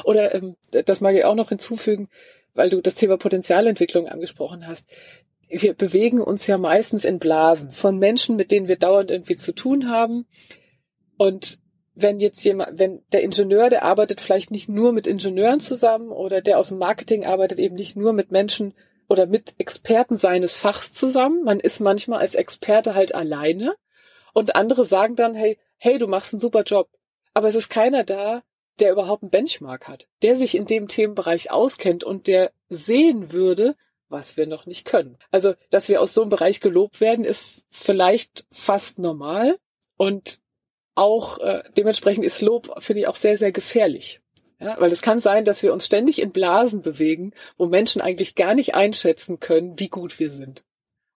Oder 0.03 0.33
ähm, 0.33 0.55
das 0.71 1.01
mag 1.01 1.15
ich 1.15 1.25
auch 1.25 1.35
noch 1.35 1.49
hinzufügen, 1.49 2.07
weil 2.53 2.69
du 2.69 2.81
das 2.81 2.95
Thema 2.95 3.17
Potenzialentwicklung 3.17 4.07
angesprochen 4.07 4.65
hast. 4.65 4.89
Wir 5.49 5.73
bewegen 5.73 6.21
uns 6.21 6.47
ja 6.47 6.57
meistens 6.57 7.05
in 7.05 7.19
Blasen 7.19 7.71
von 7.71 7.97
Menschen, 7.97 8.35
mit 8.35 8.51
denen 8.51 8.67
wir 8.67 8.77
dauernd 8.77 9.11
irgendwie 9.11 9.37
zu 9.37 9.53
tun 9.53 9.89
haben. 9.89 10.25
Und 11.17 11.59
wenn 11.93 12.19
jetzt 12.19 12.43
jemand, 12.43 12.77
wenn 12.77 13.03
der 13.13 13.23
Ingenieur, 13.23 13.69
der 13.69 13.83
arbeitet 13.83 14.19
vielleicht 14.19 14.51
nicht 14.51 14.67
nur 14.67 14.91
mit 14.91 15.07
Ingenieuren 15.07 15.59
zusammen 15.59 16.09
oder 16.09 16.41
der 16.41 16.59
aus 16.59 16.67
dem 16.67 16.77
Marketing 16.77 17.25
arbeitet 17.25 17.59
eben 17.59 17.75
nicht 17.75 17.95
nur 17.95 18.11
mit 18.11 18.31
Menschen 18.31 18.73
oder 19.07 19.25
mit 19.27 19.53
Experten 19.57 20.17
seines 20.17 20.57
Fachs 20.57 20.91
zusammen. 20.91 21.43
Man 21.43 21.59
ist 21.59 21.79
manchmal 21.79 22.19
als 22.19 22.35
Experte 22.35 22.95
halt 22.95 23.15
alleine 23.15 23.75
und 24.33 24.55
andere 24.55 24.83
sagen 24.83 25.15
dann, 25.15 25.35
hey, 25.35 25.57
hey, 25.77 25.97
du 25.97 26.07
machst 26.07 26.33
einen 26.33 26.41
super 26.41 26.63
Job. 26.63 26.89
Aber 27.33 27.47
es 27.47 27.55
ist 27.55 27.69
keiner 27.69 28.03
da, 28.03 28.43
der 28.79 28.91
überhaupt 28.91 29.23
einen 29.23 29.31
Benchmark 29.31 29.87
hat, 29.87 30.07
der 30.21 30.35
sich 30.35 30.55
in 30.55 30.65
dem 30.65 30.87
Themenbereich 30.87 31.51
auskennt 31.51 32.03
und 32.03 32.27
der 32.27 32.51
sehen 32.67 33.31
würde, 33.31 33.75
was 34.09 34.37
wir 34.37 34.47
noch 34.47 34.65
nicht 34.65 34.85
können. 34.85 35.17
Also, 35.31 35.53
dass 35.69 35.89
wir 35.89 36.01
aus 36.01 36.13
so 36.13 36.21
einem 36.21 36.29
Bereich 36.29 36.59
gelobt 36.59 37.01
werden, 37.01 37.25
ist 37.25 37.63
vielleicht 37.69 38.45
fast 38.51 38.99
normal 38.99 39.57
und 39.97 40.39
auch 40.95 41.39
äh, 41.39 41.63
dementsprechend 41.75 42.23
ist 42.23 42.41
Lob, 42.41 42.81
finde 42.81 43.01
ich, 43.01 43.07
auch 43.07 43.15
sehr, 43.17 43.37
sehr 43.37 43.51
gefährlich. 43.51 44.21
Ja, 44.59 44.79
weil 44.79 44.91
es 44.91 45.01
kann 45.01 45.19
sein, 45.19 45.43
dass 45.43 45.63
wir 45.63 45.73
uns 45.73 45.85
ständig 45.85 46.19
in 46.19 46.31
Blasen 46.31 46.81
bewegen, 46.81 47.33
wo 47.57 47.65
Menschen 47.65 48.01
eigentlich 48.01 48.35
gar 48.35 48.53
nicht 48.53 48.73
einschätzen 48.73 49.41
können, 49.41 49.77
wie 49.79 49.89
gut 49.89 50.17
wir 50.17 50.29
sind. 50.29 50.63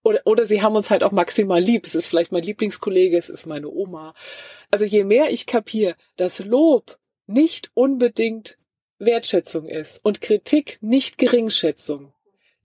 Oder, 0.04 0.21
oder 0.25 0.45
sie 0.45 0.62
haben 0.62 0.75
uns 0.75 0.89
halt 0.89 1.04
auch 1.04 1.12
maximal 1.12 1.62
lieb. 1.62 1.86
Es 1.86 1.95
ist 1.95 2.08
vielleicht 2.08 2.32
mein 2.32 2.43
Lieblingskollege, 2.43 3.17
es 3.17 3.30
ist 3.30 3.45
meine 3.45 3.69
Oma. 3.69 4.13
Also 4.71 4.86
je 4.86 5.06
mehr 5.06 5.32
ich 5.32 5.45
kapiere, 5.45 5.95
dass 6.17 6.39
Lob 6.39 6.97
nicht 7.28 7.71
unbedingt 7.73 8.58
Wertschätzung 8.97 9.67
ist 9.67 10.04
und 10.04 10.19
Kritik 10.19 10.78
nicht 10.82 11.17
Geringschätzung, 11.17 12.13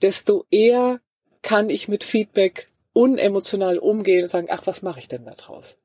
desto 0.03 0.45
eher 0.51 1.01
kann 1.43 1.71
ich 1.71 1.89
mit 1.89 2.05
Feedback 2.05 2.69
unemotional 2.93 3.79
umgehen 3.79 4.23
und 4.23 4.29
sagen, 4.29 4.49
ach, 4.51 4.67
was 4.67 4.83
mache 4.83 4.99
ich 5.01 5.09
denn 5.09 5.25
da 5.25 5.33
draus? 5.33 5.79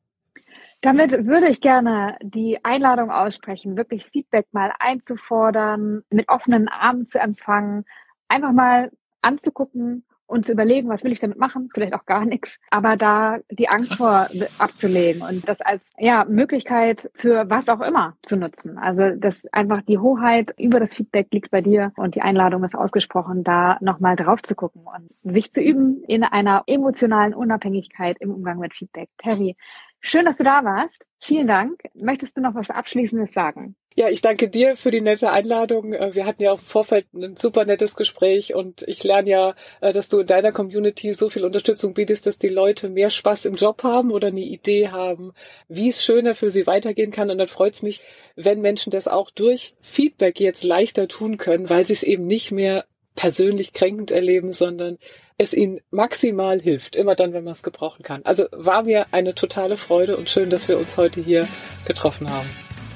Damit 0.81 1.11
würde 1.25 1.47
ich 1.49 1.59
gerne 1.59 2.17
die 2.21 2.63
Einladung 2.63 3.11
aussprechen, 3.11 3.75
wirklich 3.75 4.05
Feedback 4.05 4.47
mal 4.51 4.71
einzufordern, 4.79 6.03
mit 6.09 6.29
offenen 6.29 6.69
Armen 6.69 7.05
zu 7.05 7.19
empfangen, 7.19 7.85
einfach 8.29 8.53
mal 8.53 8.91
anzugucken 9.21 10.05
und 10.29 10.45
zu 10.45 10.51
überlegen, 10.51 10.89
was 10.89 11.03
will 11.03 11.11
ich 11.11 11.19
damit 11.19 11.37
machen, 11.37 11.69
vielleicht 11.73 11.93
auch 11.93 12.05
gar 12.05 12.25
nichts, 12.25 12.57
aber 12.69 12.95
da 12.95 13.39
die 13.49 13.69
Angst 13.69 13.95
vor 13.95 14.27
abzulegen 14.57 15.21
und 15.21 15.47
das 15.47 15.61
als 15.61 15.91
ja 15.97 16.25
Möglichkeit 16.25 17.09
für 17.15 17.49
was 17.49 17.67
auch 17.67 17.81
immer 17.81 18.15
zu 18.21 18.37
nutzen. 18.37 18.77
Also 18.77 19.09
das 19.15 19.45
einfach 19.51 19.81
die 19.81 19.97
Hoheit 19.97 20.53
über 20.57 20.79
das 20.79 20.95
Feedback 20.95 21.27
liegt 21.31 21.51
bei 21.51 21.61
dir 21.61 21.91
und 21.97 22.15
die 22.15 22.21
Einladung 22.21 22.63
ist 22.63 22.75
ausgesprochen, 22.75 23.43
da 23.43 23.77
nochmal 23.81 24.15
drauf 24.15 24.41
zu 24.41 24.55
gucken 24.55 24.83
und 24.83 25.33
sich 25.33 25.51
zu 25.51 25.61
üben 25.61 26.03
in 26.07 26.23
einer 26.23 26.63
emotionalen 26.67 27.33
Unabhängigkeit 27.33 28.17
im 28.19 28.31
Umgang 28.31 28.59
mit 28.59 28.73
Feedback. 28.73 29.09
Terry, 29.17 29.55
Schön, 30.01 30.25
dass 30.25 30.37
du 30.37 30.43
da 30.43 30.63
warst. 30.63 31.05
Vielen 31.19 31.47
Dank. 31.47 31.81
Möchtest 31.93 32.37
du 32.37 32.41
noch 32.41 32.55
was 32.55 32.69
Abschließendes 32.69 33.33
sagen? 33.33 33.75
Ja, 33.95 34.07
ich 34.07 34.21
danke 34.21 34.47
dir 34.49 34.77
für 34.77 34.91
die 34.91 35.01
nette 35.01 35.31
Einladung. 35.31 35.93
Äh, 35.93 36.15
wir 36.15 36.25
hatten 36.25 36.43
ja 36.43 36.51
auch 36.51 36.59
im 36.59 36.65
Vorfeld 36.65 37.07
ein 37.13 37.35
super 37.35 37.65
nettes 37.65 37.95
Gespräch 37.95 38.53
und 38.53 38.83
ich 38.83 39.03
lerne 39.03 39.29
ja, 39.29 39.55
äh, 39.81 39.91
dass 39.91 40.09
du 40.09 40.19
in 40.19 40.27
deiner 40.27 40.51
Community 40.51 41.13
so 41.13 41.29
viel 41.29 41.43
Unterstützung 41.43 41.93
bietest, 41.93 42.25
dass 42.25 42.37
die 42.37 42.47
Leute 42.47 42.89
mehr 42.89 43.09
Spaß 43.09 43.45
im 43.45 43.55
Job 43.55 43.83
haben 43.83 44.11
oder 44.11 44.27
eine 44.27 44.41
Idee 44.41 44.89
haben, 44.89 45.33
wie 45.67 45.89
es 45.89 46.03
schöner 46.03 46.35
für 46.35 46.49
sie 46.49 46.67
weitergehen 46.67 47.11
kann. 47.11 47.29
Und 47.29 47.39
dann 47.39 47.47
freut 47.47 47.73
es 47.73 47.81
mich, 47.81 48.01
wenn 48.35 48.61
Menschen 48.61 48.91
das 48.91 49.07
auch 49.07 49.31
durch 49.31 49.73
Feedback 49.81 50.39
jetzt 50.39 50.63
leichter 50.63 51.07
tun 51.07 51.37
können, 51.37 51.69
weil 51.69 51.85
sie 51.85 51.93
es 51.93 52.03
eben 52.03 52.25
nicht 52.25 52.51
mehr 52.51 52.85
persönlich 53.15 53.73
kränkend 53.73 54.11
erleben, 54.11 54.53
sondern 54.53 54.97
es 55.37 55.53
ihnen 55.53 55.81
maximal 55.89 56.61
hilft, 56.61 56.95
immer 56.95 57.15
dann, 57.15 57.33
wenn 57.33 57.43
man 57.43 57.53
es 57.53 57.63
gebrauchen 57.63 58.03
kann. 58.03 58.23
Also 58.23 58.45
war 58.51 58.83
mir 58.83 59.07
eine 59.11 59.35
totale 59.35 59.77
Freude 59.77 60.15
und 60.15 60.29
schön, 60.29 60.49
dass 60.49 60.67
wir 60.67 60.77
uns 60.77 60.95
heute 60.95 61.21
hier 61.21 61.47
getroffen 61.85 62.29
haben. 62.29 62.49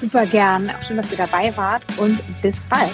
Super 0.04 0.26
gern. 0.26 0.70
Schön, 0.86 0.98
dass 0.98 1.10
ihr 1.12 1.18
dabei 1.18 1.56
wart 1.56 1.82
und 1.98 2.20
bis 2.42 2.58
bald. 2.70 2.92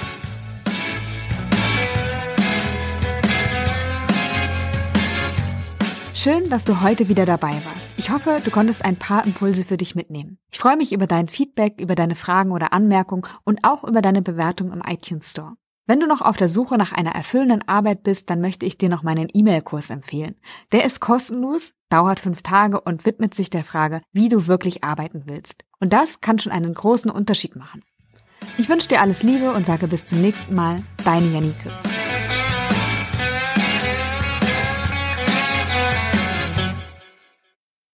Schön, 6.13 6.51
dass 6.51 6.65
du 6.65 6.83
heute 6.83 7.09
wieder 7.09 7.25
dabei 7.25 7.53
warst. 7.65 7.89
Ich 7.97 8.11
hoffe, 8.11 8.37
du 8.45 8.51
konntest 8.51 8.85
ein 8.85 8.95
paar 8.95 9.25
Impulse 9.25 9.63
für 9.63 9.77
dich 9.77 9.95
mitnehmen. 9.95 10.37
Ich 10.51 10.59
freue 10.59 10.77
mich 10.77 10.93
über 10.93 11.07
dein 11.07 11.27
Feedback, 11.27 11.81
über 11.81 11.95
deine 11.95 12.13
Fragen 12.13 12.51
oder 12.51 12.73
Anmerkungen 12.73 13.25
und 13.43 13.63
auch 13.63 13.83
über 13.83 14.03
deine 14.03 14.21
Bewertung 14.21 14.71
im 14.71 14.83
iTunes 14.85 15.31
Store. 15.31 15.53
Wenn 15.87 15.99
du 15.99 16.05
noch 16.05 16.21
auf 16.21 16.37
der 16.37 16.47
Suche 16.47 16.77
nach 16.77 16.91
einer 16.91 17.15
erfüllenden 17.15 17.67
Arbeit 17.67 18.03
bist, 18.03 18.29
dann 18.29 18.39
möchte 18.39 18.67
ich 18.67 18.77
dir 18.77 18.89
noch 18.89 19.01
meinen 19.01 19.29
E-Mail-Kurs 19.33 19.89
empfehlen. 19.89 20.35
Der 20.71 20.85
ist 20.85 20.99
kostenlos, 20.99 21.73
dauert 21.89 22.19
fünf 22.19 22.43
Tage 22.43 22.79
und 22.79 23.07
widmet 23.07 23.33
sich 23.33 23.49
der 23.49 23.63
Frage, 23.63 24.03
wie 24.11 24.29
du 24.29 24.45
wirklich 24.45 24.83
arbeiten 24.83 25.23
willst. 25.25 25.63
Und 25.79 25.93
das 25.93 26.21
kann 26.21 26.39
schon 26.39 26.51
einen 26.51 26.73
großen 26.73 27.09
Unterschied 27.09 27.55
machen. 27.55 27.83
Ich 28.57 28.69
wünsche 28.69 28.89
dir 28.89 29.01
alles 29.01 29.23
Liebe 29.23 29.51
und 29.53 29.65
sage 29.65 29.87
bis 29.87 30.05
zum 30.05 30.21
nächsten 30.21 30.55
Mal, 30.55 30.81
deine 31.03 31.27
Janike. 31.27 31.71